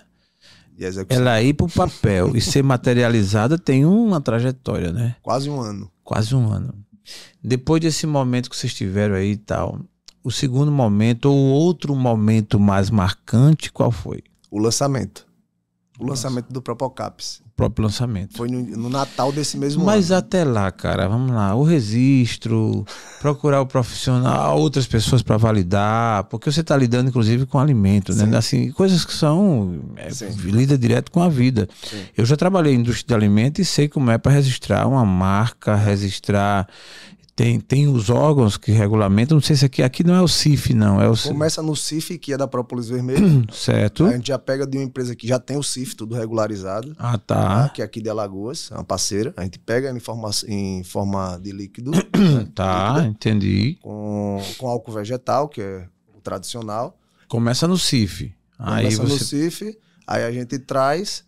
e 0.78 0.84
ela 1.10 1.42
ir 1.42 1.54
para 1.54 1.66
o 1.66 1.70
papel 1.70 2.36
e 2.36 2.42
ser 2.42 2.62
materializada 2.62 3.58
tem 3.58 3.86
uma 3.86 4.20
trajetória, 4.20 4.92
né? 4.92 5.16
Quase 5.22 5.50
um 5.50 5.62
ano. 5.62 5.90
Quase 6.04 6.36
um 6.36 6.52
ano. 6.52 6.74
Depois 7.44 7.82
desse 7.82 8.08
momento 8.08 8.50
que 8.50 8.56
vocês 8.56 8.74
tiveram 8.74 9.16
aí 9.16 9.32
e 9.32 9.38
tal, 9.38 9.80
o 10.24 10.32
segundo 10.32 10.72
momento 10.72 11.26
ou 11.26 11.38
outro 11.38 11.96
momento 11.96 12.60
mais 12.60 12.90
marcante, 12.90 13.72
qual 13.72 13.92
foi? 13.92 14.24
O 14.50 14.60
lançamento. 14.60 15.28
O 16.00 16.04
Nossa. 16.06 16.28
lançamento 16.28 16.52
do 16.52 16.62
Propocaps. 16.62 17.42
Próprio 17.56 17.84
lançamento. 17.86 18.36
Foi 18.36 18.50
no, 18.50 18.62
no, 18.62 18.90
Natal 18.90 19.32
desse 19.32 19.58
mesmo 19.58 19.86
Mas 19.86 19.88
ano. 19.88 19.96
Mas 19.96 20.12
até 20.12 20.44
lá, 20.44 20.70
cara, 20.72 21.08
vamos 21.08 21.32
lá. 21.32 21.56
O 21.56 21.64
registro, 21.64 22.86
procurar 23.22 23.62
o 23.62 23.66
profissional, 23.66 24.60
outras 24.60 24.86
pessoas 24.86 25.22
para 25.22 25.38
validar, 25.38 26.26
porque 26.26 26.52
você 26.52 26.60
está 26.60 26.76
lidando, 26.76 27.08
inclusive, 27.08 27.46
com 27.46 27.58
alimento, 27.58 28.14
né? 28.14 28.26
Sim. 28.26 28.30
né? 28.30 28.38
Assim, 28.38 28.72
coisas 28.72 29.06
que 29.06 29.14
são. 29.14 29.80
É, 29.96 30.10
lida 30.44 30.78
direto 30.78 31.10
com 31.10 31.22
a 31.22 31.30
vida. 31.30 31.70
Sim. 31.90 32.04
Eu 32.18 32.26
já 32.26 32.36
trabalhei 32.36 32.74
em 32.74 32.80
indústria 32.80 33.08
de 33.08 33.14
alimento 33.14 33.62
e 33.62 33.66
sei 33.66 33.88
como 33.88 34.12
é 34.12 34.18
para 34.18 34.34
registrar 34.34 34.86
uma 34.86 35.06
marca, 35.06 35.76
registrar 35.76 36.68
tem, 37.36 37.60
tem 37.60 37.86
os 37.86 38.10
órgãos 38.10 38.56
que 38.56 38.72
regulamentam, 38.72 39.36
não 39.36 39.42
sei 39.42 39.58
se 39.58 39.66
aqui, 39.66 39.84
aqui 39.84 40.06
não 40.06 40.16
é 40.16 40.22
o 40.22 40.28
CIF, 40.28 40.74
não. 40.74 41.02
É 41.02 41.10
o 41.10 41.18
Começa 41.18 41.62
no 41.62 41.76
CIF, 41.76 42.18
que 42.18 42.32
é 42.32 42.38
da 42.38 42.48
própolis 42.48 42.88
vermelha. 42.88 43.20
certo. 43.52 44.06
A 44.06 44.14
gente 44.14 44.30
já 44.30 44.40
pega 44.40 44.66
de 44.66 44.78
uma 44.78 44.86
empresa 44.86 45.14
que 45.14 45.28
já 45.28 45.38
tem 45.38 45.58
o 45.58 45.64
CIF, 45.64 45.96
tudo 45.98 46.16
regularizado. 46.16 46.96
Ah, 46.98 47.18
tá. 47.18 47.64
Né? 47.64 47.72
Que 47.74 47.82
é 47.82 47.86
aqui 47.86 48.02
de 48.02 48.10
Alagoas, 48.10 48.70
é 48.72 48.76
uma 48.76 48.86
parceira. 48.86 49.34
A 49.36 49.44
gente 49.44 49.60
pega 49.60 49.92
em 49.92 50.00
forma, 50.00 50.30
em 50.48 50.82
forma 50.86 51.38
de 51.38 51.52
líquido. 51.52 51.92
né? 51.92 52.48
Tá, 52.56 52.94
líquido, 52.94 53.10
entendi. 53.10 53.78
Com, 53.82 54.42
com 54.58 54.68
álcool 54.70 54.94
vegetal, 54.94 55.50
que 55.50 55.62
é 55.62 55.90
o 56.16 56.22
tradicional. 56.22 56.98
Começa 57.28 57.68
no 57.68 57.78
CIF. 57.78 58.34
Começa 58.58 58.78
aí 58.78 58.96
você... 58.96 59.14
no 59.14 59.20
CIF, 59.20 59.78
aí 60.08 60.24
a 60.24 60.32
gente 60.32 60.58
traz 60.58 61.26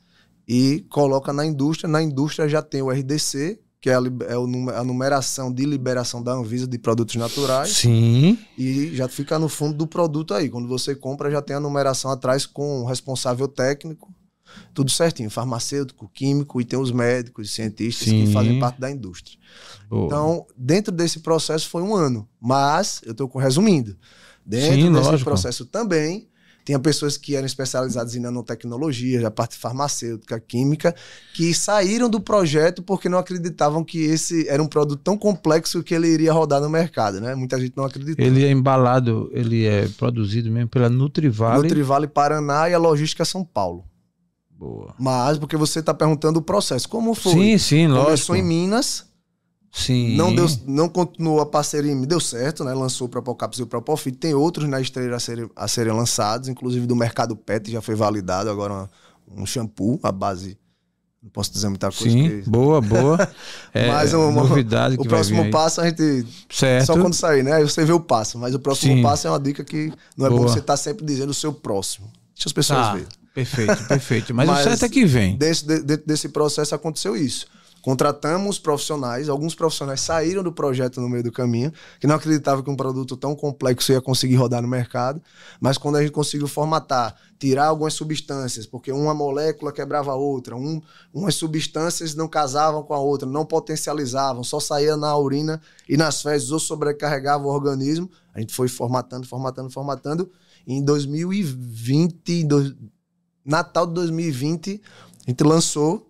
e 0.48 0.86
coloca 0.90 1.34
na 1.34 1.46
indústria. 1.46 1.90
Na 1.90 2.02
indústria 2.02 2.48
já 2.48 2.62
tem 2.62 2.82
o 2.82 2.90
RDC, 2.90 3.60
que 3.88 3.92
é 3.92 3.96
a, 3.96 4.02
é 4.28 4.80
a 4.80 4.84
numeração 4.84 5.52
de 5.52 5.66
liberação 5.66 6.22
da 6.22 6.34
Anvisa 6.34 6.68
de 6.68 6.78
produtos 6.78 7.16
naturais. 7.16 7.70
Sim. 7.70 8.38
E 8.58 8.94
já 8.94 9.08
fica 9.08 9.40
no 9.40 9.48
fundo 9.48 9.78
do 9.78 9.88
produto 9.88 10.34
aí. 10.34 10.50
Quando 10.50 10.68
você 10.68 10.94
compra, 10.94 11.32
já 11.32 11.42
tem 11.42 11.56
a 11.56 11.60
numeração 11.60 12.12
atrás 12.12 12.46
com 12.46 12.82
o 12.82 12.86
responsável 12.86 13.48
técnico, 13.48 14.14
tudo 14.74 14.92
certinho. 14.92 15.30
Farmacêutico, 15.30 16.12
químico 16.14 16.60
e 16.60 16.66
tem 16.66 16.78
os 16.78 16.92
médicos, 16.92 17.52
cientistas 17.52 18.10
Sim. 18.10 18.26
que 18.26 18.34
fazem 18.34 18.60
parte 18.60 18.78
da 18.78 18.92
indústria. 18.92 19.38
Boa. 19.90 20.08
Então, 20.08 20.46
dentro 20.58 20.92
desse 20.92 21.22
processo 21.22 21.70
foi 21.70 21.82
um 21.82 21.96
ano. 21.96 22.28
Mas, 22.42 23.00
eu 23.06 23.14
estou 23.14 23.30
resumindo, 23.38 23.96
dentro 24.46 24.82
Sim, 24.82 24.92
desse 24.92 25.06
lógico. 25.06 25.30
processo 25.30 25.66
também 25.66 26.28
tinha 26.68 26.78
pessoas 26.78 27.16
que 27.16 27.34
eram 27.34 27.46
especializadas 27.46 28.14
em 28.14 28.20
nanotecnologia, 28.20 29.26
a 29.26 29.32
parte 29.32 29.56
farmacêutica, 29.56 30.38
química, 30.38 30.94
que 31.34 31.54
saíram 31.54 32.10
do 32.10 32.20
projeto 32.20 32.84
porque 32.84 33.08
não 33.08 33.18
acreditavam 33.18 33.86
que 33.86 34.04
esse 34.04 34.46
era 34.50 34.62
um 34.62 34.68
produto 34.68 35.00
tão 35.02 35.18
complexo 35.18 35.82
que 35.82 35.96
ele 35.96 36.10
iria 36.10 36.34
rodar 36.34 36.60
no 36.60 36.70
mercado, 36.70 37.22
né? 37.22 37.34
Muita 37.36 37.58
gente 37.58 37.72
não 37.78 37.86
acreditou. 37.86 38.26
Ele 38.26 38.44
é 38.44 38.52
embalado, 38.52 39.30
ele 39.32 39.66
é 39.66 39.88
produzido 39.98 40.52
mesmo 40.52 40.68
pela 40.68 40.90
Nutrivale. 40.90 41.64
Nutrivale 41.64 42.06
Paraná 42.06 42.70
e 42.70 42.74
a 42.74 42.78
logística 42.78 43.24
São 43.24 43.46
Paulo. 43.46 43.86
Boa. 44.52 44.94
Mas 45.00 45.38
porque 45.38 45.56
você 45.56 45.80
está 45.80 45.94
perguntando 45.94 46.40
o 46.40 46.42
processo, 46.42 46.90
como 46.90 47.16
foi? 47.16 47.32
Sim, 47.32 47.58
sim, 47.58 47.88
lógico. 47.88 48.06
Começou 48.08 48.36
em 48.36 48.44
Minas, 48.44 49.07
Sim. 49.78 50.16
Não, 50.16 50.34
deu, 50.34 50.48
não 50.66 50.90
continuou 50.90 51.40
a 51.40 51.46
parceria, 51.46 51.96
me 51.96 52.08
deu 52.08 52.20
certo, 52.20 52.64
né? 52.64 52.74
Lançou 52.74 53.06
o 53.06 53.10
Propocaps 53.10 53.60
e 53.60 53.64
o 53.64 53.68
Propofit. 53.68 54.18
Tem 54.18 54.34
outros 54.34 54.68
na 54.68 54.82
esteira 54.82 55.16
a 55.16 55.20
serem, 55.20 55.48
a 55.56 55.68
serem 55.68 55.94
lançados, 55.94 56.50
inclusive 56.50 56.88
do 56.88 56.96
mercado 56.96 57.36
pet 57.36 57.72
já 57.72 57.80
foi 57.80 57.94
validado 57.94 58.50
agora 58.50 58.90
um 59.32 59.46
shampoo, 59.46 60.00
a 60.02 60.12
base. 60.12 60.58
Não 61.22 61.30
posso 61.30 61.52
dizer 61.52 61.70
muita 61.70 61.92
coisa. 61.92 62.10
Sim, 62.10 62.42
que... 62.42 62.50
boa, 62.50 62.82
boa. 62.82 63.18
É, 63.74 63.88
mas 63.88 64.14
uma, 64.14 64.32
novidade 64.32 64.98
que 64.98 65.04
O 65.04 65.06
próximo 65.06 65.52
passo 65.52 65.82
a 65.82 65.86
gente. 65.88 66.26
Certo. 66.50 66.86
Só 66.88 66.94
quando 66.98 67.14
sair, 67.14 67.44
né? 67.44 67.54
Aí 67.54 67.64
você 67.64 67.86
vê 67.86 67.92
o 67.92 68.00
passo. 68.00 68.40
Mas 68.40 68.56
o 68.56 68.60
próximo 68.60 68.96
Sim. 68.96 69.04
passo 69.04 69.28
é 69.28 69.30
uma 69.30 69.40
dica 69.40 69.64
que 69.64 69.94
não 70.18 70.26
é 70.26 70.30
boa. 70.30 70.42
bom 70.42 70.48
você 70.48 70.58
estar 70.58 70.74
tá 70.74 70.78
sempre 70.78 71.06
dizendo 71.06 71.30
o 71.30 71.36
seu 71.36 71.54
próximo. 71.54 72.08
Deixa 72.34 72.48
as 72.48 72.54
pessoas 72.54 72.80
tá. 72.80 72.94
verem. 72.94 73.08
Perfeito, 73.36 73.88
perfeito. 73.88 74.34
Mas, 74.34 74.48
mas, 74.50 74.62
o 74.62 74.64
certo 74.64 74.86
é 74.86 74.90
que 74.90 75.06
vem. 75.06 75.38
Dentro, 75.38 75.84
dentro 75.84 76.08
desse 76.08 76.30
processo 76.30 76.74
aconteceu 76.74 77.16
isso. 77.16 77.46
Contratamos 77.82 78.60
profissionais, 78.60 79.30
alguns 79.30 79.56
profissionais 79.56 80.02
saíram 80.02 80.44
do 80.44 80.52
projeto 80.52 81.00
no 81.00 81.08
meio 81.08 81.24
do 81.24 81.32
caminho, 81.32 81.72
que 82.00 82.08
não 82.08 82.16
acreditavam 82.16 82.64
que 82.64 82.70
um 82.70 82.76
produto 82.76 83.16
tão 83.16 83.36
complexo 83.36 83.92
ia 83.92 84.02
conseguir 84.02 84.36
rodar 84.36 84.62
no 84.62 84.68
mercado, 84.68 85.22
mas 85.60 85.78
quando 85.78 85.96
a 85.96 86.02
gente 86.02 86.12
conseguiu 86.12 86.48
formatar, 86.48 87.16
tirar 87.40 87.68
algumas 87.68 87.94
substâncias, 87.94 88.66
porque 88.66 88.92
uma 88.92 89.14
molécula 89.14 89.72
quebrava 89.72 90.12
a 90.12 90.16
outra, 90.16 90.56
um, 90.56 90.82
umas 91.14 91.36
substâncias 91.36 92.16
não 92.16 92.28
casavam 92.28 92.84
com 92.84 92.94
a 92.94 93.00
outra, 93.00 93.30
não 93.30 93.46
potencializavam, 93.46 94.44
só 94.44 94.60
saía 94.60 94.98
na 94.98 95.16
urina 95.18 95.62
e 95.88 95.96
nas 95.96 96.22
fezes 96.22 96.52
ou 96.52 96.60
sobrecarregava 96.60 97.46
o 97.46 97.50
organismo, 97.50 98.10
a 98.34 98.40
gente 98.40 98.54
foi 98.54 98.68
formatando, 98.68 99.26
formatando, 99.28 99.70
formatando. 99.70 100.32
Em 100.68 100.84
2020, 100.84 102.44
do, 102.44 102.76
Natal 103.48 103.88
de 103.88 103.94
2020, 103.94 104.82
a 105.26 105.30
gente 105.32 105.44
lançou 105.44 106.07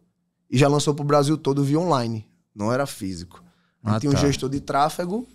e 0.50 0.58
já 0.58 0.68
lançou 0.68 0.94
para 0.94 1.04
o 1.04 1.08
Brasil 1.08 1.38
todo 1.38 1.64
via 1.64 1.80
online, 1.80 2.26
não 2.56 2.72
era 2.72 2.86
físico. 2.86 3.44
A 3.84 3.90
gente 3.90 3.98
ah, 3.98 4.00
tinha 4.00 4.12
tá. 4.12 4.18
um 4.18 4.22
gestor 4.22 4.50
de 4.50 4.60
tráfego 4.60 5.28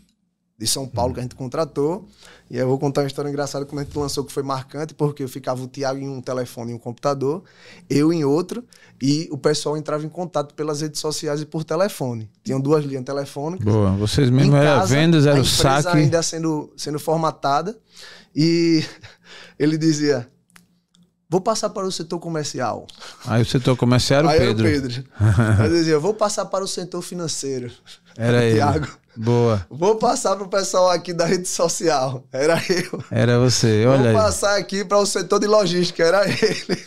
de 0.58 0.68
São 0.68 0.86
Paulo 0.86 1.10
hum. 1.10 1.14
que 1.14 1.20
a 1.20 1.22
gente 1.24 1.34
contratou. 1.34 2.06
E 2.48 2.56
eu 2.56 2.68
vou 2.68 2.78
contar 2.78 3.00
uma 3.00 3.06
história 3.06 3.28
engraçada 3.28 3.64
quando 3.64 3.80
a 3.80 3.84
gente 3.84 3.98
lançou 3.98 4.24
que 4.24 4.32
foi 4.32 4.42
marcante, 4.42 4.94
porque 4.94 5.22
eu 5.22 5.28
ficava 5.28 5.62
o 5.62 5.66
Thiago 5.66 5.98
em 5.98 6.08
um 6.08 6.20
telefone 6.20 6.70
e 6.70 6.74
um 6.74 6.78
computador, 6.78 7.42
eu 7.88 8.12
em 8.12 8.24
outro, 8.24 8.62
e 9.00 9.26
o 9.32 9.38
pessoal 9.38 9.76
entrava 9.76 10.04
em 10.04 10.08
contato 10.08 10.54
pelas 10.54 10.80
redes 10.80 11.00
sociais 11.00 11.40
e 11.40 11.46
por 11.46 11.64
telefone. 11.64 12.30
Tinham 12.44 12.60
duas 12.60 12.84
linhas 12.84 13.04
telefônicas. 13.04 13.64
Boa, 13.64 13.90
vocês 13.92 14.30
mesmo 14.30 14.54
eram 14.54 14.86
vendas, 14.86 15.26
era 15.26 15.40
o 15.40 15.44
saque. 15.44 15.88
ainda 15.88 16.22
sendo, 16.22 16.72
sendo 16.76 17.00
formatada. 17.00 17.76
E 18.34 18.84
ele 19.58 19.76
dizia: 19.76 20.28
Vou 21.32 21.40
passar 21.40 21.70
para 21.70 21.86
o 21.86 21.90
setor 21.90 22.18
comercial. 22.18 22.86
Aí 23.26 23.40
o 23.40 23.46
setor 23.46 23.74
comercial 23.74 24.18
era 24.18 24.26
o 24.26 24.30
Aí 24.30 24.38
Pedro. 24.38 24.68
Era 24.68 24.76
o 24.76 24.82
Pedro. 24.82 25.04
Aí 25.62 25.68
dizia, 25.70 25.98
vou 25.98 26.12
passar 26.12 26.44
para 26.44 26.62
o 26.62 26.68
setor 26.68 27.00
financeiro. 27.00 27.72
Era 28.18 28.44
ele. 28.44 28.56
Tiago. 28.56 28.88
Boa. 29.16 29.66
Vou 29.70 29.96
passar 29.96 30.36
para 30.36 30.44
o 30.44 30.48
pessoal 30.48 30.90
aqui 30.90 31.14
da 31.14 31.24
rede 31.24 31.48
social. 31.48 32.22
Era 32.30 32.60
eu. 32.68 33.02
Era 33.10 33.38
você, 33.38 33.86
olha 33.86 33.98
Vou 33.98 34.08
aí. 34.08 34.14
passar 34.14 34.58
aqui 34.58 34.84
para 34.84 34.98
o 34.98 35.06
setor 35.06 35.38
de 35.40 35.46
logística. 35.46 36.04
Era 36.04 36.28
ele. 36.28 36.86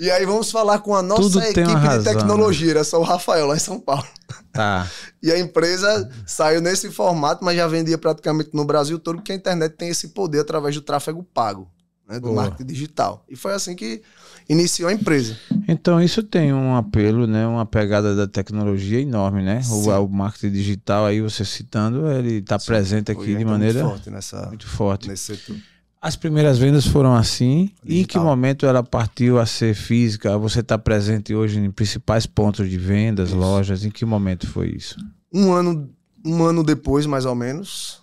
E 0.00 0.10
aí 0.10 0.26
vamos 0.26 0.50
falar 0.50 0.80
com 0.80 0.92
a 0.96 1.00
nossa 1.00 1.22
Tudo 1.22 1.42
equipe 1.42 1.62
de 1.62 1.72
razão, 1.74 2.12
né? 2.12 2.18
tecnologia, 2.18 2.72
era 2.72 2.82
só 2.82 2.98
o 2.98 3.04
Rafael 3.04 3.46
lá 3.46 3.54
em 3.54 3.60
São 3.60 3.78
Paulo. 3.78 4.08
Tá. 4.52 4.90
E 5.22 5.30
a 5.30 5.38
empresa 5.38 6.10
saiu 6.26 6.60
nesse 6.60 6.90
formato, 6.90 7.44
mas 7.44 7.56
já 7.56 7.68
vendia 7.68 7.96
praticamente 7.96 8.50
no 8.52 8.64
Brasil 8.64 8.98
todo, 8.98 9.18
porque 9.18 9.30
a 9.30 9.36
internet 9.36 9.76
tem 9.76 9.90
esse 9.90 10.08
poder 10.08 10.40
através 10.40 10.74
do 10.74 10.82
tráfego 10.82 11.22
pago, 11.22 11.70
né, 12.12 12.20
do 12.20 12.28
Boa. 12.28 12.42
marketing 12.42 12.66
digital. 12.66 13.24
E 13.28 13.34
foi 13.34 13.54
assim 13.54 13.74
que 13.74 14.02
iniciou 14.48 14.90
a 14.90 14.92
empresa. 14.92 15.36
Então 15.66 16.00
isso 16.00 16.22
tem 16.22 16.52
um 16.52 16.76
apelo, 16.76 17.26
né? 17.26 17.46
Uma 17.46 17.64
pegada 17.64 18.14
da 18.14 18.26
tecnologia 18.26 19.00
enorme, 19.00 19.42
né? 19.42 19.62
O, 19.70 19.88
o 19.88 20.08
marketing 20.08 20.52
digital 20.52 21.06
aí, 21.06 21.20
você 21.22 21.44
citando, 21.44 22.06
ele 22.10 22.34
está 22.38 22.58
presente 22.58 23.10
aqui 23.10 23.34
de 23.34 23.44
maneira 23.44 23.82
muito 23.82 23.94
forte 23.94 24.10
nessa, 24.10 24.46
muito 24.48 24.66
forte. 24.66 25.08
nesse 25.08 25.36
setor. 25.36 25.56
As 26.00 26.16
primeiras 26.16 26.58
vendas 26.58 26.84
foram 26.84 27.14
assim. 27.14 27.70
E 27.84 28.00
em 28.00 28.04
que 28.04 28.14
Digital. 28.14 28.24
momento 28.24 28.66
ela 28.66 28.82
partiu 28.82 29.38
a 29.38 29.46
ser 29.46 29.72
física? 29.72 30.36
Você 30.36 30.58
está 30.58 30.76
presente 30.76 31.32
hoje 31.32 31.60
em 31.60 31.70
principais 31.70 32.26
pontos 32.26 32.68
de 32.68 32.76
vendas, 32.76 33.28
Isso. 33.28 33.38
lojas? 33.38 33.84
Em 33.84 33.90
que 33.90 34.04
momento 34.04 34.48
foi 34.48 34.70
isso? 34.70 34.96
Um 35.32 35.52
ano, 35.52 35.88
um 36.26 36.42
ano 36.42 36.64
depois, 36.64 37.06
mais 37.06 37.24
ou 37.24 37.36
menos, 37.36 38.02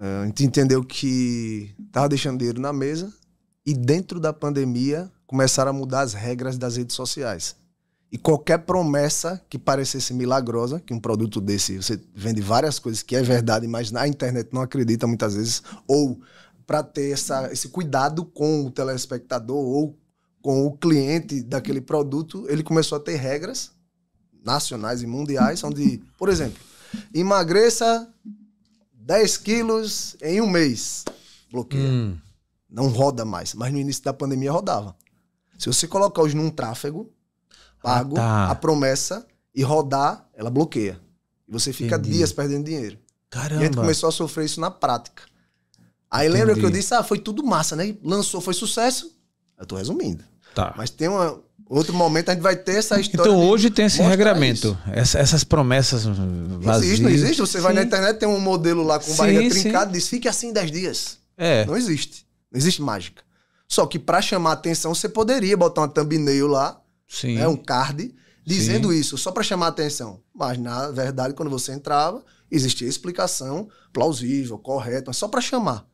eh, 0.00 0.20
a 0.22 0.26
gente 0.26 0.44
entendeu 0.44 0.84
que 0.84 1.74
estava 1.84 2.08
deixando 2.08 2.38
dinheiro 2.38 2.60
na 2.60 2.72
mesa 2.72 3.12
e 3.66 3.74
dentro 3.74 4.20
da 4.20 4.32
pandemia 4.32 5.10
começaram 5.26 5.70
a 5.70 5.74
mudar 5.74 6.02
as 6.02 6.12
regras 6.12 6.58
das 6.58 6.76
redes 6.76 6.94
sociais. 6.94 7.56
E 8.12 8.18
qualquer 8.18 8.58
promessa 8.58 9.42
que 9.48 9.58
parecesse 9.58 10.14
milagrosa, 10.14 10.78
que 10.78 10.94
um 10.94 11.00
produto 11.00 11.40
desse, 11.40 11.76
você 11.76 11.98
vende 12.14 12.40
várias 12.40 12.78
coisas 12.78 13.02
que 13.02 13.16
é 13.16 13.22
verdade, 13.22 13.66
mas 13.66 13.90
na 13.90 14.06
internet 14.06 14.50
não 14.52 14.62
acredita 14.62 15.06
muitas 15.06 15.34
vezes, 15.34 15.62
ou 15.88 16.20
para 16.66 16.82
ter 16.82 17.10
essa, 17.10 17.52
esse 17.52 17.68
cuidado 17.68 18.24
com 18.24 18.66
o 18.66 18.70
telespectador 18.70 19.56
ou 19.56 19.98
com 20.40 20.66
o 20.66 20.76
cliente 20.76 21.42
daquele 21.42 21.80
produto, 21.80 22.46
ele 22.48 22.62
começou 22.62 22.96
a 22.96 23.00
ter 23.00 23.16
regras 23.16 23.72
nacionais 24.44 25.02
e 25.02 25.06
mundiais, 25.06 25.64
onde, 25.64 26.02
por 26.18 26.28
exemplo, 26.28 26.62
emagreça 27.12 28.08
10 28.92 29.36
quilos 29.38 30.16
em 30.22 30.40
um 30.40 30.48
mês. 30.48 31.04
Bloqueia. 31.50 31.82
Hum. 31.82 32.16
Não 32.74 32.88
roda 32.88 33.24
mais. 33.24 33.54
Mas 33.54 33.72
no 33.72 33.78
início 33.78 34.02
da 34.02 34.12
pandemia 34.12 34.50
rodava. 34.50 34.96
Se 35.56 35.66
você 35.68 35.86
colocar 35.86 36.20
hoje 36.22 36.34
num 36.34 36.50
tráfego 36.50 37.08
pago, 37.82 38.16
Ah, 38.18 38.46
tá. 38.46 38.50
a 38.50 38.54
promessa, 38.56 39.26
e 39.54 39.62
rodar, 39.62 40.26
ela 40.34 40.50
bloqueia. 40.50 41.00
E 41.48 41.52
você 41.52 41.72
fica 41.72 41.96
Entendi. 41.96 42.16
dias 42.16 42.32
perdendo 42.32 42.64
dinheiro. 42.64 42.96
E 42.96 43.36
a 43.38 43.42
gente 43.42 43.50
Caramba. 43.50 43.76
começou 43.82 44.08
a 44.08 44.12
sofrer 44.12 44.46
isso 44.46 44.60
na 44.60 44.70
prática. 44.70 45.22
Aí 46.10 46.28
lembra 46.28 46.52
Entendi. 46.52 46.60
que 46.60 46.66
eu 46.66 46.70
disse, 46.70 46.94
ah, 46.94 47.02
foi 47.04 47.18
tudo 47.18 47.44
massa, 47.44 47.76
né? 47.76 47.94
Lançou, 48.02 48.40
foi 48.40 48.54
sucesso. 48.54 49.12
Eu 49.58 49.66
tô 49.66 49.76
resumindo. 49.76 50.24
Tá. 50.54 50.72
Mas 50.76 50.90
tem 50.90 51.08
uma, 51.08 51.38
outro 51.68 51.92
momento 51.94 52.30
a 52.30 52.32
gente 52.34 52.42
vai 52.42 52.56
ter 52.56 52.76
essa 52.76 52.98
história. 53.00 53.30
Então 53.30 53.46
hoje 53.48 53.70
tem 53.70 53.84
esse 53.86 54.00
regramento. 54.02 54.76
Essa- 54.92 55.18
essas 55.18 55.44
promessas 55.44 56.04
vazias. 56.04 56.84
Existe, 56.86 57.02
não 57.02 57.10
existe? 57.10 57.40
Você 57.40 57.60
vai 57.60 57.72
Sim. 57.72 57.78
na 57.80 57.84
internet, 57.84 58.18
tem 58.18 58.28
um 58.28 58.40
modelo 58.40 58.82
lá 58.82 58.98
com 58.98 59.10
Sim, 59.10 59.16
barriga 59.16 59.50
trincada, 59.50 59.92
diz, 59.92 60.08
fique 60.08 60.26
assim 60.28 60.52
10 60.52 60.70
dias. 60.72 61.18
É. 61.36 61.64
Não 61.66 61.76
existe. 61.76 62.23
Não 62.54 62.58
existe 62.58 62.80
mágica. 62.80 63.24
Só 63.66 63.84
que 63.84 63.98
pra 63.98 64.22
chamar 64.22 64.52
atenção, 64.52 64.94
você 64.94 65.08
poderia 65.08 65.56
botar 65.56 65.80
uma 65.80 65.88
thumbnail 65.88 66.46
lá, 66.46 66.80
Sim. 67.08 67.34
né, 67.34 67.48
um 67.48 67.56
card, 67.56 68.14
dizendo 68.46 68.92
isso, 68.92 69.18
só 69.18 69.32
pra 69.32 69.42
chamar 69.42 69.66
atenção. 69.68 70.20
Mas, 70.32 70.56
na 70.56 70.92
verdade, 70.92 71.34
quando 71.34 71.50
você 71.50 71.72
entrava, 71.72 72.24
existia 72.48 72.86
explicação 72.86 73.68
plausível, 73.92 74.56
correta, 74.56 75.06
mas 75.08 75.16
só 75.16 75.26
pra 75.26 75.40
chamar. 75.40 75.84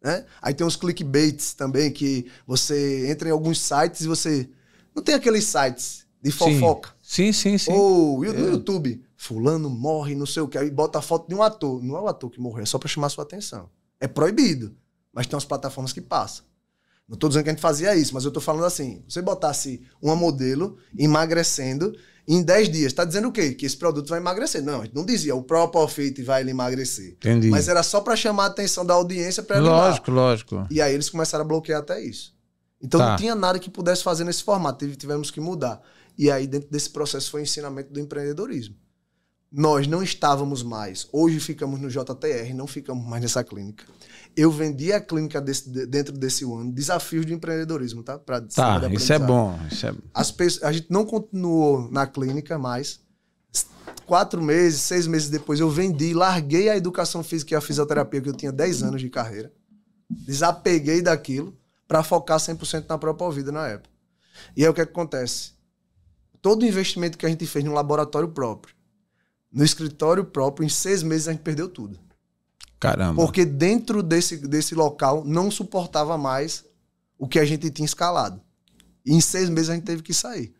Né? 0.00 0.24
Aí 0.40 0.54
tem 0.54 0.64
uns 0.64 0.76
clickbaits 0.76 1.54
também, 1.54 1.90
que 1.90 2.26
você 2.46 3.10
entra 3.10 3.28
em 3.28 3.32
alguns 3.32 3.58
sites 3.58 4.02
e 4.02 4.06
você... 4.06 4.48
Não 4.94 5.02
tem 5.02 5.16
aqueles 5.16 5.44
sites 5.44 6.06
de 6.22 6.30
fofoca. 6.30 6.90
Sim, 7.02 7.32
sim, 7.32 7.58
sim. 7.58 7.72
Ou 7.72 8.20
o 8.20 8.24
do 8.24 8.46
É. 8.46 8.50
YouTube, 8.50 9.02
fulano 9.16 9.68
morre, 9.68 10.14
não 10.14 10.26
sei 10.26 10.42
o 10.42 10.46
que, 10.48 10.56
aí 10.58 10.70
bota 10.70 11.00
a 11.00 11.02
foto 11.02 11.26
de 11.28 11.34
um 11.34 11.42
ator. 11.42 11.82
Não 11.82 11.96
é 11.96 12.00
o 12.00 12.06
ator 12.06 12.30
que 12.30 12.38
morreu, 12.38 12.62
é 12.62 12.66
só 12.66 12.78
pra 12.78 12.88
chamar 12.88 13.08
sua 13.08 13.24
atenção. 13.24 13.68
É 13.98 14.06
proibido, 14.06 14.76
mas 15.14 15.26
tem 15.26 15.34
umas 15.34 15.44
plataformas 15.44 15.92
que 15.92 16.00
passam. 16.00 16.44
Não 17.08 17.16
tô 17.18 17.28
dizendo 17.28 17.44
que 17.44 17.50
a 17.50 17.52
gente 17.52 17.60
fazia 17.60 17.94
isso, 17.94 18.14
mas 18.14 18.24
eu 18.24 18.30
tô 18.30 18.40
falando 18.40 18.64
assim, 18.64 19.04
você 19.06 19.20
botasse 19.22 19.82
uma 20.00 20.16
modelo 20.16 20.78
emagrecendo 20.98 21.94
em 22.26 22.42
10 22.42 22.70
dias, 22.70 22.92
tá 22.94 23.04
dizendo 23.04 23.28
o 23.28 23.32
quê? 23.32 23.52
Que 23.52 23.66
esse 23.66 23.76
produto 23.76 24.08
vai 24.08 24.18
emagrecer. 24.18 24.62
Não, 24.62 24.80
a 24.80 24.84
gente 24.84 24.94
não 24.94 25.04
dizia, 25.04 25.34
o 25.34 25.42
Proper 25.42 25.86
Fit 25.88 26.22
vai 26.22 26.42
lhe 26.42 26.50
emagrecer. 26.50 27.12
Entendi. 27.12 27.50
Mas 27.50 27.68
era 27.68 27.82
só 27.82 28.00
pra 28.00 28.16
chamar 28.16 28.44
a 28.44 28.46
atenção 28.46 28.84
da 28.86 28.94
audiência 28.94 29.44
ela 29.50 29.58
ir 29.58 29.68
lá. 29.70 29.88
lógico, 29.88 30.10
lógico. 30.10 30.66
E 30.70 30.80
aí 30.80 30.94
eles 30.94 31.10
começaram 31.10 31.44
a 31.44 31.48
bloquear 31.48 31.80
até 31.80 32.02
isso. 32.02 32.34
Então 32.82 32.98
Tá. 32.98 33.10
não 33.10 33.16
tinha 33.16 33.34
nada 33.34 33.58
que 33.58 33.68
pudesse 33.70 34.02
fazer 34.02 34.24
nesse 34.24 34.42
formato, 34.42 34.78
tive- 34.78 34.96
tivemos 34.96 35.30
que 35.30 35.40
mudar. 35.40 35.80
E 36.16 36.30
aí 36.30 36.46
dentro 36.46 36.70
desse 36.70 36.88
processo 36.88 37.30
foi 37.30 37.40
o 37.40 37.44
ensinamento 37.44 37.92
do 37.92 38.00
empreendedorismo. 38.00 38.74
Nós 39.56 39.86
não 39.86 40.02
estávamos 40.02 40.64
mais, 40.64 41.06
hoje 41.12 41.38
ficamos 41.38 41.78
no 41.80 41.88
JTR, 41.88 42.52
não 42.54 42.66
ficamos 42.66 43.06
mais 43.06 43.22
nessa 43.22 43.44
clínica. 43.44 43.84
Eu 44.36 44.50
vendi 44.50 44.92
a 44.92 45.00
clínica 45.00 45.40
desse- 45.40 45.70
de- 45.70 45.86
dentro 45.86 46.12
desse 46.12 46.42
ano, 46.44 46.72
desafios 46.72 47.24
de 47.24 47.32
empreendedorismo, 47.32 48.02
tá? 48.02 48.18
Pra 48.18 48.40
Tá, 48.40 48.78
isso 48.96 49.12
é 49.12 49.18
bom. 49.28 49.58
Isso 49.70 49.86
é... 49.86 49.94
As 50.12 50.32
pessoas, 50.32 50.64
a 50.64 50.72
gente 50.72 50.88
não 50.90 51.04
continuou 51.06 51.88
na 51.88 52.04
clínica 52.04 52.58
mais. 52.58 52.98
Quatro 54.06 54.42
meses, 54.42 54.80
seis 54.80 55.06
meses 55.06 55.30
depois, 55.30 55.60
eu 55.60 55.70
vendi, 55.70 56.12
larguei 56.12 56.68
a 56.68 56.76
educação 56.76 57.22
física 57.22 57.54
e 57.54 57.56
a 57.56 57.60
fisioterapia, 57.60 58.20
que 58.20 58.28
eu 58.28 58.34
tinha 58.34 58.50
10 58.50 58.82
anos 58.82 59.00
de 59.00 59.08
carreira. 59.08 59.52
Desapeguei 60.10 61.00
daquilo 61.00 61.56
para 61.86 62.02
focar 62.02 62.38
100% 62.40 62.86
na 62.88 62.98
própria 62.98 63.30
vida 63.30 63.52
na 63.52 63.68
época. 63.68 63.94
E 64.56 64.64
aí 64.64 64.68
o 64.68 64.74
que, 64.74 64.80
é 64.80 64.84
que 64.84 64.90
acontece? 64.90 65.52
Todo 66.42 66.62
o 66.62 66.66
investimento 66.66 67.16
que 67.16 67.24
a 67.24 67.28
gente 67.28 67.46
fez 67.46 67.64
no 67.64 67.72
laboratório 67.72 68.28
próprio, 68.28 68.74
no 69.54 69.64
escritório 69.64 70.24
próprio, 70.24 70.66
em 70.66 70.68
seis 70.68 71.02
meses 71.02 71.28
a 71.28 71.32
gente 71.32 71.42
perdeu 71.42 71.68
tudo. 71.68 71.98
Caramba. 72.80 73.22
Porque 73.22 73.44
dentro 73.44 74.02
desse, 74.02 74.36
desse 74.36 74.74
local 74.74 75.24
não 75.24 75.50
suportava 75.50 76.18
mais 76.18 76.64
o 77.16 77.28
que 77.28 77.38
a 77.38 77.44
gente 77.44 77.70
tinha 77.70 77.86
escalado. 77.86 78.40
E 79.06 79.14
em 79.14 79.20
seis 79.20 79.48
meses 79.48 79.70
a 79.70 79.74
gente 79.74 79.84
teve 79.84 80.02
que 80.02 80.12
sair. 80.12 80.52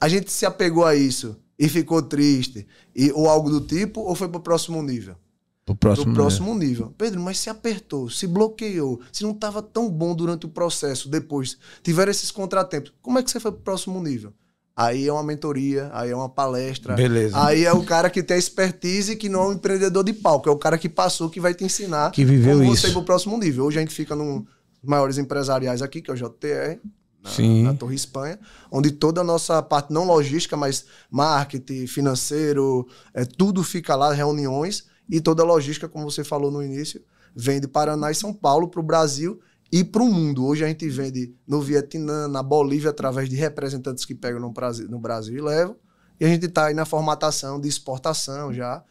A 0.00 0.08
gente 0.08 0.30
se 0.30 0.46
apegou 0.46 0.84
a 0.84 0.94
isso 0.94 1.36
e 1.58 1.68
ficou 1.68 2.00
triste, 2.00 2.66
e, 2.94 3.10
ou 3.12 3.28
algo 3.28 3.50
do 3.50 3.60
tipo, 3.60 4.00
ou 4.02 4.14
foi 4.14 4.28
pro 4.28 4.40
próximo 4.40 4.82
nível? 4.82 5.16
Pro 5.64 5.74
próximo. 5.74 6.06
Pro 6.06 6.14
próximo 6.14 6.54
nível. 6.54 6.94
Pedro, 6.96 7.20
mas 7.20 7.38
se 7.38 7.50
apertou, 7.50 8.08
se 8.08 8.26
bloqueou, 8.26 9.00
se 9.10 9.24
não 9.24 9.32
estava 9.32 9.60
tão 9.60 9.90
bom 9.90 10.14
durante 10.14 10.46
o 10.46 10.50
processo, 10.50 11.08
depois 11.08 11.58
tiveram 11.82 12.10
esses 12.10 12.30
contratempos, 12.30 12.92
como 13.02 13.18
é 13.18 13.22
que 13.22 13.30
você 13.30 13.40
foi 13.40 13.50
pro 13.50 13.62
próximo 13.62 14.00
nível? 14.00 14.32
Aí 14.76 15.08
é 15.08 15.12
uma 15.12 15.22
mentoria, 15.22 15.90
aí 15.94 16.10
é 16.10 16.14
uma 16.14 16.28
palestra. 16.28 16.94
Beleza. 16.94 17.42
Aí 17.42 17.64
é 17.64 17.72
o 17.72 17.82
cara 17.82 18.10
que 18.10 18.22
tem 18.22 18.34
a 18.34 18.38
expertise 18.38 19.16
que 19.16 19.26
não 19.26 19.44
é 19.44 19.48
um 19.48 19.52
empreendedor 19.54 20.04
de 20.04 20.12
palco, 20.12 20.50
é 20.50 20.52
o 20.52 20.58
cara 20.58 20.76
que 20.76 20.86
passou 20.86 21.30
que 21.30 21.40
vai 21.40 21.54
te 21.54 21.64
ensinar 21.64 22.10
Que 22.10 22.26
viveu 22.26 22.58
como 22.58 22.72
isso. 22.74 22.82
você 22.82 22.88
ir 22.88 22.92
pro 22.92 23.02
próximo 23.02 23.38
nível. 23.38 23.64
Hoje 23.64 23.78
a 23.78 23.80
gente 23.80 23.94
fica 23.94 24.14
nos 24.14 24.42
maiores 24.84 25.16
empresariais 25.16 25.80
aqui, 25.80 26.02
que 26.02 26.10
é 26.10 26.14
o 26.14 26.16
JTR, 26.16 26.78
na, 27.24 27.30
Sim. 27.30 27.62
na 27.62 27.72
Torre 27.72 27.94
Espanha, 27.94 28.38
onde 28.70 28.90
toda 28.90 29.22
a 29.22 29.24
nossa 29.24 29.62
parte, 29.62 29.90
não 29.94 30.04
logística, 30.04 30.58
mas 30.58 30.84
marketing, 31.10 31.86
financeiro, 31.86 32.86
é, 33.14 33.24
tudo 33.24 33.64
fica 33.64 33.96
lá, 33.96 34.12
reuniões, 34.12 34.84
e 35.08 35.22
toda 35.22 35.42
a 35.42 35.46
logística, 35.46 35.88
como 35.88 36.10
você 36.10 36.22
falou 36.22 36.50
no 36.50 36.62
início, 36.62 37.00
vem 37.34 37.60
de 37.60 37.66
Paraná 37.66 38.10
e 38.10 38.14
São 38.14 38.32
Paulo 38.32 38.68
para 38.68 38.80
o 38.80 38.82
Brasil 38.82 39.40
e 39.70 39.84
para 39.84 40.02
o 40.02 40.12
mundo. 40.12 40.46
Hoje 40.46 40.64
a 40.64 40.68
gente 40.68 40.88
vende 40.88 41.34
no 41.46 41.60
Vietnã, 41.60 42.28
na 42.28 42.42
Bolívia, 42.42 42.90
através 42.90 43.28
de 43.28 43.36
representantes 43.36 44.04
que 44.04 44.14
pegam 44.14 44.40
no 44.40 44.52
Brasil, 44.52 44.88
no 44.88 44.98
Brasil 44.98 45.36
e 45.36 45.40
levam. 45.40 45.76
E 46.18 46.24
a 46.24 46.28
gente 46.28 46.46
está 46.46 46.66
aí 46.66 46.74
na 46.74 46.84
formatação 46.84 47.60
de 47.60 47.68
exportação 47.68 48.52
já 48.52 48.82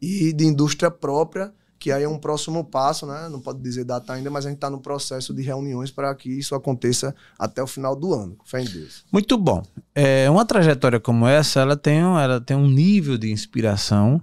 e 0.00 0.32
de 0.32 0.44
indústria 0.44 0.90
própria, 0.90 1.52
que 1.78 1.90
aí 1.90 2.02
é 2.02 2.08
um 2.08 2.18
próximo 2.18 2.64
passo, 2.64 3.06
né? 3.06 3.28
Não 3.30 3.40
pode 3.40 3.60
dizer 3.60 3.84
data 3.84 4.12
ainda, 4.12 4.30
mas 4.30 4.44
a 4.44 4.48
gente 4.48 4.58
está 4.58 4.68
no 4.68 4.80
processo 4.80 5.32
de 5.32 5.42
reuniões 5.42 5.90
para 5.90 6.14
que 6.14 6.30
isso 6.30 6.54
aconteça 6.54 7.14
até 7.38 7.62
o 7.62 7.66
final 7.66 7.96
do 7.96 8.12
ano. 8.14 8.36
Fé 8.44 8.62
em 8.62 8.66
Deus. 8.66 9.04
Muito 9.12 9.38
bom. 9.38 9.62
É, 9.94 10.28
uma 10.28 10.44
trajetória 10.44 11.00
como 11.00 11.26
essa, 11.26 11.60
ela 11.60 11.76
tem, 11.76 12.00
ela 12.00 12.40
tem 12.40 12.56
um 12.56 12.68
nível 12.68 13.16
de 13.16 13.30
inspiração 13.30 14.20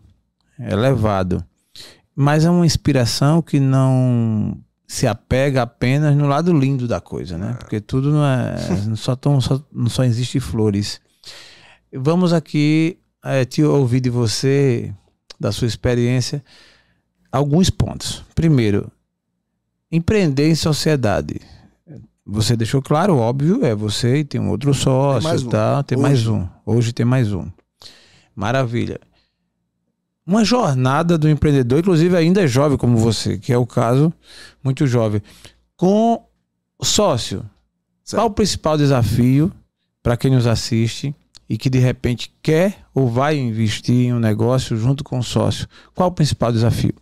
elevado. 0.60 1.44
Mas 2.16 2.46
é 2.46 2.50
uma 2.50 2.66
inspiração 2.66 3.42
que 3.42 3.60
não 3.60 4.58
se 4.92 5.08
apega 5.08 5.62
apenas 5.62 6.14
no 6.18 6.28
lado 6.28 6.52
lindo 6.52 6.86
da 6.86 7.00
coisa, 7.00 7.38
né? 7.38 7.56
Porque 7.58 7.80
tudo 7.80 8.12
não 8.12 8.26
é. 8.26 8.58
não 8.86 8.98
só, 8.98 9.16
tão, 9.16 9.40
só, 9.40 9.64
não 9.72 9.88
só 9.88 10.04
existe 10.04 10.38
flores. 10.38 11.00
Vamos 11.94 12.34
aqui 12.34 12.98
é, 13.24 13.46
te 13.46 13.64
ouvir 13.64 14.02
de 14.02 14.10
você, 14.10 14.94
da 15.40 15.50
sua 15.50 15.66
experiência, 15.66 16.44
alguns 17.32 17.70
pontos. 17.70 18.22
Primeiro, 18.36 18.92
empreender 19.90 20.50
em 20.50 20.56
sociedade. 20.56 21.40
Você 22.26 22.58
deixou 22.58 22.82
claro, 22.82 23.16
óbvio, 23.16 23.64
é 23.64 23.74
você 23.74 24.18
e 24.18 24.24
tem 24.26 24.42
um 24.42 24.50
outro 24.50 24.74
sócio, 24.74 25.24
mais 25.24 25.44
um. 25.44 25.50
tá? 25.50 25.84
Tem 25.84 25.98
Hoje. 25.98 26.04
mais 26.06 26.28
um. 26.28 26.46
Hoje 26.66 26.92
tem 26.92 27.06
mais 27.06 27.32
um. 27.32 27.50
Maravilha. 28.36 29.00
Uma 30.32 30.46
jornada 30.46 31.18
do 31.18 31.28
empreendedor, 31.28 31.80
inclusive 31.80 32.16
ainda 32.16 32.42
é 32.42 32.48
jovem 32.48 32.78
como 32.78 32.96
você, 32.96 33.38
que 33.38 33.52
é 33.52 33.58
o 33.58 33.68
caso, 33.68 34.14
muito 34.64 34.88
jovem, 34.88 35.22
com 35.76 36.26
sócio. 36.82 37.46
Certo. 38.02 38.22
Qual 38.22 38.28
o 38.28 38.34
principal 38.34 38.78
desafio 38.78 39.52
para 40.02 40.16
quem 40.16 40.32
nos 40.32 40.48
assiste 40.48 41.14
e 41.50 41.58
que 41.58 41.70
de 41.70 41.80
repente 41.80 42.34
quer 42.42 42.86
ou 42.94 43.10
vai 43.10 43.38
investir 43.38 44.06
em 44.06 44.14
um 44.14 44.20
negócio 44.20 44.78
junto 44.78 45.04
com 45.04 45.20
o 45.20 45.24
sócio? 45.24 45.68
Qual 45.94 46.08
o 46.08 46.14
principal 46.14 46.50
desafio? 46.50 46.96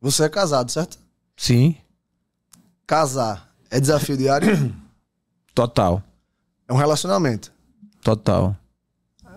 Você 0.00 0.24
é 0.24 0.28
casado, 0.28 0.68
certo? 0.72 0.98
Sim. 1.36 1.76
Casar 2.88 3.54
é 3.70 3.78
desafio 3.78 4.16
diário? 4.16 4.74
Total. 5.54 6.02
É 6.66 6.72
um 6.72 6.76
relacionamento. 6.76 7.52
Total. 8.02 8.56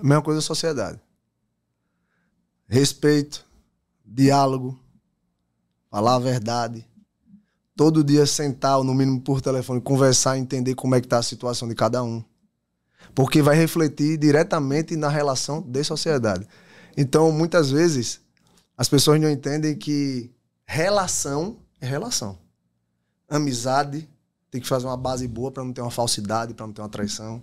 Mesma 0.02 0.24
coisa 0.24 0.40
da 0.40 0.44
sociedade. 0.44 1.00
Respeito, 2.72 3.44
diálogo, 4.06 4.80
falar 5.90 6.18
a 6.18 6.20
verdade. 6.20 6.86
Todo 7.76 8.04
dia 8.04 8.28
sentar, 8.28 8.84
no 8.84 8.94
mínimo 8.94 9.22
por 9.22 9.42
telefone, 9.42 9.82
conversar, 9.82 10.38
entender 10.38 10.76
como 10.76 10.94
é 10.94 11.02
que 11.02 11.08
está 11.08 11.18
a 11.18 11.24
situação 11.24 11.68
de 11.68 11.74
cada 11.74 12.04
um. 12.04 12.24
Porque 13.16 13.42
vai 13.42 13.56
refletir 13.56 14.20
diretamente 14.20 14.96
na 14.96 15.10
relação 15.10 15.64
de 15.64 15.84
sociedade. 15.84 16.48
Então, 16.96 17.32
muitas 17.32 17.72
vezes, 17.72 18.22
as 18.78 18.88
pessoas 18.88 19.20
não 19.20 19.32
entendem 19.32 19.76
que 19.76 20.30
relação 20.64 21.58
é 21.82 21.88
relação. 21.88 22.38
Amizade 23.28 24.08
tem 24.52 24.62
que 24.62 24.68
fazer 24.68 24.86
uma 24.86 24.98
base 24.98 25.28
boa 25.28 25.52
para 25.52 25.64
não 25.64 25.74
ter 25.74 25.82
uma 25.82 25.90
falsidade, 25.90 26.54
para 26.54 26.68
não 26.68 26.74
ter 26.74 26.82
uma 26.82 26.90
traição. 26.90 27.42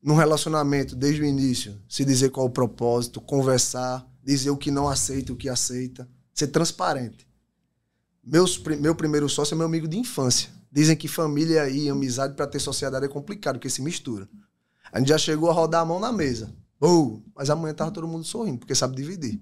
Num 0.00 0.14
relacionamento, 0.14 0.94
desde 0.94 1.22
o 1.22 1.24
início, 1.24 1.76
se 1.88 2.04
dizer 2.04 2.30
qual 2.30 2.46
é 2.46 2.48
o 2.48 2.52
propósito, 2.52 3.20
conversar, 3.20 4.06
dizer 4.26 4.50
o 4.50 4.56
que 4.56 4.72
não 4.72 4.88
aceita, 4.88 5.32
o 5.32 5.36
que 5.36 5.48
aceita, 5.48 6.08
ser 6.34 6.48
transparente. 6.48 7.28
Meus, 8.24 8.58
meu 8.58 8.92
primeiro 8.92 9.28
sócio 9.28 9.54
é 9.54 9.56
meu 9.56 9.66
amigo 9.66 9.86
de 9.86 9.96
infância. 9.96 10.50
Dizem 10.70 10.96
que 10.96 11.06
família 11.06 11.68
e 11.70 11.88
amizade 11.88 12.34
para 12.34 12.46
ter 12.48 12.58
sociedade 12.58 13.06
é 13.06 13.08
complicado, 13.08 13.54
porque 13.54 13.70
se 13.70 13.80
mistura. 13.80 14.28
A 14.92 14.98
gente 14.98 15.08
já 15.08 15.16
chegou 15.16 15.48
a 15.48 15.52
rodar 15.52 15.82
a 15.82 15.84
mão 15.84 16.00
na 16.00 16.10
mesa. 16.10 16.52
Uh, 16.82 17.22
mas 17.34 17.48
amanhã 17.48 17.72
tava 17.72 17.92
todo 17.92 18.08
mundo 18.08 18.24
sorrindo, 18.24 18.58
porque 18.58 18.74
sabe 18.74 18.96
dividir. 18.96 19.40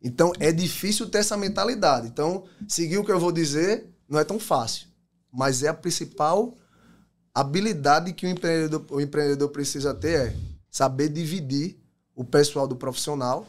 Então 0.00 0.32
é 0.38 0.52
difícil 0.52 1.10
ter 1.10 1.18
essa 1.18 1.36
mentalidade. 1.36 2.06
Então, 2.06 2.44
seguir 2.68 2.98
o 2.98 3.04
que 3.04 3.10
eu 3.10 3.18
vou 3.18 3.32
dizer 3.32 3.92
não 4.08 4.20
é 4.20 4.24
tão 4.24 4.38
fácil. 4.38 4.86
Mas 5.32 5.64
é 5.64 5.68
a 5.68 5.74
principal 5.74 6.54
habilidade 7.34 8.12
que 8.12 8.24
o 8.24 8.30
empreendedor, 8.30 8.86
o 8.88 9.00
empreendedor 9.00 9.48
precisa 9.50 9.92
ter 9.92 10.28
é 10.28 10.36
saber 10.70 11.08
dividir 11.08 11.76
o 12.14 12.24
pessoal 12.24 12.68
do 12.68 12.76
profissional 12.76 13.46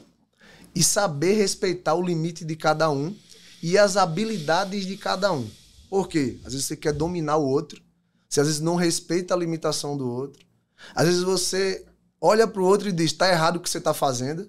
e 0.78 0.84
saber 0.84 1.34
respeitar 1.34 1.96
o 1.96 2.04
limite 2.04 2.46
de 2.46 2.56
cada 2.56 2.88
um 2.92 3.16
e 3.64 3.80
as 3.80 3.98
habilidades 3.98 4.86
de 4.86 4.96
cada 4.96 5.34
um. 5.34 5.50
Por 5.90 6.08
quê? 6.08 6.38
Às 6.46 6.54
vezes 6.54 6.68
você 6.68 6.78
quer 6.78 6.94
dominar 6.94 7.38
o 7.38 7.48
outro, 7.48 7.82
você 8.30 8.42
às 8.42 8.46
vezes 8.46 8.62
não 8.62 8.76
respeita 8.76 9.34
a 9.34 9.38
limitação 9.38 9.98
do 9.98 10.08
outro. 10.08 10.46
Às 10.94 11.08
vezes 11.08 11.24
você 11.24 11.84
olha 12.22 12.46
para 12.46 12.62
o 12.62 12.66
outro 12.66 12.88
e 12.90 12.92
diz: 12.92 13.08
está 13.08 13.28
errado 13.28 13.56
o 13.56 13.60
que 13.60 13.68
você 13.68 13.80
está 13.80 13.92
fazendo 13.92 14.48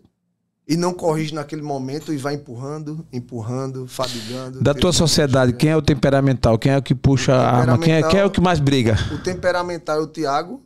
e 0.69 0.77
não 0.77 0.93
corrige 0.93 1.35
naquele 1.35 1.63
momento 1.63 2.13
e 2.13 2.19
vai 2.19 2.35
empurrando, 2.35 3.07
empurrando, 3.11 3.87
fadigando. 3.87 4.61
Da 4.61 4.75
tua 4.75 4.93
sociedade, 4.93 5.55
quem 5.55 5.71
é 5.71 5.77
o 5.79 5.81
temperamental? 5.81 6.59
Quem 6.59 6.73
é 6.73 6.77
o 6.77 6.83
que 6.83 6.95
puxa 6.95 7.33
a 7.35 7.57
arma? 7.57 7.79
Quem 7.79 7.95
é, 7.95 8.03
quem 8.03 8.21
é 8.21 8.25
o 8.27 8.31
que 8.31 8.43
mais 8.43 8.61
briga? 8.61 8.99
O 9.15 9.19
temperamental 9.23 9.97
é 9.97 10.03
o 10.03 10.07
Tiago, 10.07 10.63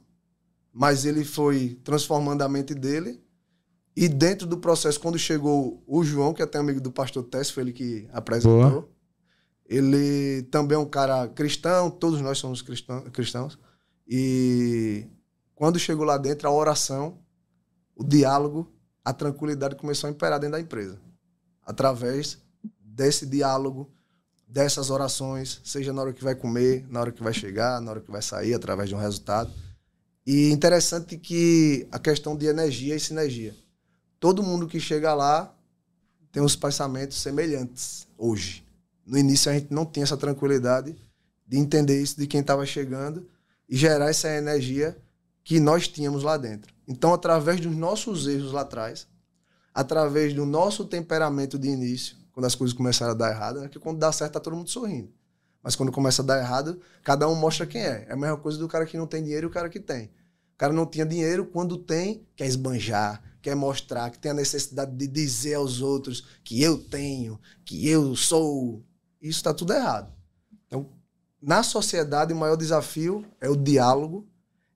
mas 0.73 1.05
ele 1.05 1.25
foi 1.25 1.79
transformando 1.85 2.43
a 2.43 2.49
mente 2.49 2.75
dele. 2.75 3.23
E 3.95 4.09
dentro 4.09 4.47
do 4.47 4.57
processo, 4.57 4.99
quando 4.99 5.19
chegou 5.19 5.83
o 5.87 6.03
João, 6.03 6.33
que 6.33 6.41
é 6.41 6.45
até 6.45 6.59
amigo 6.59 6.81
do 6.81 6.91
pastor 6.91 7.23
Tess, 7.25 7.51
foi 7.51 7.65
ele 7.65 7.73
que 7.73 8.09
apresentou. 8.13 8.71
Boa. 8.71 8.89
Ele 9.67 10.43
também 10.51 10.77
é 10.77 10.79
um 10.79 10.87
cara 10.87 11.29
cristão, 11.29 11.91
todos 11.91 12.21
nós 12.21 12.39
somos 12.39 12.63
cristãos. 12.63 13.59
E 14.07 15.07
quando 15.55 15.79
chegou 15.79 16.05
lá 16.05 16.17
dentro, 16.19 16.49
a 16.49 16.53
oração, 16.53 17.19
o 17.95 18.03
diálogo, 18.03 18.71
a 19.05 19.13
tranquilidade 19.13 19.77
começou 19.77 20.09
a 20.09 20.11
imperar 20.11 20.41
dentro 20.41 20.53
da 20.53 20.61
empresa. 20.61 20.99
Através 21.65 22.39
desse 22.81 23.27
diálogo, 23.27 23.91
dessas 24.47 24.91
orações, 24.91 25.61
seja 25.65 25.93
na 25.93 26.03
hora 26.03 26.13
que 26.13 26.25
vai 26.25 26.35
comer, 26.35 26.87
na 26.91 27.01
hora 27.01 27.13
que 27.13 27.23
vai 27.23 27.33
chegar, 27.33 27.81
na 27.81 27.91
hora 27.91 28.01
que 28.01 28.11
vai 28.11 28.21
sair, 28.21 28.55
através 28.55 28.89
de 28.89 28.95
um 28.95 28.99
resultado. 28.99 29.51
E 30.27 30.51
interessante 30.51 31.17
que 31.17 31.87
a 31.91 31.99
questão 31.99 32.37
de 32.37 32.47
energia 32.47 32.95
e 32.95 33.01
sinergia. 33.01 33.55
Todo 34.23 34.41
mundo 34.41 34.69
que 34.69 34.79
chega 34.79 35.13
lá 35.15 35.53
tem 36.31 36.41
os 36.41 36.55
pensamentos 36.55 37.21
semelhantes 37.21 38.07
hoje. 38.17 38.65
No 39.05 39.19
início 39.19 39.51
a 39.51 39.55
gente 39.55 39.75
não 39.75 39.85
tinha 39.85 40.05
essa 40.05 40.17
tranquilidade 40.17 40.95
de 41.45 41.59
entender 41.59 42.01
isso 42.01 42.17
de 42.21 42.29
quem 42.29 42.41
estava 42.41 42.65
chegando 42.65 43.29
e 43.69 43.77
gerar 43.77 44.11
essa 44.11 44.29
energia 44.29 44.97
que 45.43 45.59
nós 45.59 45.89
tínhamos 45.89 46.23
lá 46.23 46.37
dentro. 46.37 46.73
Então, 46.87 47.13
através 47.13 47.61
dos 47.61 47.75
nossos 47.75 48.29
erros 48.29 48.53
lá 48.53 48.61
atrás, 48.61 49.09
através 49.75 50.33
do 50.33 50.47
nosso 50.47 50.85
temperamento 50.85 51.59
de 51.59 51.67
início, 51.67 52.17
quando 52.31 52.47
as 52.47 52.55
coisas 52.55 52.77
começaram 52.77 53.11
a 53.11 53.17
dar 53.17 53.31
errado, 53.31 53.65
é 53.65 53.69
que 53.69 53.81
quando 53.81 53.99
dá 53.99 54.13
certo 54.13 54.35
tá 54.35 54.41
todo 54.41 54.55
mundo 54.55 54.71
sorrindo. 54.71 55.13
Mas 55.65 55.75
quando 55.75 55.91
começa 55.91 56.23
a 56.23 56.25
dar 56.25 56.39
errado, 56.39 56.81
cada 57.03 57.29
um 57.29 57.35
mostra 57.35 57.67
quem 57.67 57.83
é. 57.83 58.07
É 58.09 58.13
a 58.13 58.17
mesma 58.17 58.37
coisa 58.37 58.57
do 58.57 58.69
cara 58.69 58.87
que 58.87 58.97
não 58.97 59.09
tem 59.09 59.21
dinheiro 59.21 59.49
e 59.49 59.51
o 59.51 59.53
cara 59.53 59.69
que 59.69 59.81
tem. 59.81 60.05
O 60.55 60.59
cara 60.59 60.73
não 60.73 60.87
tinha 60.87 61.05
dinheiro, 61.05 61.45
quando 61.45 61.77
tem, 61.77 62.25
quer 62.37 62.47
esbanjar, 62.47 63.21
quer 63.43 63.57
mostrar, 63.57 64.11
que 64.11 64.19
tem 64.19 64.31
a 64.31 64.35
necessidade 64.35 64.97
de 64.97 65.07
dizer 65.07 65.55
aos 65.55 65.83
outros 65.83 66.25
que 66.45 66.63
eu 66.63 66.79
tenho, 66.79 67.39
que 67.65 67.89
eu 67.89 68.15
sou. 68.15 68.83
Isso 69.21 69.39
está 69.39 69.53
tudo 69.53 69.73
errado. 69.73 70.13
Então, 70.67 70.89
na 71.41 71.65
sociedade, 71.65 72.33
o 72.33 72.37
maior 72.37 72.57
desafio 72.57 73.27
é 73.41 73.49
o 73.49 73.57
diálogo, 73.57 74.27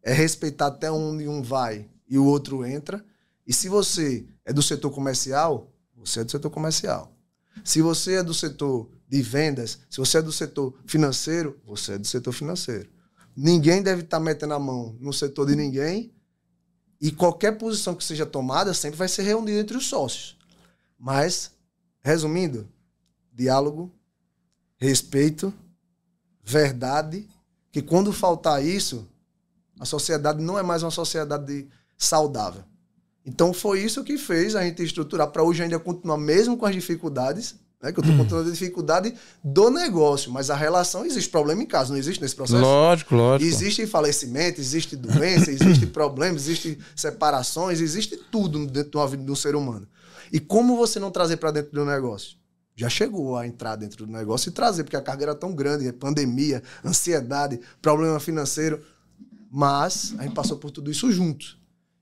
é 0.03 0.13
respeitar 0.13 0.67
até 0.67 0.91
onde 0.91 1.29
um 1.29 1.43
vai 1.43 1.89
e 2.09 2.19
o 2.19 2.25
outro 2.25 2.67
entra. 2.67 3.05
E 3.47 3.53
se 3.53 3.69
você 3.69 4.27
é 4.45 4.53
do 4.53 4.63
setor 4.63 4.91
comercial, 4.91 5.73
você 5.95 6.21
é 6.21 6.25
do 6.25 6.31
setor 6.31 6.51
comercial. 6.51 7.13
Se 7.65 7.81
você 7.81 8.15
é 8.15 8.23
do 8.23 8.35
setor 8.35 8.91
de 9.09 9.23
vendas, 9.23 9.79
se 9.89 9.99
você 9.99 10.19
é 10.19 10.23
do 10.23 10.33
setor 10.33 10.75
financeiro, 10.87 11.59
você 11.65 11.93
é 11.93 11.99
do 11.99 12.07
setor 12.07 12.33
financeiro. 12.33 12.89
Ninguém 13.37 13.83
deve 13.83 14.03
estar 14.03 14.19
metendo 14.19 14.55
a 14.55 14.59
mão 14.59 14.97
no 15.01 15.13
setor 15.13 15.47
de 15.47 15.55
ninguém 15.55 16.16
e 17.01 17.11
qualquer 17.11 17.59
posição 17.59 17.95
que 17.95 18.05
seja 18.05 18.25
tomada 18.25 18.73
sempre 18.73 18.99
vai 18.99 19.09
ser 19.09 19.23
reunida 19.23 19.61
entre 19.61 19.77
os 19.77 19.87
sócios. 19.87 20.37
Mas, 20.99 21.53
resumindo, 22.01 22.69
diálogo, 23.33 23.93
respeito, 24.79 25.53
verdade, 26.43 27.29
que 27.71 27.83
quando 27.83 28.13
faltar 28.13 28.65
isso, 28.65 29.07
a 29.79 29.85
sociedade 29.85 30.43
não 30.43 30.59
é 30.59 30.63
mais 30.63 30.83
uma 30.83 30.91
sociedade 30.91 31.69
saudável. 31.97 32.65
Então 33.25 33.53
foi 33.53 33.83
isso 33.83 34.05
que 34.05 34.17
fez 34.17 34.55
a 34.55 34.63
gente 34.63 34.83
estruturar 34.83 35.29
para 35.31 35.43
hoje 35.43 35.63
ainda 35.63 35.79
continuar 35.79 36.17
mesmo 36.17 36.57
com 36.57 36.65
as 36.65 36.75
dificuldades, 36.75 37.57
né? 37.83 37.93
Que 37.93 38.01
eu 38.01 38.03
estou 38.03 38.17
contando 38.17 38.47
a 38.49 38.51
dificuldade 38.51 39.15
do 39.43 39.71
negócio, 39.71 40.31
mas 40.33 40.51
a 40.51 40.57
relação 40.57 41.05
existe 41.05 41.31
problema 41.31 41.63
em 41.63 41.67
casa, 41.67 41.91
não 41.91 41.99
existe 41.99 42.21
nesse 42.21 42.35
processo? 42.35 42.61
Lógico, 42.61 43.15
lógico. 43.15 43.49
Existe 43.49 43.87
falecimento, 43.87 44.61
existe 44.61 44.97
doença, 44.97 45.51
existe 45.51 45.87
problema, 45.89 46.37
existe 46.37 46.79
separações, 46.95 47.81
existe 47.81 48.17
tudo 48.17 48.67
dentro 48.67 48.99
da 48.99 49.07
vida 49.07 49.23
do 49.23 49.37
ser 49.37 49.55
humano. 49.55 49.87
E 50.33 50.41
como 50.41 50.77
você 50.77 50.99
não 50.99 51.11
trazer 51.11 51.37
para 51.37 51.51
dentro 51.51 51.73
do 51.73 51.85
negócio? 51.85 52.37
Já 52.75 52.91
chegou 52.91 53.37
a 53.37 53.47
entrar 53.47 53.77
dentro 53.77 54.05
do 54.05 54.13
negócio 54.13 54.51
e 54.51 54.53
trazer, 54.53 54.85
porque 54.85 54.97
a 54.97 55.01
carga 55.01 55.25
era 55.25 55.35
tão 55.35 55.55
grande, 55.55 55.91
pandemia, 55.93 56.63
ansiedade, 56.85 57.59
problema 57.81 58.21
financeiro. 58.21 58.83
Mas 59.51 60.15
a 60.19 60.25
gente 60.25 60.35
passou 60.35 60.59
por 60.59 60.71
tudo 60.71 60.91
isso 60.91 61.11
juntos. 61.11 61.59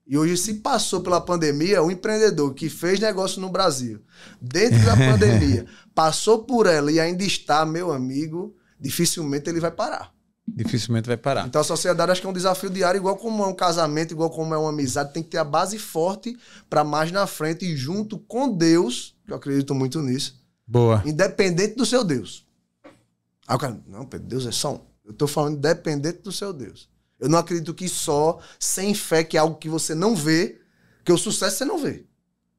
E 0.07 0.17
hoje, 0.17 0.37
se 0.37 0.55
passou 0.55 1.01
pela 1.01 1.19
pandemia, 1.19 1.81
o 1.81 1.89
empreendedor 1.89 2.53
que 2.53 2.69
fez 2.69 2.99
negócio 2.99 3.41
no 3.41 3.49
Brasil, 3.49 4.01
dentro 4.39 4.83
da 4.85 4.95
pandemia, 4.95 5.65
passou 5.95 6.43
por 6.43 6.67
ela 6.67 6.91
e 6.91 6.99
ainda 6.99 7.23
está, 7.23 7.65
meu 7.65 7.91
amigo, 7.91 8.55
dificilmente 8.79 9.49
ele 9.49 9.59
vai 9.59 9.71
parar. 9.71 10.13
Dificilmente 10.47 11.07
vai 11.07 11.17
parar. 11.17 11.47
Então 11.47 11.59
a 11.59 11.63
sociedade 11.63 12.11
acho 12.11 12.21
que 12.21 12.27
é 12.27 12.29
um 12.29 12.33
desafio 12.33 12.69
diário, 12.69 12.99
igual 12.99 13.17
como 13.17 13.43
é 13.43 13.47
um 13.47 13.55
casamento, 13.55 14.11
igual 14.11 14.29
como 14.29 14.53
é 14.53 14.57
uma 14.57 14.69
amizade, 14.69 15.11
tem 15.11 15.23
que 15.23 15.29
ter 15.29 15.39
a 15.39 15.43
base 15.43 15.79
forte 15.79 16.37
para 16.69 16.83
mais 16.83 17.11
na 17.11 17.25
frente 17.25 17.65
e 17.65 17.75
junto 17.75 18.19
com 18.19 18.55
Deus, 18.55 19.15
que 19.25 19.31
eu 19.31 19.37
acredito 19.37 19.73
muito 19.73 20.01
nisso. 20.01 20.39
Boa. 20.67 21.01
Independente 21.03 21.75
do 21.75 21.85
seu 21.85 22.03
Deus. 22.03 22.45
Aí 23.47 23.55
o 23.55 23.59
cara, 23.59 23.79
não, 23.87 24.05
Pedro, 24.05 24.27
Deus 24.27 24.45
é 24.45 24.51
só 24.51 24.75
um. 24.75 24.81
Eu 25.03 25.11
estou 25.11 25.27
falando 25.27 25.57
independente 25.57 26.21
do 26.21 26.31
seu 26.31 26.53
Deus. 26.53 26.89
Eu 27.19 27.29
não 27.29 27.39
acredito 27.39 27.73
que 27.73 27.87
só 27.87 28.39
sem 28.59 28.93
fé, 28.93 29.23
que 29.23 29.37
é 29.37 29.39
algo 29.39 29.57
que 29.57 29.69
você 29.69 29.95
não 29.95 30.15
vê, 30.15 30.59
que 31.03 31.11
o 31.11 31.17
sucesso 31.17 31.57
você 31.57 31.65
não 31.65 31.77
vê. 31.77 32.05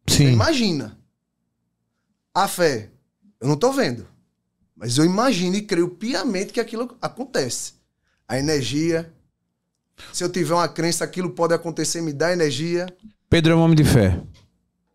Sim. 0.08 0.16
Você 0.16 0.30
imagina. 0.30 0.98
A 2.34 2.46
fé, 2.48 2.90
eu 3.40 3.48
não 3.48 3.54
estou 3.54 3.72
vendo. 3.72 4.06
Mas 4.76 4.98
eu 4.98 5.04
imagino 5.04 5.56
e 5.56 5.62
creio 5.62 5.88
piamente 5.88 6.52
que 6.52 6.60
aquilo 6.60 6.96
acontece. 7.00 7.74
A 8.28 8.38
energia. 8.38 9.12
Se 10.12 10.22
eu 10.22 10.28
tiver 10.28 10.52
uma 10.52 10.68
crença, 10.68 11.02
aquilo 11.02 11.30
pode 11.30 11.54
acontecer, 11.54 12.02
me 12.02 12.12
dá 12.12 12.32
energia. 12.32 12.86
Pedro 13.30 13.52
é 13.52 13.56
um 13.56 13.60
homem 13.60 13.76
de 13.76 13.84
fé. 13.84 14.20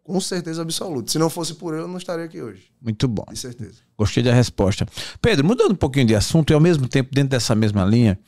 Com 0.04 0.20
certeza 0.20 0.62
absoluta. 0.62 1.12
Se 1.12 1.18
não 1.18 1.30
fosse 1.30 1.56
por 1.56 1.74
ele, 1.74 1.84
eu 1.84 1.88
não 1.88 1.98
estaria 1.98 2.26
aqui 2.26 2.42
hoje. 2.42 2.72
Muito 2.82 3.08
bom. 3.08 3.24
Com 3.24 3.36
certeza. 3.36 3.76
Gostei 3.98 4.22
da 4.22 4.34
resposta. 4.34 4.86
Pedro, 5.22 5.46
mudando 5.46 5.72
um 5.72 5.76
pouquinho 5.76 6.06
de 6.06 6.16
assunto 6.16 6.52
e 6.52 6.54
ao 6.54 6.60
mesmo 6.60 6.88
tempo 6.88 7.10
dentro 7.14 7.30
dessa 7.30 7.56
mesma 7.56 7.86
linha, 7.86 8.20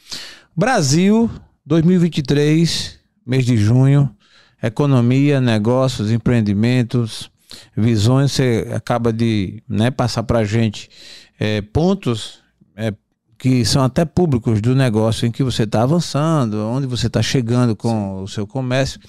Brasil 0.55 1.31
2023, 1.65 2.99
mês 3.25 3.43
de 3.43 3.57
junho, 3.57 4.15
economia, 4.61 5.41
negócios, 5.41 6.11
empreendimentos, 6.11 7.31
visões. 7.75 8.33
Você 8.33 8.67
acaba 8.71 9.11
de 9.11 9.63
né, 9.67 9.89
passar 9.89 10.21
para 10.21 10.39
a 10.39 10.45
gente 10.45 10.91
é, 11.39 11.59
pontos 11.61 12.43
é, 12.75 12.93
que 13.35 13.65
são 13.65 13.83
até 13.83 14.05
públicos 14.05 14.61
do 14.61 14.75
negócio 14.75 15.25
em 15.25 15.31
que 15.31 15.43
você 15.43 15.63
está 15.63 15.81
avançando, 15.81 16.57
onde 16.67 16.85
você 16.85 17.07
está 17.07 17.23
chegando 17.23 17.75
com 17.75 18.21
o 18.21 18.27
seu 18.27 18.45
comércio. 18.45 18.99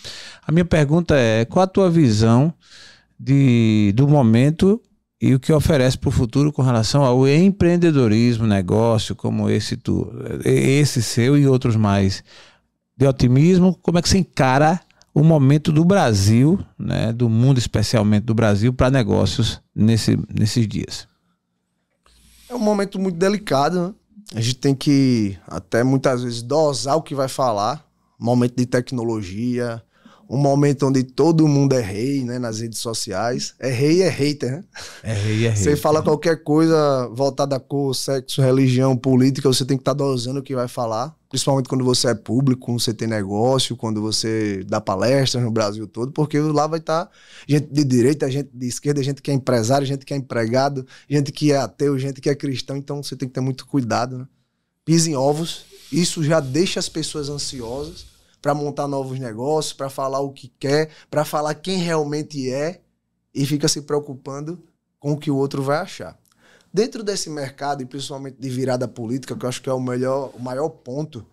A 0.46 0.50
minha 0.50 0.64
pergunta 0.64 1.14
é: 1.14 1.44
qual 1.44 1.64
a 1.64 1.68
tua 1.68 1.90
visão 1.90 2.54
de, 3.20 3.92
do 3.94 4.08
momento 4.08 4.80
e 5.24 5.34
o 5.34 5.40
que 5.40 5.50
oferece 5.50 5.96
para 5.96 6.08
o 6.08 6.12
futuro 6.12 6.52
com 6.52 6.60
relação 6.60 7.02
ao 7.02 7.26
empreendedorismo, 7.26 8.46
negócio 8.46 9.16
como 9.16 9.48
esse, 9.48 9.74
tu, 9.74 10.12
esse 10.44 11.02
seu 11.02 11.38
e 11.38 11.46
outros 11.46 11.76
mais? 11.76 12.22
De 12.94 13.06
otimismo, 13.06 13.74
como 13.80 13.98
é 13.98 14.02
que 14.02 14.08
você 14.10 14.18
encara 14.18 14.78
o 15.14 15.24
momento 15.24 15.72
do 15.72 15.82
Brasil, 15.82 16.62
né, 16.78 17.10
do 17.10 17.30
mundo 17.30 17.56
especialmente 17.56 18.24
do 18.24 18.34
Brasil, 18.34 18.70
para 18.70 18.90
negócios 18.90 19.62
nesse, 19.74 20.18
nesses 20.28 20.68
dias? 20.68 21.08
É 22.46 22.54
um 22.54 22.58
momento 22.58 22.98
muito 22.98 23.16
delicado, 23.16 23.80
né? 23.80 23.94
A 24.34 24.42
gente 24.42 24.56
tem 24.56 24.74
que 24.74 25.38
até 25.48 25.82
muitas 25.82 26.22
vezes 26.22 26.42
dosar 26.42 26.96
o 26.96 27.02
que 27.02 27.14
vai 27.14 27.28
falar. 27.28 27.82
Momento 28.18 28.56
de 28.56 28.66
tecnologia, 28.66 29.82
um 30.34 30.38
momento 30.38 30.88
onde 30.88 31.04
todo 31.04 31.46
mundo 31.46 31.74
é 31.74 31.80
rei, 31.80 32.24
né, 32.24 32.40
nas 32.40 32.58
redes 32.58 32.80
sociais. 32.80 33.54
É 33.60 33.70
rei 33.70 33.98
e 33.98 34.02
é 34.02 34.08
hater, 34.08 34.50
né? 34.50 34.64
É 35.02 35.12
rei 35.12 35.46
é 35.46 35.50
hater. 35.50 35.62
Você 35.62 35.76
fala 35.76 36.02
qualquer 36.02 36.42
coisa 36.42 37.08
voltada 37.12 37.54
a 37.54 37.60
cor, 37.60 37.94
sexo, 37.94 38.42
religião, 38.42 38.96
política, 38.96 39.48
você 39.48 39.64
tem 39.64 39.76
que 39.76 39.82
estar 39.82 39.94
tá 39.94 39.98
dosando 39.98 40.40
o 40.40 40.42
que 40.42 40.54
vai 40.54 40.66
falar. 40.66 41.14
Principalmente 41.28 41.68
quando 41.68 41.84
você 41.84 42.08
é 42.08 42.14
público, 42.14 42.66
quando 42.66 42.80
você 42.80 42.92
tem 42.92 43.06
negócio, 43.06 43.76
quando 43.76 44.00
você 44.00 44.64
dá 44.66 44.80
palestras 44.80 45.42
no 45.42 45.52
Brasil 45.52 45.86
todo, 45.86 46.10
porque 46.10 46.38
lá 46.40 46.66
vai 46.66 46.80
estar 46.80 47.06
tá 47.06 47.12
gente 47.48 47.68
de 47.72 47.84
direita, 47.84 48.28
gente 48.28 48.50
de 48.52 48.66
esquerda, 48.66 49.02
gente 49.02 49.22
que 49.22 49.30
é 49.30 49.34
empresário, 49.34 49.86
gente 49.86 50.04
que 50.04 50.14
é 50.14 50.16
empregado, 50.16 50.84
gente 51.08 51.30
que 51.30 51.52
é 51.52 51.58
ateu, 51.58 51.96
gente 51.96 52.20
que 52.20 52.28
é 52.28 52.34
cristão, 52.34 52.76
então 52.76 53.02
você 53.02 53.14
tem 53.14 53.28
que 53.28 53.34
ter 53.34 53.40
muito 53.40 53.66
cuidado, 53.66 54.18
né? 54.18 54.26
Pisa 54.84 55.08
em 55.08 55.16
ovos, 55.16 55.64
isso 55.92 56.22
já 56.22 56.40
deixa 56.40 56.78
as 56.78 56.88
pessoas 56.88 57.28
ansiosas 57.28 58.13
para 58.44 58.52
montar 58.52 58.86
novos 58.86 59.18
negócios, 59.18 59.72
para 59.72 59.88
falar 59.88 60.20
o 60.20 60.30
que 60.30 60.48
quer, 60.58 60.90
para 61.10 61.24
falar 61.24 61.54
quem 61.54 61.78
realmente 61.78 62.50
é 62.50 62.82
e 63.34 63.46
fica 63.46 63.66
se 63.66 63.80
preocupando 63.80 64.62
com 65.00 65.12
o 65.12 65.18
que 65.18 65.30
o 65.30 65.36
outro 65.36 65.62
vai 65.62 65.78
achar. 65.78 66.20
Dentro 66.70 67.02
desse 67.02 67.30
mercado, 67.30 67.82
e 67.82 67.86
principalmente 67.86 68.36
de 68.38 68.50
virada 68.50 68.86
política, 68.86 69.34
que 69.34 69.46
eu 69.46 69.48
acho 69.48 69.62
que 69.62 69.70
é 69.70 69.72
o, 69.72 69.80
melhor, 69.80 70.30
o 70.34 70.38
maior 70.38 70.68
ponto, 70.68 71.26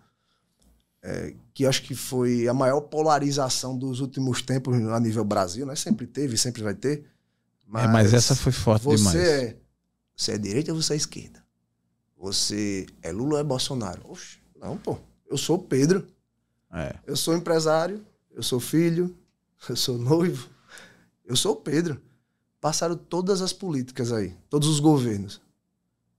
é, 1.02 1.34
que 1.52 1.64
eu 1.64 1.68
acho 1.68 1.82
que 1.82 1.94
foi 1.94 2.48
a 2.48 2.54
maior 2.54 2.80
polarização 2.80 3.76
dos 3.76 4.00
últimos 4.00 4.40
tempos 4.40 4.74
a 4.74 4.98
nível 4.98 5.22
Brasil, 5.22 5.66
né? 5.66 5.76
Sempre 5.76 6.06
teve, 6.06 6.38
sempre 6.38 6.62
vai 6.62 6.74
ter. 6.74 7.04
Mas, 7.66 7.84
é, 7.84 7.88
mas 7.88 8.14
essa 8.14 8.34
foi 8.34 8.52
forte 8.52 8.84
você 8.84 8.96
demais. 8.96 9.16
É, 9.16 9.56
você 10.16 10.32
é 10.32 10.38
direita 10.38 10.72
ou 10.72 10.80
você 10.80 10.94
é 10.94 10.96
esquerda? 10.96 11.44
Você 12.16 12.86
é 13.02 13.12
Lula 13.12 13.34
ou 13.34 13.40
é 13.40 13.44
Bolsonaro? 13.44 14.00
Oxe, 14.10 14.38
não, 14.58 14.78
pô. 14.78 14.96
Eu 15.28 15.36
sou 15.36 15.58
Pedro. 15.58 16.06
É. 16.72 16.94
Eu 17.06 17.16
sou 17.16 17.36
empresário, 17.36 18.04
eu 18.30 18.42
sou 18.42 18.58
filho, 18.58 19.14
eu 19.68 19.76
sou 19.76 19.98
noivo, 19.98 20.48
eu 21.24 21.36
sou 21.36 21.54
Pedro. 21.54 22.00
Passaram 22.60 22.96
todas 22.96 23.42
as 23.42 23.52
políticas 23.52 24.12
aí, 24.12 24.36
todos 24.48 24.68
os 24.68 24.80
governos. 24.80 25.40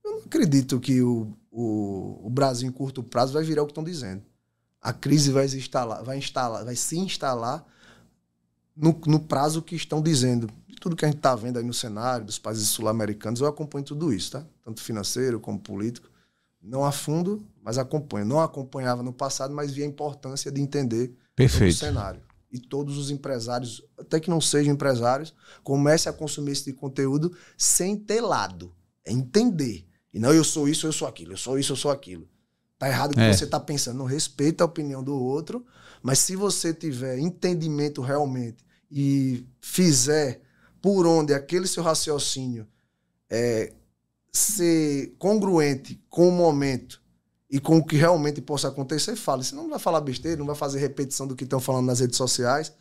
Eu 0.04 0.12
não 0.12 0.18
acredito 0.20 0.78
que 0.78 1.02
o, 1.02 1.34
o, 1.50 2.26
o 2.26 2.30
Brasil, 2.30 2.68
em 2.68 2.72
curto 2.72 3.02
prazo, 3.02 3.32
vai 3.32 3.42
virar 3.42 3.62
o 3.62 3.66
que 3.66 3.72
estão 3.72 3.82
dizendo. 3.82 4.22
A 4.80 4.92
crise 4.92 5.32
vai 5.32 5.46
instalar, 5.46 6.04
vai, 6.04 6.18
instalar, 6.18 6.64
vai 6.64 6.76
se 6.76 6.98
instalar 6.98 7.64
no, 8.76 8.98
no 9.06 9.18
prazo 9.18 9.62
que 9.62 9.74
estão 9.74 10.02
dizendo. 10.02 10.50
De 10.68 10.76
tudo 10.76 10.94
que 10.94 11.04
a 11.04 11.08
gente 11.08 11.16
está 11.16 11.34
vendo 11.34 11.58
aí 11.58 11.64
no 11.64 11.72
cenário 11.72 12.26
dos 12.26 12.38
países 12.38 12.68
sul-americanos, 12.68 13.40
eu 13.40 13.46
acompanho 13.46 13.84
tudo 13.84 14.12
isso, 14.12 14.32
tá? 14.32 14.44
Tanto 14.62 14.82
financeiro 14.82 15.40
como 15.40 15.58
político. 15.58 16.10
Não 16.64 16.84
a 16.84 16.90
fundo, 16.90 17.46
mas 17.62 17.76
acompanho. 17.76 18.24
Não 18.24 18.40
acompanhava 18.40 19.02
no 19.02 19.12
passado, 19.12 19.54
mas 19.54 19.70
via 19.70 19.84
a 19.84 19.88
importância 19.88 20.50
de 20.50 20.60
entender 20.60 21.14
o 21.38 21.72
cenário. 21.72 22.22
E 22.50 22.58
todos 22.58 22.96
os 22.96 23.10
empresários, 23.10 23.82
até 23.98 24.18
que 24.18 24.30
não 24.30 24.40
sejam 24.40 24.72
empresários, 24.72 25.34
comecem 25.62 26.08
a 26.08 26.12
consumir 26.12 26.52
esse 26.52 26.72
conteúdo 26.72 27.36
sem 27.58 27.96
ter 27.96 28.20
lado. 28.20 28.74
É 29.04 29.12
entender. 29.12 29.86
E 30.12 30.18
não, 30.18 30.32
eu 30.32 30.44
sou 30.44 30.68
isso, 30.68 30.86
eu 30.86 30.92
sou 30.92 31.06
aquilo, 31.06 31.32
eu 31.32 31.36
sou 31.36 31.58
isso, 31.58 31.72
eu 31.72 31.76
sou 31.76 31.90
aquilo. 31.90 32.28
Tá 32.78 32.88
errado 32.88 33.12
o 33.12 33.14
que 33.14 33.20
é. 33.20 33.32
você 33.32 33.46
tá 33.46 33.60
pensando. 33.60 33.98
Não 33.98 34.06
respeita 34.06 34.64
a 34.64 34.66
opinião 34.66 35.02
do 35.02 35.14
outro, 35.14 35.66
mas 36.02 36.20
se 36.20 36.34
você 36.36 36.72
tiver 36.72 37.18
entendimento 37.18 38.00
realmente 38.00 38.64
e 38.90 39.46
fizer 39.60 40.40
por 40.80 41.06
onde 41.06 41.34
aquele 41.34 41.66
seu 41.66 41.82
raciocínio 41.82 42.66
é, 43.28 43.72
ser 44.34 45.14
congruente 45.16 46.02
com 46.10 46.28
o 46.28 46.32
momento 46.32 47.00
e 47.48 47.60
com 47.60 47.78
o 47.78 47.86
que 47.86 47.94
realmente 47.94 48.40
possa 48.40 48.66
acontecer, 48.66 49.14
fale. 49.14 49.44
Senão 49.44 49.62
não 49.62 49.70
vai 49.70 49.78
falar 49.78 50.00
besteira, 50.00 50.36
não 50.36 50.46
vai 50.46 50.56
fazer 50.56 50.80
repetição 50.80 51.24
do 51.24 51.36
que 51.36 51.44
estão 51.44 51.60
falando 51.60 51.86
nas 51.86 52.00
redes 52.00 52.16
sociais, 52.16 52.72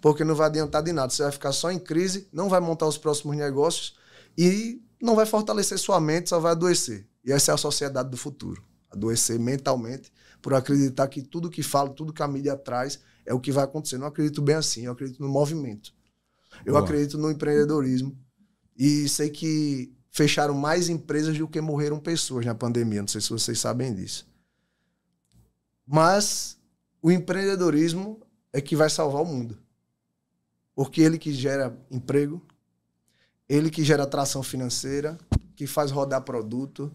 porque 0.00 0.22
não 0.22 0.36
vai 0.36 0.46
adiantar 0.46 0.80
de 0.80 0.92
nada. 0.92 1.10
Você 1.12 1.24
vai 1.24 1.32
ficar 1.32 1.50
só 1.50 1.72
em 1.72 1.78
crise, 1.78 2.28
não 2.32 2.48
vai 2.48 2.60
montar 2.60 2.86
os 2.86 2.96
próximos 2.96 3.36
negócios 3.36 3.96
e 4.38 4.80
não 5.00 5.16
vai 5.16 5.26
fortalecer 5.26 5.76
sua 5.76 6.00
mente, 6.00 6.28
só 6.28 6.38
vai 6.38 6.52
adoecer. 6.52 7.04
E 7.24 7.32
essa 7.32 7.50
é 7.50 7.54
a 7.54 7.58
sociedade 7.58 8.08
do 8.08 8.16
futuro. 8.16 8.62
Adoecer 8.88 9.40
mentalmente 9.40 10.12
por 10.40 10.54
acreditar 10.54 11.08
que 11.08 11.20
tudo 11.20 11.50
que 11.50 11.62
fala, 11.64 11.90
tudo 11.90 12.12
que 12.12 12.22
a 12.22 12.28
mídia 12.28 12.56
traz 12.56 13.00
é 13.26 13.34
o 13.34 13.40
que 13.40 13.50
vai 13.50 13.64
acontecer. 13.64 13.98
Não 13.98 14.06
acredito 14.06 14.40
bem 14.40 14.54
assim, 14.54 14.86
eu 14.86 14.92
acredito 14.92 15.20
no 15.20 15.28
movimento. 15.28 15.92
Eu 16.64 16.74
Boa. 16.74 16.84
acredito 16.84 17.18
no 17.18 17.28
empreendedorismo. 17.28 18.16
E 18.78 19.08
sei 19.08 19.30
que 19.30 19.92
fecharam 20.12 20.54
mais 20.54 20.90
empresas 20.90 21.36
do 21.36 21.48
que 21.48 21.60
morreram 21.60 21.98
pessoas 21.98 22.44
na 22.44 22.54
pandemia. 22.54 23.00
Não 23.00 23.08
sei 23.08 23.20
se 23.20 23.30
vocês 23.30 23.58
sabem 23.58 23.94
disso. 23.94 24.28
Mas 25.86 26.58
o 27.00 27.10
empreendedorismo 27.10 28.20
é 28.52 28.60
que 28.60 28.76
vai 28.76 28.90
salvar 28.90 29.22
o 29.22 29.24
mundo. 29.24 29.58
Porque 30.74 31.00
ele 31.00 31.18
que 31.18 31.32
gera 31.32 31.76
emprego, 31.90 32.46
ele 33.48 33.70
que 33.70 33.82
gera 33.82 34.02
atração 34.02 34.42
financeira, 34.42 35.18
que 35.56 35.66
faz 35.66 35.90
rodar 35.90 36.22
produto, 36.22 36.92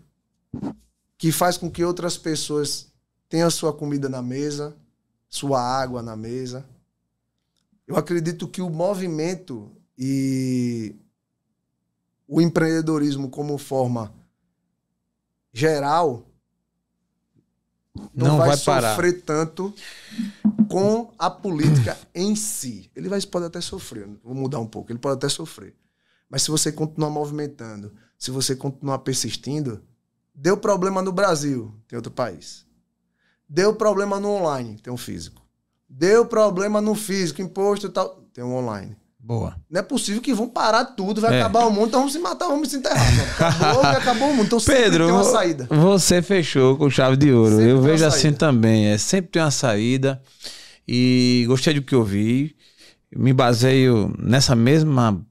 que 1.18 1.32
faz 1.32 1.58
com 1.58 1.72
que 1.72 1.84
outras 1.84 2.18
pessoas 2.18 2.88
tenham 3.28 3.50
sua 3.50 3.74
comida 3.74 4.08
na 4.08 4.22
mesa, 4.22 4.78
sua 5.28 5.60
água 5.60 6.04
na 6.04 6.16
mesa. 6.16 6.66
Eu 7.88 7.96
acredito 7.96 8.48
que 8.48 8.62
o 8.62 8.70
movimento 8.70 9.72
e 9.98 10.96
o 12.28 12.42
empreendedorismo 12.42 13.30
como 13.30 13.58
forma 13.58 14.14
geral 15.54 16.26
não, 18.14 18.28
não 18.28 18.38
vai, 18.38 18.56
vai 18.56 18.58
sofrer 18.58 19.22
tanto 19.22 19.74
com 20.70 21.12
a 21.18 21.30
política 21.30 21.98
em 22.14 22.36
si. 22.36 22.92
Ele 22.96 23.10
vai, 23.10 23.20
pode 23.22 23.46
até 23.46 23.62
sofrer, 23.62 24.08
vou 24.24 24.36
mudar 24.36 24.60
um 24.60 24.68
pouco, 24.68 24.92
ele 24.92 25.00
pode 25.00 25.16
até 25.16 25.30
sofrer. 25.30 25.76
Mas 26.30 26.44
se 26.44 26.52
você 26.52 26.72
continuar 26.72 27.10
movimentando, 27.10 27.94
se 28.20 28.32
você 28.32 28.56
continuar 28.56 29.00
persistindo, 29.00 29.82
deu 30.36 30.58
problema 30.58 31.02
no 31.02 31.12
Brasil, 31.12 31.74
tem 31.88 31.96
outro 31.96 32.12
país. 32.12 32.66
Deu 33.48 33.74
problema 33.74 34.20
no 34.20 34.30
online, 34.30 34.78
tem 34.78 34.92
um 34.92 34.98
físico. 34.98 35.42
Deu 35.88 36.26
problema 36.26 36.82
no 36.82 36.94
físico, 36.94 37.42
imposto 37.42 37.88
e 37.88 37.90
tal, 37.90 38.22
tem 38.34 38.44
um 38.44 38.54
online. 38.54 38.98
Boa. 39.28 39.58
Não 39.70 39.82
é 39.82 39.84
possível 39.84 40.22
que 40.22 40.34
vão 40.34 40.48
parar 40.48 40.86
tudo, 40.86 41.20
vai 41.20 41.36
é. 41.36 41.42
acabar 41.42 41.66
o 41.66 41.70
mundo, 41.70 41.88
então 41.88 42.00
vamos 42.00 42.14
se 42.14 42.20
matar, 42.20 42.48
vamos 42.48 42.70
se 42.70 42.78
enterrar. 42.78 43.06
Acabou, 43.36 43.82
acabou 43.84 44.30
o 44.30 44.34
mundo. 44.34 44.46
Então 44.46 44.62
Pedro, 44.62 45.04
tem 45.04 45.14
uma 45.14 45.24
saída. 45.26 45.68
Você 45.70 46.22
fechou 46.22 46.78
com 46.78 46.90
chave 46.90 47.18
de 47.18 47.34
ouro. 47.34 47.58
Sempre 47.58 47.72
eu 47.72 47.82
vejo 47.82 48.06
assim 48.06 48.32
também. 48.32 48.86
É, 48.86 48.98
sempre 48.98 49.32
tem 49.32 49.42
uma 49.42 49.52
saída. 49.52 50.22
E 50.88 51.44
gostei 51.46 51.74
do 51.74 51.82
que 51.82 51.94
eu 51.94 52.06
vi. 52.06 52.56
Me 53.14 53.34
baseio 53.34 54.16
nessa 54.18 54.56
mesma, 54.56 55.22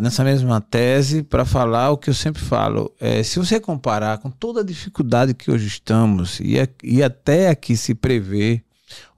nessa 0.00 0.24
mesma 0.24 0.62
tese 0.62 1.22
para 1.22 1.44
falar 1.44 1.90
o 1.90 1.98
que 1.98 2.08
eu 2.08 2.14
sempre 2.14 2.40
falo. 2.40 2.90
É, 2.98 3.22
se 3.22 3.38
você 3.38 3.60
comparar 3.60 4.16
com 4.16 4.30
toda 4.30 4.62
a 4.62 4.64
dificuldade 4.64 5.34
que 5.34 5.50
hoje 5.50 5.66
estamos 5.66 6.40
e, 6.40 6.54
e 6.82 7.02
até 7.02 7.50
aqui 7.50 7.76
se 7.76 7.94
prevê, 7.94 8.64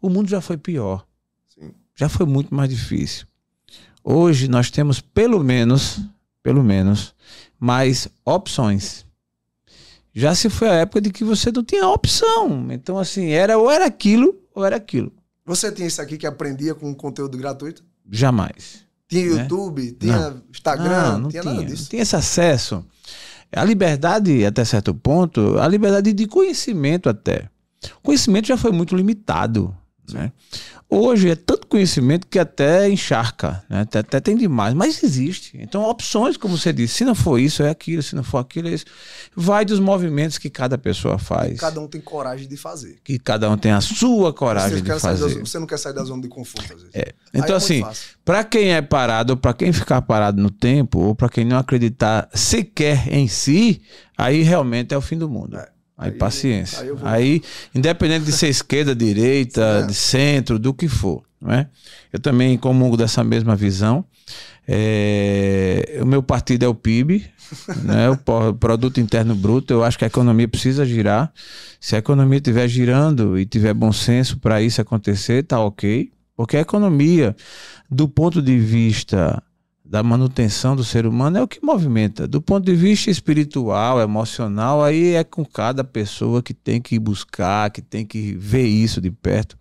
o 0.03 0.11
mundo 0.11 0.29
já 0.29 0.41
foi 0.41 0.57
pior. 0.57 1.07
Sim. 1.55 1.71
Já 1.95 2.09
foi 2.09 2.27
muito 2.27 2.53
mais 2.53 2.69
difícil. 2.69 3.25
Hoje 4.09 4.47
nós 4.47 4.71
temos 4.71 5.01
pelo 5.01 5.43
menos, 5.43 5.99
pelo 6.41 6.63
menos, 6.63 7.13
mais 7.59 8.07
opções. 8.25 9.05
Já 10.15 10.33
se 10.33 10.49
foi 10.49 10.69
a 10.69 10.75
época 10.75 11.01
de 11.01 11.11
que 11.11 11.25
você 11.25 11.51
não 11.51 11.65
tinha 11.65 11.89
opção. 11.89 12.69
Então, 12.71 13.01
assim, 13.01 13.31
era 13.31 13.59
ou 13.59 13.69
era 13.69 13.85
aquilo 13.85 14.41
ou 14.55 14.65
era 14.65 14.77
aquilo. 14.77 15.13
Você 15.45 15.73
tinha 15.73 15.89
isso 15.89 16.01
aqui 16.01 16.17
que 16.17 16.27
aprendia 16.27 16.73
com 16.73 16.95
conteúdo 16.95 17.37
gratuito? 17.37 17.83
Jamais. 18.09 18.85
Tinha 19.09 19.35
né? 19.35 19.43
YouTube, 19.43 19.91
tinha 19.99 20.31
não. 20.31 20.43
Instagram, 20.53 21.13
não, 21.13 21.19
não 21.19 21.29
tinha, 21.29 21.43
tinha, 21.43 21.55
nada 21.55 21.67
disso. 21.67 21.83
Não 21.83 21.89
tinha 21.91 22.03
esse 22.03 22.15
acesso. 22.15 22.87
A 23.51 23.65
liberdade, 23.65 24.47
até 24.47 24.65
certo 24.65 24.95
ponto, 24.95 25.59
a 25.59 25.67
liberdade 25.67 26.13
de 26.13 26.29
conhecimento 26.29 27.09
até. 27.09 27.51
O 27.99 28.03
conhecimento 28.03 28.47
já 28.47 28.57
foi 28.57 28.71
muito 28.71 28.95
limitado. 28.95 29.77
Né? 30.13 30.33
Hoje 30.89 31.31
é 31.31 31.35
tanto 31.35 31.67
conhecimento 31.67 32.27
que 32.29 32.39
até 32.39 32.89
encharca, 32.89 33.65
né? 33.69 33.81
até, 33.81 33.99
até, 33.99 34.21
tem 34.21 34.37
demais, 34.37 34.73
mas 34.73 35.03
existe. 35.03 35.59
Então, 35.61 35.83
opções, 35.83 36.37
como 36.37 36.57
você 36.57 36.73
disse, 36.73 36.95
se 36.95 37.05
não 37.05 37.15
for 37.15 37.39
isso, 37.39 37.63
é 37.63 37.71
aquilo, 37.71 38.03
se 38.03 38.15
não 38.15 38.23
for 38.23 38.39
aquilo, 38.39 38.69
é 38.69 38.73
isso. 38.73 38.85
Vai 39.35 39.65
dos 39.65 39.81
movimentos 39.81 40.39
que 40.39 40.49
cada 40.49 40.79
pessoa 40.79 41.19
faz. 41.19 41.55
Que 41.55 41.59
cada 41.59 41.81
um 41.81 41.89
tem 41.89 42.01
coragem 42.01 42.47
de 42.47 42.57
fazer. 42.57 42.99
Que 43.03 43.19
cada 43.19 43.51
um 43.51 43.59
tem 43.59 43.73
a 43.73 43.81
sua 43.81 44.33
coragem 44.33 44.81
de 44.81 45.01
fazer. 45.01 45.35
Da, 45.35 45.41
você 45.41 45.59
não 45.59 45.67
quer 45.67 45.79
sair 45.79 45.93
da 45.93 46.05
zona 46.05 46.23
de 46.23 46.29
conforto, 46.29 46.73
às 46.73 46.83
vezes. 46.83 46.95
É. 46.95 47.13
Então, 47.35 47.55
é 47.55 47.59
assim, 47.59 47.83
para 48.25 48.45
quem 48.45 48.73
é 48.73 48.81
parado, 48.81 49.33
ou 49.33 49.37
para 49.37 49.53
quem 49.53 49.73
ficar 49.73 50.03
parado 50.03 50.41
no 50.41 50.51
tempo, 50.51 51.01
ou 51.01 51.15
para 51.15 51.29
quem 51.29 51.45
não 51.45 51.59
acreditar 51.59 52.29
sequer 52.33 53.13
em 53.13 53.27
si, 53.27 53.83
aí 54.17 54.43
realmente 54.43 54.95
é 54.95 54.97
o 54.97 55.01
fim 55.01 55.19
do 55.19 55.29
mundo. 55.29 55.57
É. 55.57 55.76
Aí, 55.97 56.11
aí 56.11 56.19
paciência. 56.19 56.81
Aí, 56.81 56.91
aí, 57.03 57.43
independente 57.75 58.27
de 58.27 58.33
ser 58.33 58.49
esquerda, 58.49 58.95
direita, 58.97 59.63
é. 59.63 59.87
de 59.87 59.95
centro, 59.95 60.59
do 60.59 60.75
que 60.75 60.89
for. 60.89 61.23
Não 61.41 61.53
é? 61.53 61.69
Eu 62.13 62.19
também 62.19 62.57
comungo 62.57 62.97
dessa 62.97 63.23
mesma 63.23 63.55
visão. 63.55 64.05
É, 64.69 65.99
o 66.03 66.07
meu 66.07 66.23
partido 66.23 66.65
é 66.65 66.69
o 66.69 66.75
PIB, 66.75 67.25
né, 67.85 68.11
o 68.11 68.55
Produto 68.55 69.01
Interno 69.01 69.35
Bruto. 69.35 69.73
Eu 69.73 69.85
acho 69.85 69.99
que 69.99 70.05
a 70.05 70.09
economia 70.09 70.49
precisa 70.49 70.85
girar. 70.85 71.33
Se 71.81 71.95
a 71.95 71.99
economia 71.99 72.39
estiver 72.39 72.67
girando 72.69 73.39
e 73.39 73.47
tiver 73.47 73.73
bom 73.73 73.93
senso 73.93 74.39
para 74.39 74.61
isso 74.61 74.81
acontecer, 74.81 75.45
tá 75.45 75.61
ok. 75.61 76.11
Porque 76.37 76.57
a 76.57 76.61
economia, 76.61 77.35
do 77.91 78.09
ponto 78.09 78.43
de 78.43 78.59
vista 78.59 79.43
da 79.89 80.03
manutenção 80.03 80.75
do 80.75 80.83
ser 80.83 81.07
humano 81.07 81.39
é 81.39 81.43
o 81.43 81.49
que 81.49 81.65
movimenta. 81.65 82.27
Do 82.27 82.43
ponto 82.43 82.65
de 82.65 82.75
vista 82.75 83.11
espiritual, 83.11 84.01
emocional, 84.01 84.83
aí 84.83 85.15
é 85.15 85.23
com 85.23 85.45
cada 85.45 85.85
pessoa 85.85 86.43
que 86.43 86.53
tem 86.53 86.81
que 86.81 86.99
buscar, 86.99 87.71
que 87.71 87.81
tem 87.81 88.05
que 88.05 88.33
ver 88.35 88.67
isso 88.67 89.01
de 89.01 89.11
perto. 89.11 89.57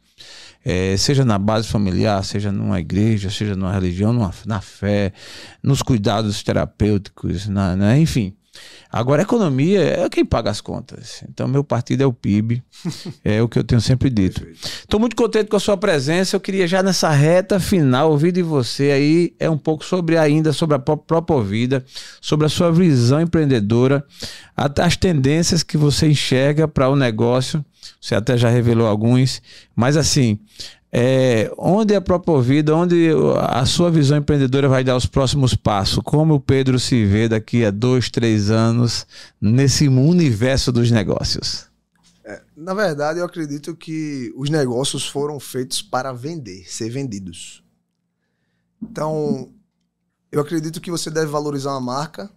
É, 0.63 0.97
seja 0.97 1.23
na 1.23 1.38
base 1.38 1.67
familiar, 1.67 2.23
seja 2.23 2.51
numa 2.51 2.80
igreja, 2.80 3.30
seja 3.30 3.55
numa 3.55 3.71
religião, 3.71 4.11
numa, 4.11 4.34
na 4.47 4.61
fé, 4.61 5.13
nos 5.61 5.84
cuidados 5.84 6.41
terapêuticos, 6.41 7.47
na, 7.47 7.76
né? 7.76 7.99
enfim. 7.99 8.34
Agora, 8.91 9.21
a 9.21 9.23
economia 9.23 9.81
é 9.81 10.09
quem 10.09 10.23
paga 10.23 10.49
as 10.49 10.61
contas. 10.61 11.23
Então, 11.29 11.47
meu 11.47 11.63
partido 11.63 12.01
é 12.01 12.05
o 12.05 12.13
PIB, 12.13 12.63
é 13.23 13.41
o 13.41 13.49
que 13.49 13.59
eu 13.59 13.63
tenho 13.63 13.81
sempre 13.81 14.09
dito. 14.09 14.45
Estou 14.53 14.99
muito 14.99 15.15
contente 15.15 15.49
com 15.49 15.57
a 15.57 15.59
sua 15.59 15.75
presença. 15.75 16.35
Eu 16.35 16.39
queria 16.39 16.67
já 16.67 16.81
nessa 16.81 17.09
reta 17.09 17.59
final 17.59 18.11
ouvir 18.11 18.31
de 18.31 18.41
você 18.41 18.91
aí 18.91 19.35
é 19.39 19.49
um 19.49 19.57
pouco 19.57 19.83
sobre 19.83 20.17
ainda 20.17 20.53
sobre 20.53 20.75
a 20.75 20.79
própria 20.79 21.41
vida, 21.41 21.83
sobre 22.21 22.45
a 22.45 22.49
sua 22.49 22.71
visão 22.71 23.19
empreendedora, 23.19 24.05
as 24.55 24.95
tendências 24.95 25.63
que 25.63 25.77
você 25.77 26.07
enxerga 26.07 26.67
para 26.67 26.89
o 26.89 26.95
negócio. 26.95 27.63
Você 27.99 28.15
até 28.15 28.37
já 28.37 28.49
revelou 28.49 28.87
alguns, 28.87 29.41
mas 29.75 29.97
assim, 29.97 30.39
é, 30.97 31.51
onde 31.57 31.93
é 31.93 31.97
a 31.97 32.01
Propovida, 32.01 32.73
onde 32.73 33.09
a 33.49 33.65
sua 33.65 33.91
visão 33.91 34.17
empreendedora 34.17 34.69
vai 34.69 34.81
dar 34.81 34.95
os 34.95 35.05
próximos 35.05 35.53
passos? 35.53 35.99
Como 36.01 36.35
o 36.35 36.39
Pedro 36.39 36.79
se 36.79 37.03
vê 37.03 37.27
daqui 37.27 37.65
a 37.65 37.69
dois, 37.69 38.09
três 38.09 38.49
anos 38.49 39.05
nesse 39.41 39.89
universo 39.89 40.71
dos 40.71 40.89
negócios? 40.89 41.65
É, 42.23 42.41
na 42.55 42.73
verdade, 42.73 43.19
eu 43.19 43.25
acredito 43.25 43.75
que 43.75 44.33
os 44.37 44.49
negócios 44.49 45.05
foram 45.05 45.37
feitos 45.37 45.81
para 45.81 46.13
vender, 46.13 46.63
ser 46.71 46.89
vendidos. 46.89 47.61
Então, 48.81 49.51
eu 50.31 50.39
acredito 50.39 50.79
que 50.79 50.89
você 50.89 51.11
deve 51.11 51.27
valorizar 51.27 51.71
uma 51.71 51.81
marca 51.81 52.31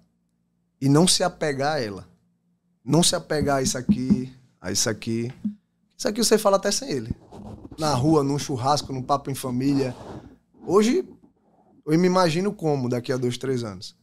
e 0.80 0.88
não 0.88 1.06
se 1.06 1.22
apegar 1.22 1.76
a 1.76 1.80
ela. 1.80 2.08
Não 2.84 3.04
se 3.04 3.14
apegar 3.14 3.58
a 3.58 3.62
isso 3.62 3.78
aqui, 3.78 4.32
a 4.60 4.72
isso 4.72 4.90
aqui. 4.90 5.32
Isso 5.96 6.08
aqui 6.08 6.24
você 6.24 6.36
fala 6.36 6.56
até 6.56 6.72
sem 6.72 6.90
ele 6.90 7.14
na 7.78 7.94
rua, 7.94 8.24
num 8.24 8.38
churrasco, 8.38 8.92
num 8.92 9.02
papo 9.02 9.30
em 9.30 9.34
família. 9.34 9.94
Hoje, 10.66 11.08
eu 11.86 11.98
me 11.98 12.06
imagino 12.06 12.52
como 12.52 12.88
daqui 12.88 13.12
a 13.12 13.16
dois, 13.16 13.38
três 13.38 13.62
anos. 13.62 13.96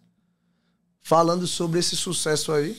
Falando 1.04 1.46
sobre 1.46 1.80
esse 1.80 1.96
sucesso 1.96 2.52
aí, 2.52 2.76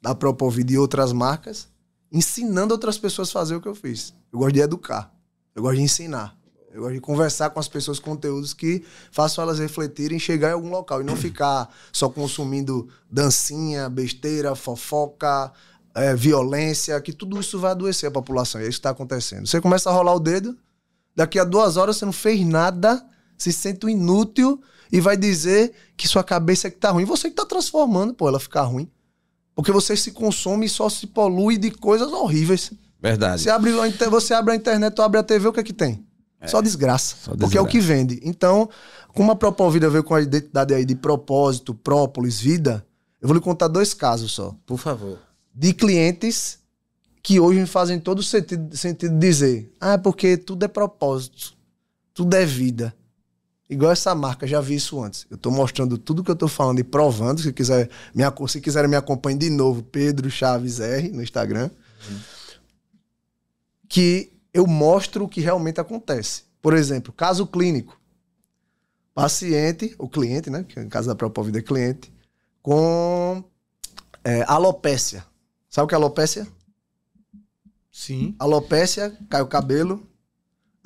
da 0.00 0.14
Propovida 0.14 0.72
e 0.72 0.78
outras 0.78 1.12
marcas, 1.12 1.68
ensinando 2.10 2.72
outras 2.72 2.98
pessoas 2.98 3.28
a 3.28 3.32
fazer 3.32 3.54
o 3.54 3.60
que 3.60 3.68
eu 3.68 3.74
fiz. 3.74 4.14
Eu 4.32 4.38
gosto 4.38 4.54
de 4.54 4.60
educar, 4.60 5.14
eu 5.54 5.62
gosto 5.62 5.76
de 5.76 5.82
ensinar. 5.82 6.36
Eu 6.72 6.80
gosto 6.80 6.94
de 6.94 7.00
conversar 7.00 7.50
com 7.50 7.60
as 7.60 7.68
pessoas 7.68 8.00
conteúdos 8.00 8.52
que 8.52 8.84
façam 9.12 9.44
elas 9.44 9.60
refletirem, 9.60 10.18
chegar 10.18 10.48
em 10.48 10.54
algum 10.54 10.70
local 10.70 11.00
e 11.00 11.04
não 11.04 11.14
ficar 11.14 11.72
só 11.92 12.08
consumindo 12.08 12.88
dancinha, 13.08 13.88
besteira, 13.88 14.56
fofoca, 14.56 15.52
é, 15.94 16.14
violência, 16.14 17.00
que 17.00 17.12
tudo 17.12 17.38
isso 17.38 17.58
vai 17.58 17.70
adoecer 17.70 18.08
a 18.08 18.12
população. 18.12 18.60
E 18.60 18.64
é 18.64 18.68
isso 18.68 18.76
que 18.76 18.80
está 18.80 18.90
acontecendo. 18.90 19.46
Você 19.46 19.60
começa 19.60 19.88
a 19.88 19.92
rolar 19.92 20.14
o 20.14 20.20
dedo, 20.20 20.56
daqui 21.14 21.38
a 21.38 21.44
duas 21.44 21.76
horas 21.76 21.96
você 21.96 22.04
não 22.04 22.12
fez 22.12 22.44
nada, 22.44 23.04
se 23.38 23.52
sente 23.52 23.86
um 23.86 23.88
inútil 23.88 24.60
e 24.90 25.00
vai 25.00 25.16
dizer 25.16 25.72
que 25.96 26.08
sua 26.08 26.24
cabeça 26.24 26.66
é 26.66 26.70
que 26.70 26.78
tá 26.78 26.90
ruim. 26.90 27.04
Você 27.04 27.30
que 27.30 27.36
tá 27.36 27.46
transformando, 27.46 28.12
pô, 28.12 28.28
ela 28.28 28.40
ficar 28.40 28.62
ruim. 28.62 28.90
Porque 29.54 29.70
você 29.70 29.96
se 29.96 30.10
consome 30.10 30.66
e 30.66 30.68
só 30.68 30.88
se 30.88 31.06
polui 31.06 31.56
de 31.56 31.70
coisas 31.70 32.12
horríveis. 32.12 32.72
Verdade. 33.00 33.42
Você 33.42 33.50
abre, 33.50 33.70
você 34.10 34.34
abre 34.34 34.52
a 34.52 34.56
internet 34.56 34.98
ou 34.98 35.04
abre 35.04 35.20
a 35.20 35.22
TV, 35.22 35.46
o 35.46 35.52
que 35.52 35.60
é 35.60 35.62
que 35.62 35.72
tem? 35.72 36.04
É, 36.40 36.48
só, 36.48 36.60
desgraça, 36.60 37.14
só 37.16 37.30
desgraça. 37.30 37.38
Porque 37.38 37.58
é 37.58 37.60
o 37.60 37.66
que 37.66 37.78
vende. 37.78 38.18
Então, 38.24 38.68
como 39.08 39.30
a 39.30 39.36
Propovida 39.36 39.88
veio 39.88 40.02
com 40.02 40.14
a 40.14 40.20
identidade 40.20 40.74
aí 40.74 40.84
de 40.84 40.96
propósito, 40.96 41.72
própolis, 41.72 42.40
vida, 42.40 42.84
eu 43.20 43.28
vou 43.28 43.36
lhe 43.36 43.40
contar 43.40 43.68
dois 43.68 43.94
casos 43.94 44.32
só. 44.32 44.56
Por 44.66 44.78
favor 44.78 45.18
de 45.54 45.72
clientes 45.72 46.58
que 47.22 47.38
hoje 47.38 47.60
me 47.60 47.66
fazem 47.66 47.98
todo 48.00 48.22
sentido, 48.22 48.76
sentido 48.76 49.18
dizer: 49.18 49.72
ah, 49.80 49.92
é 49.92 49.98
porque 49.98 50.36
tudo 50.36 50.64
é 50.64 50.68
propósito, 50.68 51.56
tudo 52.12 52.34
é 52.34 52.44
vida. 52.44 52.94
Igual 53.68 53.92
essa 53.92 54.14
marca, 54.14 54.46
já 54.46 54.60
vi 54.60 54.74
isso 54.74 55.02
antes. 55.02 55.26
Eu 55.30 55.36
estou 55.36 55.50
mostrando 55.50 55.96
tudo 55.96 56.22
que 56.22 56.30
eu 56.30 56.34
estou 56.34 56.48
falando 56.48 56.80
e 56.80 56.84
provando. 56.84 57.40
Se, 57.40 57.50
quiser, 57.52 57.88
me, 58.14 58.22
se 58.46 58.60
quiserem 58.60 58.90
me 58.90 58.96
acompanhar 58.96 59.38
de 59.38 59.48
novo, 59.48 59.82
Pedro 59.82 60.30
Chaves 60.30 60.80
R 60.80 61.08
no 61.08 61.22
Instagram. 61.22 61.70
Uhum. 62.08 62.20
Que 63.88 64.32
eu 64.52 64.66
mostro 64.66 65.24
o 65.24 65.28
que 65.28 65.40
realmente 65.40 65.80
acontece. 65.80 66.42
Por 66.60 66.74
exemplo, 66.74 67.12
caso 67.12 67.46
clínico. 67.46 67.98
Paciente, 69.14 69.94
o 69.98 70.08
cliente, 70.08 70.50
né? 70.50 70.62
Que 70.62 70.78
no 70.78 70.90
caso 70.90 71.08
da 71.08 71.14
própria 71.14 71.44
vida 71.44 71.58
é 71.58 71.62
cliente, 71.62 72.12
com 72.62 73.42
é, 74.22 74.42
alopécia. 74.46 75.24
Sabe 75.74 75.86
o 75.86 75.88
que 75.88 75.94
é 75.96 75.98
alopecia? 75.98 76.46
Sim. 77.90 78.36
Alopecia, 78.38 79.12
cai 79.28 79.42
o 79.42 79.46
cabelo, 79.48 80.06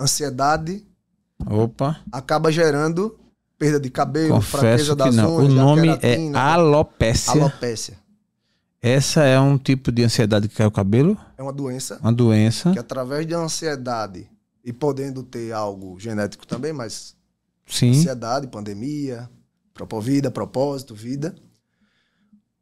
ansiedade. 0.00 0.82
Opa. 1.46 2.00
Acaba 2.10 2.50
gerando 2.50 3.20
perda 3.58 3.78
de 3.78 3.90
cabelo, 3.90 4.36
Confesso 4.36 4.56
fraqueza 4.56 4.96
das 4.96 5.14
não. 5.14 5.36
unhas. 5.36 5.52
O 5.52 5.54
nome 5.54 5.88
é 6.00 6.32
alopecia. 6.34 7.34
Alopecia. 7.34 7.98
Essa 8.80 9.24
é 9.24 9.38
um 9.38 9.58
tipo 9.58 9.92
de 9.92 10.04
ansiedade 10.04 10.48
que 10.48 10.54
cai 10.54 10.66
o 10.66 10.70
cabelo? 10.70 11.18
É 11.36 11.42
uma 11.42 11.52
doença. 11.52 11.98
Uma 12.00 12.10
doença. 12.10 12.72
Que 12.72 12.78
através 12.78 13.26
de 13.26 13.34
ansiedade 13.34 14.26
e 14.64 14.72
podendo 14.72 15.22
ter 15.22 15.52
algo 15.52 16.00
genético 16.00 16.46
também, 16.46 16.72
mas 16.72 17.14
Sim. 17.66 17.90
ansiedade, 17.90 18.46
pandemia, 18.46 19.28
propovida, 19.74 20.30
propósito, 20.30 20.94
vida 20.94 21.36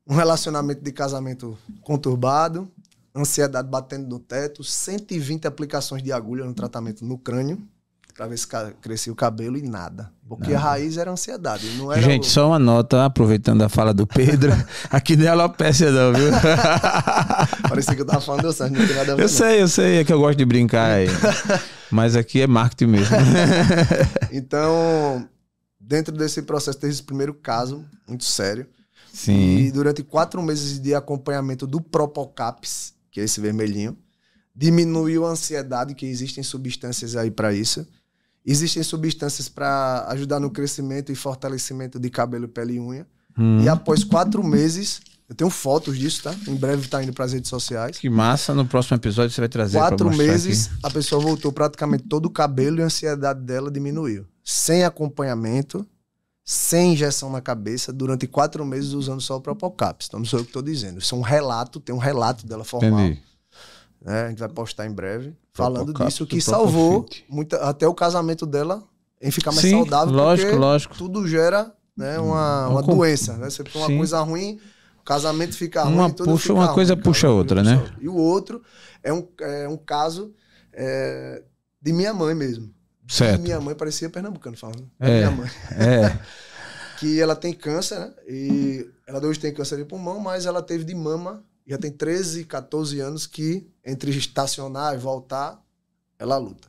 um 0.06 0.14
relacionamento 0.14 0.82
de 0.82 0.92
casamento 0.92 1.58
conturbado, 1.82 2.70
ansiedade 3.14 3.68
batendo 3.68 4.08
no 4.08 4.18
teto, 4.18 4.62
120 4.62 5.46
aplicações 5.46 6.02
de 6.02 6.12
agulha 6.12 6.44
no 6.44 6.54
tratamento 6.54 7.04
no 7.04 7.18
crânio, 7.18 7.60
para 8.16 8.26
ver 8.28 8.38
se 8.38 8.46
crescia 8.80 9.12
o 9.12 9.16
cabelo 9.16 9.58
e 9.58 9.62
nada. 9.62 10.10
Porque 10.26 10.54
a 10.54 10.58
raiz 10.58 10.96
era 10.96 11.10
ansiedade. 11.10 11.68
Não 11.76 11.92
era 11.92 12.00
Gente, 12.00 12.22
o... 12.22 12.30
só 12.30 12.48
uma 12.48 12.58
nota, 12.58 13.04
aproveitando 13.04 13.62
a 13.62 13.68
fala 13.68 13.92
do 13.92 14.06
Pedro. 14.06 14.52
aqui 14.90 15.16
não 15.16 15.26
é 15.26 15.28
alopécia, 15.28 15.90
não, 15.90 16.14
viu? 16.14 16.30
Parecia 17.68 17.94
que 17.94 18.00
eu 18.00 18.06
tava 18.06 18.22
falando 18.22 18.42
do 18.42 18.52
Sérgio, 18.52 18.78
não 18.78 18.86
tem 18.86 18.96
nada 18.96 19.12
a 19.12 19.16
ver. 19.16 19.22
Eu 19.22 19.28
sei, 19.28 19.60
eu 19.60 19.68
sei, 19.68 19.98
é 19.98 20.04
que 20.04 20.12
eu 20.12 20.18
gosto 20.18 20.38
de 20.38 20.46
brincar 20.46 20.92
aí. 20.92 21.08
Mas 21.90 22.16
aqui 22.16 22.40
é 22.40 22.46
marketing 22.46 22.90
mesmo. 22.90 23.16
então, 24.32 25.28
dentro 25.78 26.16
desse 26.16 26.40
processo, 26.42 26.78
teve 26.78 26.94
esse 26.94 27.02
primeiro 27.02 27.34
caso, 27.34 27.84
muito 28.08 28.24
sério. 28.24 28.66
Sim. 29.16 29.56
E 29.60 29.72
durante 29.72 30.02
quatro 30.02 30.42
meses 30.42 30.78
de 30.78 30.94
acompanhamento 30.94 31.66
do 31.66 31.80
Propocaps, 31.80 32.92
que 33.10 33.18
é 33.18 33.24
esse 33.24 33.40
vermelhinho, 33.40 33.96
diminuiu 34.54 35.24
a 35.24 35.30
ansiedade, 35.30 35.94
que 35.94 36.04
existem 36.04 36.44
substâncias 36.44 37.16
aí 37.16 37.30
para 37.30 37.50
isso. 37.54 37.86
Existem 38.44 38.82
substâncias 38.82 39.48
para 39.48 40.04
ajudar 40.08 40.38
no 40.38 40.50
crescimento 40.50 41.10
e 41.10 41.14
fortalecimento 41.14 41.98
de 41.98 42.10
cabelo, 42.10 42.46
pele 42.46 42.74
e 42.74 42.80
unha. 42.80 43.06
Hum. 43.38 43.62
E 43.62 43.68
após 43.70 44.04
quatro 44.04 44.44
meses, 44.44 45.00
eu 45.26 45.34
tenho 45.34 45.48
fotos 45.48 45.98
disso, 45.98 46.24
tá? 46.24 46.34
Em 46.46 46.54
breve 46.54 46.86
tá 46.86 47.02
indo 47.02 47.14
para 47.14 47.24
as 47.24 47.32
redes 47.32 47.48
sociais. 47.48 47.98
Que 47.98 48.10
massa, 48.10 48.52
no 48.52 48.66
próximo 48.66 48.98
episódio 48.98 49.30
você 49.30 49.40
vai 49.40 49.48
trazer 49.48 49.78
Quatro 49.78 50.14
meses, 50.14 50.66
aqui. 50.66 50.78
a 50.82 50.90
pessoa 50.90 51.22
voltou 51.22 51.50
praticamente 51.50 52.04
todo 52.04 52.26
o 52.26 52.30
cabelo 52.30 52.80
e 52.80 52.82
a 52.82 52.86
ansiedade 52.86 53.40
dela 53.40 53.70
diminuiu. 53.70 54.26
Sem 54.44 54.84
acompanhamento, 54.84 55.86
sem 56.48 56.92
injeção 56.92 57.28
na 57.28 57.40
cabeça, 57.40 57.92
durante 57.92 58.24
quatro 58.28 58.64
meses 58.64 58.92
usando 58.92 59.20
só 59.20 59.36
o 59.36 59.40
Propocaps. 59.40 60.06
Então 60.06 60.20
não 60.20 60.24
sou 60.24 60.38
eu 60.38 60.44
que 60.44 60.50
estou 60.50 60.62
dizendo. 60.62 61.00
Isso 61.00 61.12
é 61.12 61.18
um 61.18 61.22
relato, 61.22 61.80
tem 61.80 61.92
um 61.92 61.98
relato 61.98 62.46
dela 62.46 62.62
formal. 62.62 63.00
Entendi. 63.00 63.20
Né? 64.00 64.26
A 64.26 64.28
gente 64.28 64.38
vai 64.38 64.48
postar 64.48 64.86
em 64.86 64.92
breve. 64.92 65.34
Falando 65.52 65.92
disso, 65.92 66.24
que 66.24 66.40
salvou 66.40 67.04
muita, 67.28 67.56
até 67.56 67.88
o 67.88 67.94
casamento 67.94 68.46
dela 68.46 68.80
em 69.20 69.32
ficar 69.32 69.50
mais 69.50 69.62
Sim, 69.62 69.72
saudável. 69.72 70.14
Lógico, 70.14 70.56
lógico. 70.56 70.96
Tudo 70.96 71.26
gera 71.26 71.74
né, 71.96 72.16
uma, 72.20 72.68
uma 72.68 72.82
doença. 72.82 73.36
Né? 73.36 73.50
Você 73.50 73.64
tem 73.64 73.80
uma 73.82 73.88
Sim. 73.88 73.96
coisa 73.96 74.20
ruim, 74.20 74.60
o 75.00 75.02
casamento 75.02 75.56
fica 75.56 75.82
ruim. 75.82 75.94
Uma, 75.94 76.10
puxa, 76.10 76.52
uma 76.52 76.72
coisa 76.72 76.94
ruim, 76.94 77.02
puxa 77.02 77.28
outra, 77.28 77.64
né? 77.64 77.92
E 78.00 78.08
o 78.08 78.14
outro 78.14 78.62
é 79.02 79.12
um, 79.12 79.26
é 79.40 79.68
um 79.68 79.76
caso 79.76 80.32
é, 80.72 81.42
de 81.82 81.92
minha 81.92 82.14
mãe 82.14 82.36
mesmo. 82.36 82.75
Certo. 83.08 83.40
minha 83.40 83.60
mãe 83.60 83.74
parecia 83.74 84.10
pernambucano 84.10 84.56
falando. 84.56 84.90
É, 84.98 85.18
minha 85.18 85.30
mãe. 85.30 85.50
É. 85.72 86.18
que 86.98 87.20
ela 87.20 87.36
tem 87.36 87.52
câncer, 87.52 87.98
né? 87.98 88.10
E 88.28 88.86
ela 89.06 89.24
hoje 89.24 89.38
tem 89.38 89.52
câncer 89.52 89.76
de 89.76 89.84
pulmão, 89.84 90.18
mas 90.18 90.46
ela 90.46 90.62
teve 90.62 90.84
de 90.84 90.94
mama. 90.94 91.42
Já 91.66 91.78
tem 91.78 91.90
13, 91.90 92.44
14 92.44 93.00
anos 93.00 93.26
que 93.26 93.68
entre 93.84 94.10
estacionar 94.10 94.94
e 94.94 94.98
voltar, 94.98 95.60
ela 96.18 96.36
luta. 96.36 96.68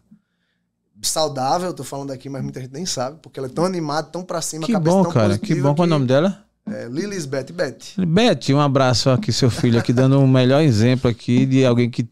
Saudável, 1.01 1.71
tô 1.73 1.83
falando 1.83 2.11
aqui, 2.11 2.27
mas 2.29 2.41
muita 2.41 2.59
gente 2.59 2.73
nem 2.73 2.85
sabe, 2.85 3.19
porque 3.21 3.39
ela 3.39 3.47
é 3.47 3.51
tão 3.51 3.65
animada, 3.65 4.07
tão 4.07 4.23
pra 4.23 4.41
cima, 4.41 4.65
que 4.65 4.75
bom, 4.77 5.03
cara, 5.05 5.37
que 5.37 5.53
bom. 5.55 5.75
Qual 5.75 5.85
é 5.85 5.87
o 5.87 5.89
nome 5.89 6.07
dela? 6.07 6.43
É, 6.65 6.87
Lilisbeth, 6.87 7.53
Beth. 7.53 8.05
Beth, 8.05 8.53
um 8.53 8.59
abraço 8.59 9.09
aqui, 9.11 9.31
seu 9.31 9.49
filho, 9.49 9.79
aqui, 9.79 9.93
dando 9.93 10.19
um 10.19 10.27
melhor 10.27 10.61
exemplo 10.61 11.09
aqui 11.09 11.45
de 11.45 11.63
alguém 11.63 11.89
que 11.89 12.07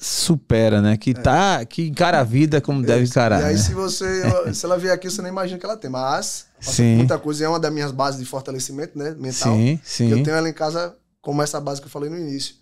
supera, 0.00 0.80
né? 0.80 0.96
Que 0.96 1.10
é. 1.10 1.14
tá, 1.14 1.64
que 1.66 1.86
encara 1.86 2.20
a 2.20 2.24
vida 2.24 2.58
como 2.58 2.82
é. 2.82 2.86
deve 2.86 3.04
encarar. 3.04 3.42
E 3.42 3.44
aí, 3.44 3.54
né? 3.54 3.60
se 3.60 3.74
você, 3.74 4.22
se 4.54 4.64
ela 4.64 4.78
vier 4.78 4.94
aqui, 4.94 5.10
você 5.10 5.20
nem 5.20 5.30
imagina 5.30 5.58
que 5.58 5.66
ela 5.66 5.76
tem. 5.76 5.90
Mas, 5.90 6.46
sim. 6.58 6.96
muita 6.96 7.18
coisa, 7.18 7.44
é 7.44 7.48
uma 7.48 7.60
das 7.60 7.70
minhas 7.70 7.92
bases 7.92 8.18
de 8.18 8.24
fortalecimento, 8.24 8.98
né? 8.98 9.14
Mental. 9.18 9.54
Sim, 9.54 9.80
sim. 9.84 10.10
Eu 10.10 10.22
tenho 10.22 10.34
ela 10.34 10.48
em 10.48 10.54
casa 10.54 10.96
como 11.20 11.42
essa 11.42 11.60
base 11.60 11.82
que 11.82 11.86
eu 11.86 11.90
falei 11.90 12.08
no 12.08 12.16
início. 12.16 12.54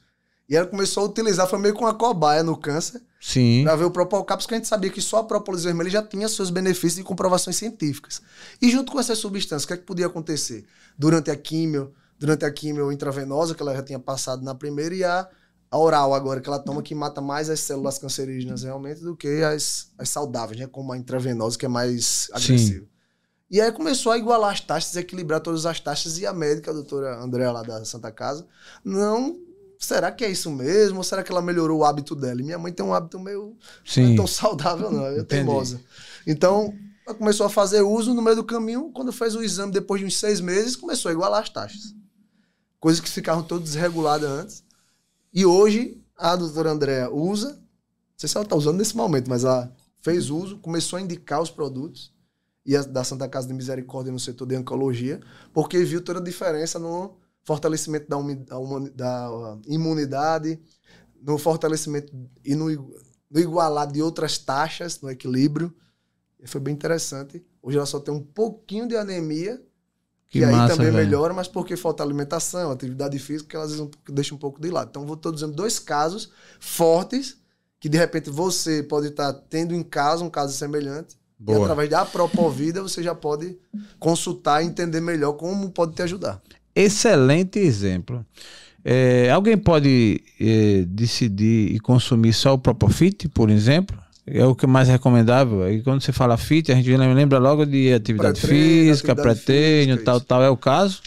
E 0.49 0.57
ela 0.57 0.66
começou 0.66 1.05
a 1.05 1.07
utilizar, 1.07 1.47
foi 1.47 1.59
meio 1.59 1.74
com 1.74 1.84
uma 1.84 1.95
cobaia 1.95 2.43
no 2.43 2.57
câncer. 2.57 3.01
Sim. 3.20 3.62
Pra 3.64 3.76
ver 3.76 3.84
o 3.84 3.91
Propolcaps, 3.91 4.47
porque 4.47 4.55
a 4.55 4.59
gente 4.59 4.66
sabia 4.66 4.91
que 4.91 5.01
só 5.01 5.18
a 5.18 5.24
própolis 5.24 5.64
vermelha 5.64 5.91
já 5.91 6.03
tinha 6.03 6.28
seus 6.28 6.51
benefícios 6.51 6.99
e 6.99 7.03
comprovações 7.05 7.57
científicas. 7.57 8.20
E 8.61 8.70
junto 8.70 8.91
com 8.91 8.99
essas 8.99 9.18
substâncias, 9.18 9.64
o 9.64 9.66
que, 9.68 9.74
é 9.74 9.76
que 9.76 9.84
podia 9.84 10.07
acontecer? 10.07 10.64
Durante 10.97 11.30
a 11.30 11.36
químio, 11.36 11.93
durante 12.18 12.45
a 12.45 12.51
químio 12.51 12.91
intravenosa, 12.91 13.55
que 13.55 13.62
ela 13.62 13.74
já 13.74 13.82
tinha 13.82 13.99
passado 13.99 14.43
na 14.43 14.55
primeira, 14.55 14.95
e 14.95 15.05
a, 15.05 15.28
a 15.70 15.78
oral 15.78 16.14
agora, 16.14 16.40
que 16.40 16.48
ela 16.48 16.58
toma, 16.58 16.82
que 16.82 16.94
mata 16.94 17.20
mais 17.20 17.50
as 17.50 17.60
células 17.60 17.98
cancerígenas 17.98 18.62
realmente 18.62 19.00
do 19.00 19.16
que 19.16 19.42
as, 19.42 19.90
as 19.98 20.08
saudáveis, 20.08 20.58
né? 20.58 20.66
Como 20.66 20.92
a 20.92 20.96
intravenosa, 20.96 21.58
que 21.58 21.66
é 21.66 21.68
mais 21.68 22.28
agressiva. 22.32 22.84
Sim. 22.84 22.88
E 23.50 23.60
aí 23.60 23.72
começou 23.72 24.12
a 24.12 24.18
igualar 24.18 24.52
as 24.52 24.60
taxas, 24.60 24.96
equilibrar 24.96 25.40
todas 25.40 25.66
as 25.66 25.80
taxas, 25.80 26.18
e 26.18 26.26
a 26.26 26.32
médica, 26.32 26.70
a 26.70 26.74
doutora 26.74 27.18
Andréa 27.18 27.50
lá 27.50 27.62
da 27.62 27.84
Santa 27.84 28.10
Casa, 28.10 28.46
não 28.84 29.38
será 29.78 30.10
que 30.10 30.24
é 30.24 30.30
isso 30.30 30.50
mesmo? 30.50 30.98
Ou 30.98 31.04
será 31.04 31.22
que 31.22 31.30
ela 31.30 31.40
melhorou 31.40 31.80
o 31.80 31.84
hábito 31.84 32.14
dela? 32.14 32.40
E 32.40 32.44
minha 32.44 32.58
mãe 32.58 32.72
tem 32.72 32.84
um 32.84 32.92
hábito 32.92 33.18
meio 33.18 33.56
Sim. 33.84 34.02
não 34.02 34.12
é 34.12 34.16
tão 34.16 34.26
saudável, 34.26 34.90
não, 34.90 35.06
é 35.06 35.22
teimosa. 35.22 35.80
Então, 36.26 36.74
ela 37.06 37.14
começou 37.14 37.46
a 37.46 37.50
fazer 37.50 37.80
uso 37.80 38.12
no 38.12 38.20
meio 38.20 38.36
do 38.36 38.44
caminho. 38.44 38.90
Quando 38.92 39.12
fez 39.12 39.34
o 39.34 39.42
exame, 39.42 39.72
depois 39.72 40.00
de 40.00 40.06
uns 40.06 40.18
seis 40.18 40.40
meses, 40.40 40.76
começou 40.76 41.08
a 41.08 41.12
igualar 41.12 41.42
as 41.42 41.48
taxas. 41.48 41.94
Coisas 42.80 43.00
que 43.00 43.08
ficavam 43.08 43.42
todas 43.42 43.70
desreguladas 43.70 44.28
antes. 44.28 44.64
E 45.39 45.47
hoje, 45.47 46.05
a 46.16 46.34
doutora 46.34 46.72
Andréa 46.72 47.09
usa, 47.12 47.51
não 47.53 47.62
sei 48.16 48.28
se 48.28 48.36
ela 48.36 48.45
está 48.45 48.57
usando 48.57 48.78
nesse 48.78 48.97
momento, 48.97 49.30
mas 49.30 49.45
ela 49.45 49.72
fez 50.01 50.30
uso, 50.30 50.59
começou 50.59 50.97
a 50.97 51.01
indicar 51.01 51.41
os 51.41 51.49
produtos 51.49 52.12
e 52.66 52.76
a, 52.76 52.82
da 52.82 53.05
Santa 53.05 53.28
Casa 53.28 53.47
de 53.47 53.55
Misericórdia 53.55 54.12
no 54.12 54.18
setor 54.18 54.49
de 54.49 54.57
oncologia, 54.57 55.20
porque 55.53 55.78
viu 55.84 56.03
toda 56.03 56.18
a 56.18 56.22
diferença 56.24 56.80
no 56.80 57.18
fortalecimento 57.45 58.09
da, 58.09 58.18
da 58.97 59.59
imunidade, 59.68 60.61
no 61.22 61.39
fortalecimento 61.39 62.12
e 62.45 62.57
no, 62.57 62.66
no 63.30 63.39
igualar 63.39 63.86
de 63.86 64.03
outras 64.03 64.39
taxas, 64.39 65.01
no 65.01 65.09
equilíbrio. 65.09 65.72
E 66.41 66.49
foi 66.49 66.61
bem 66.61 66.74
interessante. 66.74 67.47
Hoje 67.62 67.76
ela 67.76 67.86
só 67.86 68.01
tem 68.01 68.12
um 68.12 68.24
pouquinho 68.24 68.89
de 68.89 68.97
anemia, 68.97 69.64
que, 70.28 70.44
aí 70.44 70.52
massa, 70.52 70.76
também 70.76 70.92
velho. 70.92 71.04
melhora, 71.04 71.32
mas 71.32 71.48
porque 71.48 71.76
falta 71.76 72.02
alimentação, 72.02 72.70
atividade 72.70 73.18
física, 73.18 73.50
que 73.50 73.56
às 73.56 73.70
vezes 73.72 73.88
deixa 74.10 74.34
um 74.34 74.38
pouco 74.38 74.60
de 74.60 74.70
lado. 74.70 74.88
Então, 74.90 75.06
vou 75.06 75.16
estou 75.16 75.32
dizendo 75.32 75.54
dois 75.54 75.78
casos 75.78 76.30
fortes 76.60 77.38
que 77.80 77.88
de 77.88 77.96
repente 77.96 78.28
você 78.28 78.82
pode 78.82 79.06
estar 79.08 79.32
tendo 79.32 79.74
em 79.74 79.82
casa 79.82 80.24
um 80.24 80.30
caso 80.30 80.52
semelhante. 80.52 81.16
Boa. 81.38 81.60
E 81.60 81.62
através 81.62 81.88
da 81.88 82.04
Propovida 82.04 82.82
você 82.82 83.02
já 83.02 83.14
pode 83.14 83.56
consultar 83.98 84.62
e 84.62 84.66
entender 84.66 85.00
melhor 85.00 85.34
como 85.34 85.70
pode 85.70 85.94
te 85.94 86.02
ajudar 86.02 86.42
excelente 86.78 87.58
exemplo. 87.58 88.24
É, 88.84 89.30
alguém 89.30 89.58
pode 89.58 90.22
é, 90.40 90.84
decidir 90.86 91.74
e 91.74 91.80
consumir 91.80 92.32
só 92.32 92.54
o 92.54 92.58
Propofit, 92.58 93.28
por 93.28 93.50
exemplo? 93.50 93.98
É 94.32 94.44
o 94.44 94.54
que 94.54 94.64
é 94.64 94.68
mais 94.68 94.88
recomendável. 94.88 95.70
E 95.70 95.82
quando 95.82 96.02
você 96.02 96.12
fala 96.12 96.36
fit, 96.36 96.70
a 96.70 96.74
gente 96.74 96.96
lembra 96.96 97.38
logo 97.38 97.64
de 97.64 97.92
atividade 97.92 98.40
física, 98.40 99.14
pré-treino, 99.14 99.96
tal, 99.98 100.20
tal. 100.20 100.42
É 100.42 100.50
o 100.50 100.56
caso? 100.56 101.00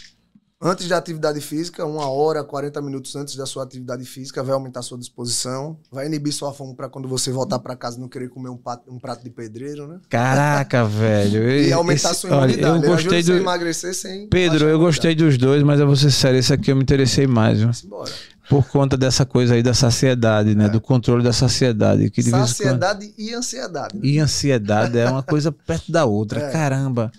Antes 0.64 0.86
da 0.86 0.96
atividade 0.96 1.40
física, 1.40 1.84
uma 1.84 2.08
hora, 2.08 2.44
40 2.44 2.80
minutos 2.82 3.16
antes 3.16 3.34
da 3.34 3.44
sua 3.44 3.64
atividade 3.64 4.04
física, 4.04 4.44
vai 4.44 4.54
aumentar 4.54 4.78
a 4.78 4.82
sua 4.84 4.96
disposição, 4.96 5.76
vai 5.90 6.06
inibir 6.06 6.32
sua 6.32 6.52
fome 6.52 6.76
para 6.76 6.88
quando 6.88 7.08
você 7.08 7.32
voltar 7.32 7.58
para 7.58 7.74
casa 7.74 7.98
não 7.98 8.08
querer 8.08 8.28
comer 8.28 8.48
um 8.48 8.56
prato, 8.56 8.88
um 8.88 8.96
prato 8.96 9.24
de 9.24 9.30
pedreiro, 9.30 9.88
né? 9.88 9.98
Caraca, 10.08 10.84
velho. 10.86 11.50
e 11.50 11.72
aumentar 11.72 12.10
a 12.10 12.14
sua 12.14 12.30
imunidade. 12.30 12.64
Olha, 12.64 12.86
eu 12.86 12.90
gostei 12.92 13.24
do... 13.24 13.32
emagrecer 13.32 13.92
sem. 13.92 14.28
Pedro, 14.28 14.68
eu 14.68 14.78
gostei 14.78 15.16
dos 15.16 15.36
dois, 15.36 15.64
mas 15.64 15.80
eu 15.80 15.86
vou 15.86 15.96
ser 15.96 16.12
sério, 16.12 16.38
esse 16.38 16.52
aqui 16.52 16.70
eu 16.70 16.76
me 16.76 16.82
interessei 16.82 17.26
mais, 17.26 17.58
viu? 17.58 17.70
Embora. 17.84 18.12
Por 18.52 18.68
conta 18.68 18.96
dessa 18.96 19.24
coisa 19.24 19.54
aí 19.54 19.62
da 19.62 19.72
saciedade, 19.72 20.54
né? 20.54 20.66
É. 20.66 20.68
Do 20.68 20.80
controle 20.80 21.24
da 21.24 21.32
saciedade. 21.32 22.10
Que 22.10 22.22
saciedade 22.22 23.06
quando... 23.06 23.18
e 23.18 23.34
ansiedade. 23.34 23.94
Né? 23.94 24.00
E 24.04 24.18
ansiedade 24.18 24.98
é 24.98 25.10
uma 25.10 25.22
coisa 25.22 25.50
perto 25.50 25.90
da 25.90 26.04
outra. 26.04 26.40
É. 26.40 26.50
Caramba. 26.50 27.10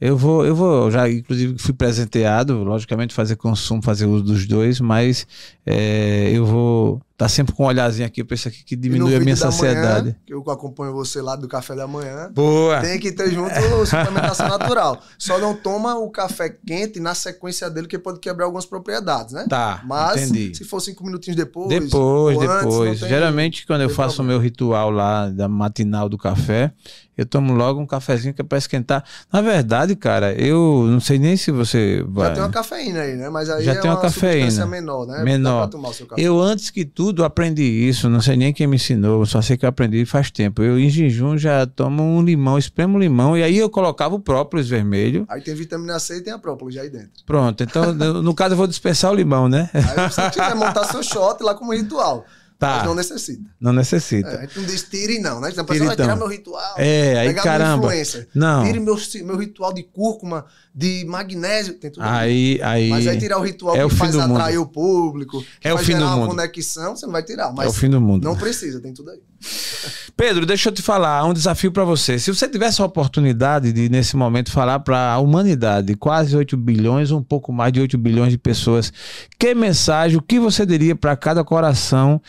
Eu 0.00 0.18
vou, 0.18 0.44
eu 0.44 0.54
vou, 0.54 0.90
já 0.90 1.08
inclusive 1.08 1.56
fui 1.56 1.72
presenteado, 1.72 2.62
logicamente 2.62 3.14
fazer 3.14 3.36
consumo, 3.36 3.80
fazer 3.80 4.04
uso 4.04 4.24
dos 4.24 4.46
dois, 4.46 4.78
mas 4.78 5.26
é, 5.64 6.30
eu 6.30 6.44
vou 6.44 7.00
Tá 7.16 7.28
sempre 7.28 7.54
com 7.54 7.62
um 7.62 7.66
olhazinho 7.66 8.06
aqui 8.06 8.24
pra 8.24 8.34
isso 8.34 8.48
aqui 8.48 8.64
que 8.64 8.74
diminui 8.74 9.14
a 9.14 9.20
minha 9.20 9.36
saciedade. 9.36 10.06
Manhã, 10.06 10.16
que 10.26 10.34
eu 10.34 10.42
acompanho 10.50 10.92
você 10.92 11.22
lá 11.22 11.36
do 11.36 11.46
café 11.46 11.76
da 11.76 11.86
manhã. 11.86 12.28
Boa! 12.34 12.80
Tem 12.80 12.98
que 12.98 13.12
ter 13.12 13.30
junto 13.30 13.54
suplementação 13.86 14.48
natural. 14.48 15.00
Só 15.16 15.38
não 15.38 15.54
toma 15.54 15.94
o 15.94 16.10
café 16.10 16.48
quente 16.48 16.98
na 16.98 17.14
sequência 17.14 17.70
dele, 17.70 17.86
que 17.86 18.00
pode 18.00 18.18
quebrar 18.18 18.46
algumas 18.46 18.66
propriedades, 18.66 19.32
né? 19.32 19.46
Tá. 19.48 19.80
Mas 19.84 20.28
entendi. 20.28 20.56
se 20.56 20.64
for 20.64 20.80
cinco 20.80 21.04
minutinhos 21.04 21.36
depois. 21.36 21.68
Depois, 21.68 22.36
depois. 22.36 22.90
Antes, 22.90 23.08
Geralmente, 23.08 23.64
quando 23.64 23.82
eu 23.82 23.90
faço 23.90 24.20
o 24.20 24.24
meu 24.24 24.40
ritual 24.40 24.90
lá 24.90 25.28
da 25.28 25.48
matinal 25.48 26.08
do 26.08 26.18
café, 26.18 26.72
eu 27.16 27.24
tomo 27.24 27.54
logo 27.54 27.80
um 27.80 27.86
cafezinho 27.86 28.34
que 28.34 28.40
é 28.40 28.44
pra 28.44 28.58
esquentar. 28.58 29.04
Na 29.32 29.40
verdade, 29.40 29.94
cara, 29.94 30.32
eu 30.34 30.86
não 30.88 30.98
sei 30.98 31.16
nem 31.18 31.36
se 31.36 31.52
você 31.52 32.04
vai. 32.08 32.28
Já 32.28 32.34
tem 32.34 32.42
uma 32.42 32.50
cafeína 32.50 33.00
aí, 33.02 33.14
né? 33.14 33.30
Mas 33.30 33.48
aí 33.48 33.64
Já 33.64 33.72
é 33.72 33.74
tem 33.76 33.88
uma, 33.88 33.96
uma 33.96 34.02
cafeína. 34.02 34.66
menor, 34.66 35.06
né? 35.06 35.22
Menor. 35.22 35.70
Eu, 36.16 36.40
antes 36.40 36.70
que 36.70 36.84
tudo, 36.84 37.03
tudo 37.04 37.22
aprendi 37.22 37.62
isso, 37.62 38.08
não 38.08 38.22
sei 38.22 38.34
nem 38.34 38.50
quem 38.50 38.66
me 38.66 38.76
ensinou, 38.76 39.26
só 39.26 39.42
sei 39.42 39.58
que 39.58 39.66
eu 39.66 39.68
aprendi 39.68 40.06
faz 40.06 40.30
tempo. 40.30 40.62
Eu 40.62 40.78
em 40.78 40.88
jejum 40.88 41.36
já 41.36 41.66
tomo 41.66 42.02
um 42.02 42.22
limão, 42.22 42.56
espremo 42.56 42.96
um 42.96 42.98
limão 42.98 43.36
e 43.36 43.42
aí 43.42 43.58
eu 43.58 43.68
colocava 43.68 44.14
o 44.14 44.18
própolis 44.18 44.70
vermelho. 44.70 45.26
Aí 45.28 45.42
tem 45.42 45.54
vitamina 45.54 45.98
C 45.98 46.16
e 46.16 46.20
tem 46.22 46.32
a 46.32 46.38
própolis 46.38 46.76
já 46.76 46.80
aí 46.80 46.88
dentro. 46.88 47.10
Pronto, 47.26 47.62
então 47.62 47.92
no 48.24 48.34
caso 48.34 48.54
eu 48.54 48.56
vou 48.56 48.66
dispensar 48.66 49.12
o 49.12 49.14
limão, 49.14 49.50
né? 49.50 49.68
Aí 49.74 50.08
você 50.08 50.30
tiver 50.30 50.54
montar 50.54 50.84
seu 50.84 51.02
shot 51.02 51.42
lá 51.42 51.54
como 51.54 51.74
ritual. 51.74 52.24
Tá. 52.64 52.76
Mas 52.76 52.86
não 52.86 52.94
necessita. 52.94 53.50
Não 53.60 53.72
necessita. 53.72 54.28
É, 54.28 54.38
a 54.38 54.40
gente 54.42 54.58
não 54.58 54.64
diz 54.64 54.82
tire, 54.82 55.18
não, 55.18 55.40
né? 55.40 55.52
A 55.56 55.64
pessoa 55.64 55.86
vai 55.86 55.96
tirar 55.96 56.16
meu 56.16 56.26
ritual. 56.26 56.74
É, 56.78 57.18
aí 57.18 57.34
caramba. 57.34 57.90
Não. 58.34 58.64
Tire 58.64 58.80
meu, 58.80 58.96
meu 59.24 59.36
ritual 59.36 59.72
de 59.72 59.82
cúrcuma, 59.82 60.46
de 60.74 61.04
magnésio, 61.06 61.74
tem 61.74 61.90
tudo 61.90 62.02
aí, 62.02 62.58
aí 62.62 62.88
Mas 62.88 63.06
aí 63.06 63.18
tirar 63.18 63.38
o 63.38 63.42
ritual 63.42 63.76
é 63.76 63.80
que 63.80 63.84
o 63.84 63.90
faz 63.90 64.16
atrair 64.16 64.58
o 64.58 64.66
público, 64.66 65.44
que 65.60 65.68
é 65.68 65.74
o 65.74 65.78
fim 65.78 65.96
do 65.96 66.06
mundo. 66.06 66.28
conexão, 66.28 66.96
você 66.96 67.06
não 67.06 67.12
vai 67.12 67.22
tirar. 67.22 67.52
Mas 67.52 67.66
é 67.66 67.68
o 67.68 67.72
fim 67.72 67.90
do 67.90 68.00
mundo. 68.00 68.24
Não 68.24 68.34
precisa, 68.36 68.80
tem 68.80 68.92
tudo 68.92 69.10
aí. 69.10 69.20
Pedro, 70.16 70.46
deixa 70.46 70.68
eu 70.68 70.72
te 70.72 70.80
falar, 70.80 71.24
um 71.24 71.32
desafio 71.32 71.72
para 71.72 71.84
você. 71.84 72.18
Se 72.18 72.32
você 72.32 72.48
tivesse 72.48 72.80
a 72.80 72.84
oportunidade 72.84 73.72
de, 73.72 73.88
nesse 73.88 74.16
momento, 74.16 74.50
falar 74.50 74.78
para 74.80 75.12
a 75.12 75.18
humanidade, 75.18 75.94
quase 75.96 76.36
8 76.36 76.56
bilhões, 76.56 77.10
um 77.10 77.22
pouco 77.22 77.52
mais 77.52 77.72
de 77.72 77.80
8 77.80 77.98
bilhões 77.98 78.30
de 78.30 78.38
pessoas, 78.38 78.92
que 79.38 79.54
mensagem, 79.54 80.16
o 80.16 80.22
que 80.22 80.38
você 80.38 80.64
diria 80.64 80.94
para 80.94 81.16
cada 81.16 81.44
coração 81.44 82.20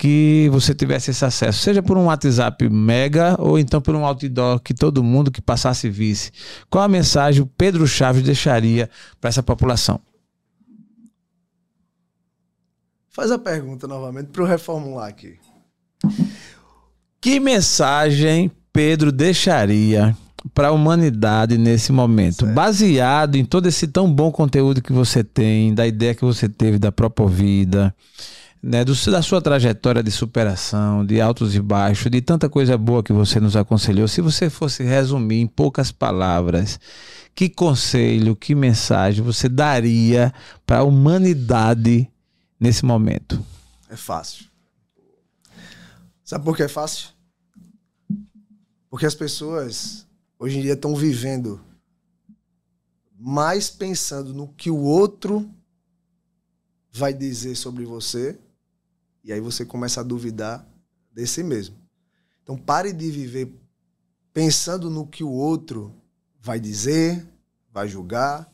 que 0.00 0.48
você 0.50 0.74
tivesse 0.74 1.10
esse 1.10 1.22
acesso, 1.22 1.58
seja 1.58 1.82
por 1.82 1.98
um 1.98 2.06
WhatsApp 2.06 2.66
mega 2.70 3.36
ou 3.38 3.58
então 3.58 3.82
por 3.82 3.94
um 3.94 4.02
outdoor 4.02 4.58
que 4.58 4.72
todo 4.72 5.04
mundo 5.04 5.30
que 5.30 5.42
passasse 5.42 5.90
visse. 5.90 6.32
Qual 6.70 6.82
a 6.82 6.88
mensagem 6.88 7.42
o 7.42 7.46
Pedro 7.46 7.86
Chaves 7.86 8.22
deixaria 8.22 8.88
para 9.20 9.28
essa 9.28 9.42
população? 9.42 10.00
Faz 13.10 13.30
a 13.30 13.38
pergunta 13.38 13.86
novamente 13.86 14.28
para 14.28 14.42
eu 14.42 14.46
reformular 14.46 15.06
aqui. 15.06 15.36
Que 17.20 17.38
mensagem 17.38 18.50
Pedro 18.72 19.12
deixaria 19.12 20.16
para 20.54 20.68
a 20.68 20.72
humanidade 20.72 21.58
nesse 21.58 21.92
momento, 21.92 22.46
certo. 22.46 22.54
baseado 22.54 23.36
em 23.36 23.44
todo 23.44 23.66
esse 23.66 23.86
tão 23.86 24.10
bom 24.10 24.32
conteúdo 24.32 24.80
que 24.80 24.94
você 24.94 25.22
tem, 25.22 25.74
da 25.74 25.86
ideia 25.86 26.14
que 26.14 26.24
você 26.24 26.48
teve 26.48 26.78
da 26.78 26.90
própria 26.90 27.28
vida, 27.28 27.94
né, 28.62 28.84
do, 28.84 28.92
da 29.10 29.22
sua 29.22 29.40
trajetória 29.40 30.02
de 30.02 30.10
superação, 30.10 31.04
de 31.04 31.20
altos 31.20 31.54
e 31.54 31.60
baixos, 31.60 32.10
de 32.10 32.20
tanta 32.20 32.48
coisa 32.48 32.76
boa 32.76 33.02
que 33.02 33.12
você 33.12 33.40
nos 33.40 33.56
aconselhou, 33.56 34.06
se 34.06 34.20
você 34.20 34.50
fosse 34.50 34.82
resumir 34.82 35.40
em 35.40 35.46
poucas 35.46 35.90
palavras, 35.90 36.78
que 37.34 37.48
conselho, 37.48 38.36
que 38.36 38.54
mensagem 38.54 39.24
você 39.24 39.48
daria 39.48 40.32
para 40.66 40.78
a 40.78 40.84
humanidade 40.84 42.10
nesse 42.58 42.84
momento? 42.84 43.42
É 43.88 43.96
fácil. 43.96 44.46
Sabe 46.22 46.44
por 46.44 46.56
que 46.56 46.62
é 46.62 46.68
fácil? 46.68 47.08
Porque 48.90 49.06
as 49.06 49.14
pessoas 49.14 50.06
hoje 50.38 50.58
em 50.58 50.62
dia 50.62 50.74
estão 50.74 50.94
vivendo 50.94 51.60
mais 53.18 53.68
pensando 53.68 54.32
no 54.32 54.48
que 54.48 54.70
o 54.70 54.78
outro 54.78 55.48
vai 56.92 57.12
dizer 57.12 57.54
sobre 57.54 57.84
você, 57.84 58.38
e 59.22 59.32
aí 59.32 59.40
você 59.40 59.64
começa 59.64 60.00
a 60.00 60.04
duvidar 60.04 60.66
de 61.12 61.26
si 61.26 61.42
mesmo. 61.42 61.76
Então 62.42 62.56
pare 62.56 62.92
de 62.92 63.10
viver 63.10 63.54
pensando 64.32 64.88
no 64.88 65.06
que 65.06 65.22
o 65.22 65.30
outro 65.30 65.94
vai 66.40 66.58
dizer, 66.58 67.26
vai 67.70 67.88
julgar, 67.88 68.50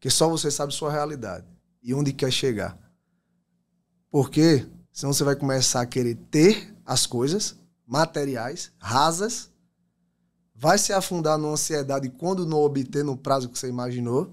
que 0.00 0.10
só 0.10 0.28
você 0.28 0.50
sabe 0.50 0.74
sua 0.74 0.90
realidade 0.90 1.46
e 1.82 1.94
onde 1.94 2.12
quer 2.12 2.30
chegar. 2.30 2.78
Porque 4.10 4.66
senão 4.92 5.12
você 5.12 5.24
vai 5.24 5.36
começar 5.36 5.80
a 5.80 5.86
querer 5.86 6.16
ter 6.30 6.74
as 6.84 7.06
coisas 7.06 7.56
materiais, 7.86 8.72
rasas, 8.78 9.50
vai 10.54 10.78
se 10.78 10.92
afundar 10.92 11.38
numa 11.38 11.52
ansiedade 11.52 12.08
quando 12.08 12.46
não 12.46 12.58
obter 12.58 13.04
no 13.04 13.16
prazo 13.16 13.48
que 13.48 13.58
você 13.58 13.68
imaginou 13.68 14.32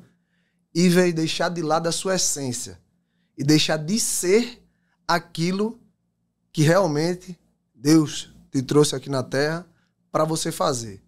e 0.74 0.88
vai 0.89 1.12
deixar 1.12 1.49
de 1.49 1.62
lado 1.62 1.88
a 1.88 1.91
sua 1.91 2.16
essência 2.16 2.80
e 3.38 3.43
deixar 3.43 3.78
de 3.78 3.99
ser 3.99 4.64
aquilo 5.10 5.80
que 6.53 6.62
realmente 6.62 7.36
Deus 7.74 8.32
te 8.51 8.62
trouxe 8.62 8.95
aqui 8.95 9.10
na 9.10 9.24
terra 9.24 9.66
para 10.12 10.24
você 10.24 10.51
fazer, 10.51 11.01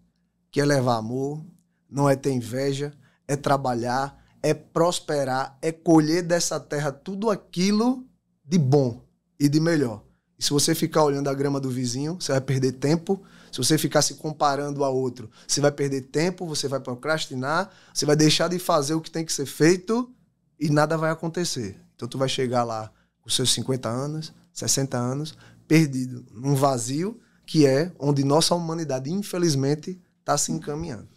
que 0.50 0.60
é 0.60 0.64
levar 0.64 0.96
amor, 0.96 1.40
não 1.88 2.10
é 2.10 2.16
ter 2.16 2.32
inveja, 2.32 2.92
é 3.28 3.36
trabalhar, 3.36 4.20
é 4.42 4.52
prosperar, 4.52 5.56
é 5.62 5.70
colher 5.70 6.24
dessa 6.24 6.58
terra 6.58 6.90
tudo 6.90 7.30
aquilo 7.30 8.04
de 8.44 8.58
bom 8.58 9.00
e 9.38 9.48
de 9.48 9.60
melhor. 9.60 10.02
E 10.36 10.42
se 10.42 10.50
você 10.50 10.74
ficar 10.74 11.04
olhando 11.04 11.30
a 11.30 11.34
grama 11.34 11.60
do 11.60 11.70
vizinho, 11.70 12.16
você 12.20 12.32
vai 12.32 12.40
perder 12.40 12.72
tempo. 12.72 13.22
Se 13.52 13.58
você 13.58 13.78
ficar 13.78 14.02
se 14.02 14.14
comparando 14.14 14.82
a 14.82 14.90
outro, 14.90 15.30
você 15.46 15.60
vai 15.60 15.70
perder 15.70 16.02
tempo, 16.02 16.44
você 16.44 16.66
vai 16.66 16.80
procrastinar, 16.80 17.70
você 17.94 18.04
vai 18.04 18.16
deixar 18.16 18.48
de 18.48 18.58
fazer 18.58 18.94
o 18.94 19.00
que 19.00 19.12
tem 19.12 19.24
que 19.24 19.32
ser 19.32 19.46
feito 19.46 20.12
e 20.58 20.68
nada 20.70 20.98
vai 20.98 21.12
acontecer. 21.12 21.80
Então 21.94 22.08
tu 22.08 22.18
vai 22.18 22.28
chegar 22.28 22.64
lá 22.64 22.90
com 23.22 23.30
seus 23.30 23.52
50 23.52 23.88
anos, 23.88 24.32
60 24.52 24.98
anos, 24.98 25.34
perdido 25.66 26.26
num 26.32 26.54
vazio 26.54 27.18
que 27.46 27.66
é 27.66 27.92
onde 27.98 28.24
nossa 28.24 28.54
humanidade, 28.54 29.10
infelizmente, 29.10 30.00
está 30.20 30.36
se 30.38 30.52
encaminhando. 30.52 31.08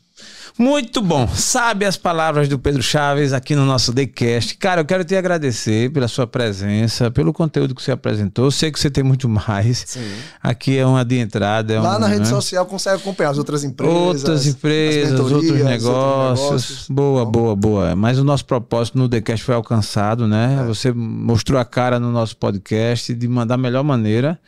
Muito 0.57 1.01
bom. 1.01 1.27
Sabe 1.27 1.85
as 1.85 1.97
palavras 1.97 2.47
do 2.47 2.57
Pedro 2.57 2.81
Chaves 2.81 3.33
aqui 3.33 3.55
no 3.55 3.65
nosso 3.65 3.93
TheCast. 3.93 4.55
Cara, 4.57 4.81
eu 4.81 4.85
quero 4.85 5.03
te 5.03 5.15
agradecer 5.15 5.91
pela 5.91 6.07
sua 6.07 6.25
presença, 6.25 7.11
pelo 7.11 7.33
conteúdo 7.33 7.75
que 7.75 7.83
você 7.83 7.91
apresentou. 7.91 8.45
Eu 8.45 8.51
sei 8.51 8.71
que 8.71 8.79
você 8.79 8.89
tem 8.89 9.03
muito 9.03 9.27
mais. 9.27 9.83
Sim. 9.85 10.09
Aqui 10.41 10.77
é 10.77 10.85
uma 10.85 11.03
de 11.03 11.17
entrada. 11.17 11.73
É 11.73 11.79
Lá 11.79 11.97
um, 11.97 11.99
na 11.99 12.07
rede 12.07 12.21
né? 12.21 12.25
social 12.25 12.65
consegue 12.65 12.95
acompanhar 12.95 13.31
as 13.31 13.37
outras 13.37 13.65
empresas. 13.65 13.93
Outras 13.95 14.47
empresas, 14.47 15.19
outros 15.19 15.43
negócios. 15.43 15.83
negócios. 15.83 16.87
Boa, 16.89 17.25
boa, 17.25 17.55
boa. 17.55 17.95
Mas 17.95 18.17
o 18.17 18.23
nosso 18.23 18.45
propósito 18.45 18.97
no 18.97 19.09
TheCast 19.09 19.43
foi 19.43 19.55
alcançado, 19.55 20.27
né? 20.27 20.59
É. 20.61 20.63
Você 20.65 20.93
mostrou 20.93 21.59
a 21.59 21.65
cara 21.65 21.99
no 21.99 22.11
nosso 22.11 22.37
podcast 22.37 23.13
de 23.13 23.27
mandar 23.27 23.55
a 23.55 23.57
melhor 23.57 23.83
maneira 23.83 24.39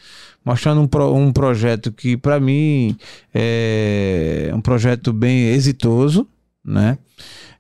mostrando 0.48 0.80
um, 0.80 0.88
pro, 0.88 1.14
um 1.14 1.34
projeto 1.34 1.92
que, 1.92 2.16
para 2.16 2.40
mim, 2.40 2.96
é 3.34 4.50
um 4.54 4.62
projeto 4.62 5.12
bem 5.12 5.50
exitoso, 5.50 6.26
né? 6.64 6.98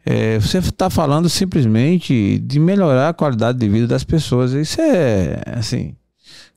É, 0.05 0.39
você 0.39 0.59
está 0.59 0.89
falando 0.89 1.27
simplesmente 1.27 2.39
de 2.39 2.61
melhorar 2.61 3.09
a 3.09 3.13
qualidade 3.13 3.59
de 3.59 3.67
vida 3.67 3.87
das 3.87 4.05
pessoas. 4.05 4.53
Isso 4.53 4.79
é, 4.79 5.41
assim, 5.47 5.97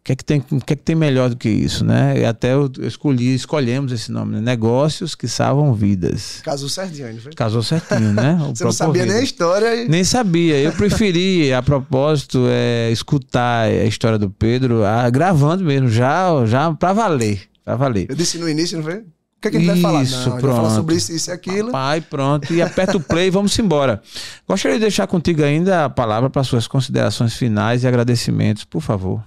que 0.03 0.13
é 0.13 0.17
que 0.17 0.25
tem, 0.25 0.43
o 0.51 0.61
que 0.61 0.73
é 0.73 0.77
que 0.77 0.83
tem 0.83 0.97
melhor 0.97 1.29
do 1.29 1.37
que 1.37 1.49
isso, 1.49 1.85
né? 1.85 2.19
E 2.19 2.25
até 2.25 2.55
eu 2.55 2.71
escolhi, 2.81 3.35
escolhemos 3.35 3.93
esse 3.93 4.11
nome, 4.11 4.37
né? 4.37 4.41
Negócios 4.41 5.15
que 5.15 5.29
salvam 5.29 5.75
vidas. 5.75 6.41
Casou 6.43 6.71
certinho, 6.71 7.13
não 7.13 7.21
foi? 7.21 7.33
Casou 7.33 7.63
certinho, 7.63 8.13
né? 8.13 8.39
Você 8.55 8.65
não 8.65 8.73
sabia 8.73 9.03
vida. 9.03 9.13
nem 9.13 9.21
a 9.21 9.25
história. 9.25 9.77
E... 9.77 9.89
Nem 9.89 10.03
sabia. 10.03 10.59
Eu 10.59 10.73
preferi, 10.73 11.53
a 11.53 11.63
propósito, 11.63 12.47
é, 12.49 12.91
escutar 12.91 13.67
a 13.67 13.85
história 13.85 14.19
do 14.19 14.31
Pedro, 14.31 14.85
a, 14.85 15.09
gravando 15.11 15.65
mesmo, 15.65 15.91
já, 15.91 16.31
já 16.47 16.73
para 16.73 16.95
valer, 16.95 17.43
para 17.63 17.77
valer. 17.77 18.07
Eu 18.09 18.17
disse 18.17 18.39
no 18.39 18.49
início, 18.49 18.79
não 18.79 18.85
foi? 18.85 19.01
O 19.01 19.43
que, 19.43 19.49
é 19.49 19.51
que 19.53 19.57
a 19.57 19.61
gente 19.61 19.69
vai 19.69 19.81
falar? 19.81 20.05
Não, 20.05 20.23
pronto. 20.23 20.41
vai 20.47 20.57
falar 20.57 20.71
sobre 20.71 20.95
isso, 20.97 21.13
isso 21.13 21.31
e 21.31 21.33
aquilo. 21.33 21.71
Pai, 21.71 22.01
pronto. 22.01 22.53
E 22.53 22.61
aperta 22.61 22.97
o 22.97 23.01
play 23.01 23.29
e 23.29 23.31
vamos 23.31 23.59
embora. 23.59 24.03
Gostaria 24.47 24.77
de 24.77 24.83
deixar 24.83 25.07
contigo 25.07 25.43
ainda 25.43 25.87
a 25.87 25.91
palavra 25.91 26.29
para 26.29 26.45
suas 26.45 26.67
considerações 26.67 27.35
finais 27.35 27.85
e 27.85 27.87
agradecimentos, 27.87 28.65
por 28.65 28.81
favor 28.81 29.23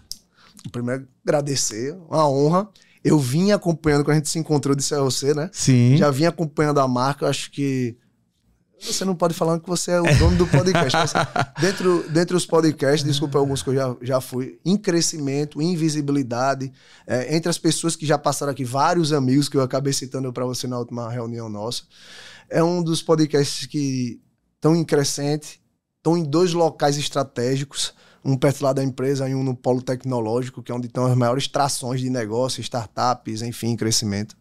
primeiro 0.71 1.07
agradecer, 1.25 1.95
uma 2.09 2.27
honra. 2.27 2.69
Eu 3.03 3.19
vim 3.19 3.51
acompanhando 3.51 4.03
quando 4.03 4.13
a 4.13 4.15
gente 4.15 4.29
se 4.29 4.39
encontrou 4.39 4.75
de 4.75 4.83
CLC, 4.83 5.33
né? 5.33 5.49
Sim. 5.51 5.97
Já 5.97 6.09
vim 6.09 6.25
acompanhando 6.25 6.79
a 6.79 6.87
marca, 6.87 7.27
acho 7.27 7.51
que 7.51 7.97
você 8.85 9.05
não 9.05 9.15
pode 9.15 9.33
falar 9.33 9.59
que 9.59 9.69
você 9.69 9.91
é 9.91 10.01
o 10.01 10.17
dono 10.17 10.37
do 10.37 10.47
podcast. 10.47 11.15
dentro, 11.59 12.09
dentro 12.09 12.35
dos 12.35 12.45
podcasts, 12.45 13.03
desculpa 13.03 13.37
alguns 13.37 13.63
que 13.63 13.69
eu 13.69 13.75
já, 13.75 13.95
já 14.01 14.21
fui, 14.21 14.59
em 14.65 14.75
crescimento, 14.75 15.61
em 15.61 15.75
visibilidade, 15.75 16.71
é, 17.07 17.35
entre 17.35 17.49
as 17.49 17.57
pessoas 17.57 17.95
que 17.95 18.05
já 18.05 18.17
passaram 18.17 18.51
aqui, 18.51 18.65
vários 18.65 19.13
amigos 19.13 19.47
que 19.47 19.55
eu 19.55 19.61
acabei 19.61 19.93
citando 19.93 20.31
para 20.33 20.45
você 20.45 20.67
na 20.67 20.77
última 20.77 21.09
reunião 21.09 21.47
nossa. 21.47 21.83
É 22.49 22.63
um 22.63 22.83
dos 22.83 23.01
podcasts 23.01 23.65
que 23.67 24.19
estão 24.55 24.75
em 24.75 24.83
crescente, 24.83 25.61
estão 25.97 26.17
em 26.17 26.23
dois 26.23 26.53
locais 26.53 26.97
estratégicos 26.97 27.93
um 28.23 28.37
perto 28.37 28.61
lá 28.61 28.71
da 28.71 28.83
empresa 28.83 29.27
e 29.27 29.35
um 29.35 29.43
no 29.43 29.55
polo 29.55 29.81
tecnológico, 29.81 30.63
que 30.63 30.71
é 30.71 30.75
onde 30.75 30.87
estão 30.87 31.05
as 31.05 31.15
maiores 31.15 31.47
trações 31.47 31.99
de 31.99 32.09
negócio, 32.09 32.61
startups, 32.61 33.41
enfim, 33.41 33.75
crescimento. 33.75 34.35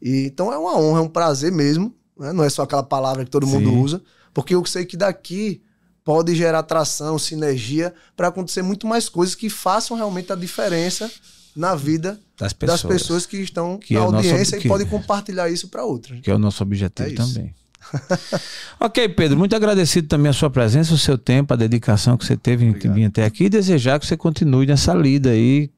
E, 0.00 0.26
então 0.26 0.52
é 0.52 0.58
uma 0.58 0.78
honra, 0.78 1.00
é 1.00 1.02
um 1.02 1.08
prazer 1.08 1.50
mesmo, 1.50 1.94
né? 2.18 2.32
não 2.32 2.44
é 2.44 2.50
só 2.50 2.62
aquela 2.62 2.82
palavra 2.82 3.24
que 3.24 3.30
todo 3.30 3.46
Sim. 3.46 3.52
mundo 3.52 3.74
usa, 3.74 4.00
porque 4.32 4.54
eu 4.54 4.64
sei 4.64 4.84
que 4.84 4.96
daqui 4.96 5.62
pode 6.04 6.34
gerar 6.34 6.62
tração, 6.62 7.18
sinergia, 7.18 7.92
para 8.16 8.28
acontecer 8.28 8.62
muito 8.62 8.86
mais 8.86 9.08
coisas 9.08 9.34
que 9.34 9.50
façam 9.50 9.96
realmente 9.96 10.32
a 10.32 10.36
diferença 10.36 11.10
na 11.54 11.74
vida 11.74 12.18
das 12.38 12.52
pessoas, 12.52 12.82
das 12.82 12.90
pessoas 12.90 13.26
que 13.26 13.36
estão 13.38 13.78
que 13.78 13.94
na 13.94 14.00
é 14.00 14.02
audiência 14.02 14.56
nosso, 14.56 14.66
e 14.66 14.68
podem 14.68 14.86
compartilhar 14.86 15.50
isso 15.50 15.68
para 15.68 15.84
outras. 15.84 16.20
Que 16.20 16.30
é 16.30 16.34
o 16.34 16.38
nosso 16.38 16.62
objetivo 16.62 17.08
é 17.08 17.14
também. 17.14 17.54
Ok, 18.78 19.08
Pedro, 19.10 19.36
muito 19.36 19.56
agradecido 19.56 20.08
também 20.08 20.30
a 20.30 20.32
sua 20.32 20.50
presença, 20.50 20.94
o 20.94 20.98
seu 20.98 21.16
tempo, 21.16 21.52
a 21.52 21.56
dedicação 21.56 22.16
que 22.16 22.24
você 22.24 22.36
teve 22.36 22.64
em 22.64 22.72
vir 22.72 23.04
até 23.04 23.24
aqui 23.24 23.44
e 23.44 23.48
desejar 23.48 23.98
que 23.98 24.06
você 24.06 24.16
continue 24.16 24.66
nessa 24.66 24.94
lida 24.94 25.30
aí, 25.30 25.70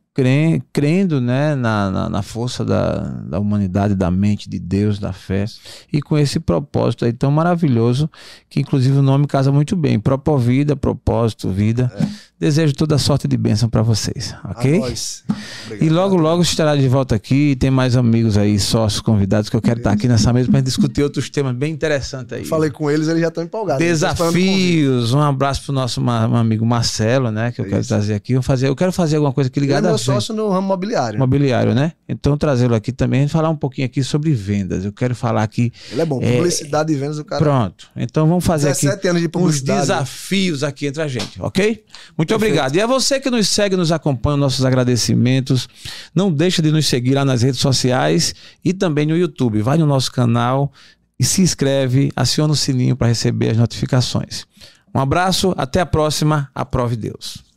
crendo 0.72 1.20
né, 1.20 1.54
na, 1.54 1.90
na, 1.90 2.08
na, 2.08 2.22
força 2.22 2.64
da, 2.64 2.98
da 2.98 3.40
humanidade, 3.40 3.94
da 3.94 4.10
mente, 4.10 4.48
de 4.48 4.58
Deus, 4.58 4.98
da 4.98 5.12
fé, 5.12 5.46
e 5.90 6.02
com 6.02 6.18
esse 6.18 6.38
propósito 6.38 7.06
aí 7.06 7.12
tão 7.14 7.30
maravilhoso, 7.30 8.10
que 8.50 8.60
inclusive 8.60 8.98
o 8.98 9.02
nome 9.02 9.26
casa 9.26 9.50
muito 9.50 9.74
bem, 9.74 9.98
Propovida, 9.98 10.76
propósito, 10.76 11.48
vida. 11.48 11.90
É. 11.96 12.31
Desejo 12.42 12.74
toda 12.74 12.98
sorte 12.98 13.28
de 13.28 13.36
bênção 13.36 13.68
para 13.68 13.82
vocês, 13.82 14.34
ok? 14.44 14.82
E 15.80 15.88
logo, 15.88 16.16
logo 16.16 16.42
estará 16.42 16.74
de 16.74 16.88
volta 16.88 17.14
aqui. 17.14 17.54
Tem 17.54 17.70
mais 17.70 17.96
amigos 17.96 18.36
aí, 18.36 18.58
sócios, 18.58 19.00
convidados, 19.00 19.48
que 19.48 19.54
eu 19.54 19.62
quero 19.62 19.78
estar 19.78 19.92
aqui 19.92 20.08
nessa 20.08 20.32
mesa 20.32 20.50
para 20.50 20.60
discutir 20.60 21.04
outros 21.04 21.30
temas 21.30 21.54
bem 21.54 21.72
interessantes 21.72 22.32
aí. 22.32 22.44
Falei 22.44 22.68
com 22.68 22.90
eles, 22.90 23.06
eles 23.06 23.20
já 23.20 23.28
estão 23.28 23.44
empolgados. 23.44 23.78
Desafios. 23.86 25.14
Um 25.14 25.20
abraço 25.20 25.62
pro 25.66 25.72
nosso 25.72 26.00
amigo 26.00 26.66
Marcelo, 26.66 27.30
né? 27.30 27.52
Que 27.52 27.60
eu 27.60 27.64
quero 27.64 27.86
trazer 27.86 28.14
aqui. 28.14 28.32
Eu, 28.32 28.42
fazer, 28.42 28.66
eu 28.66 28.74
quero 28.74 28.90
fazer 28.90 29.14
alguma 29.18 29.32
coisa 29.32 29.46
aqui 29.46 29.60
ligada 29.60 29.78
Ele 29.78 29.86
é 29.86 29.90
meu 29.90 29.98
sócio 29.98 30.34
no 30.34 30.48
ramo 30.48 30.66
mobiliário. 30.66 31.20
Mobiliário, 31.20 31.76
né? 31.76 31.92
Então 32.08 32.36
trazê-lo 32.36 32.74
aqui 32.74 32.90
também, 32.90 33.28
falar 33.28 33.50
um 33.50 33.56
pouquinho 33.56 33.86
aqui 33.86 34.02
sobre 34.02 34.32
vendas. 34.32 34.84
Eu 34.84 34.92
quero 34.92 35.14
falar 35.14 35.44
aqui. 35.44 35.72
Ele 35.92 36.00
é 36.00 36.04
bom, 36.04 36.18
é, 36.20 36.38
publicidade 36.38 36.92
é, 36.92 36.96
e 36.96 36.98
vendas 36.98 37.18
do 37.18 37.24
cara. 37.24 37.40
Pronto. 37.40 37.88
Então 37.94 38.26
vamos 38.26 38.44
fazer 38.44 38.70
aqui 38.70 38.88
anos 39.06 39.22
de 39.22 39.30
uns 39.32 39.62
desafios 39.62 40.64
aqui 40.64 40.86
entre 40.86 41.02
a 41.02 41.06
gente, 41.06 41.40
ok? 41.40 41.84
Muito 42.18 42.31
muito 42.32 42.44
obrigado. 42.44 42.74
E 42.74 42.80
a 42.80 42.86
você 42.86 43.20
que 43.20 43.30
nos 43.30 43.48
segue, 43.48 43.76
nos 43.76 43.92
acompanha, 43.92 44.36
nossos 44.36 44.64
agradecimentos. 44.64 45.68
Não 46.14 46.32
deixa 46.32 46.62
de 46.62 46.70
nos 46.70 46.86
seguir 46.86 47.14
lá 47.14 47.24
nas 47.24 47.42
redes 47.42 47.60
sociais 47.60 48.34
e 48.64 48.72
também 48.72 49.06
no 49.06 49.16
YouTube. 49.16 49.62
Vai 49.62 49.78
no 49.78 49.86
nosso 49.86 50.10
canal 50.10 50.72
e 51.18 51.24
se 51.24 51.42
inscreve, 51.42 52.10
aciona 52.16 52.52
o 52.52 52.56
sininho 52.56 52.96
para 52.96 53.08
receber 53.08 53.50
as 53.50 53.56
notificações. 53.56 54.44
Um 54.94 55.00
abraço, 55.00 55.54
até 55.56 55.80
a 55.80 55.86
próxima. 55.86 56.50
Aprove 56.54 56.96
Deus. 56.96 57.51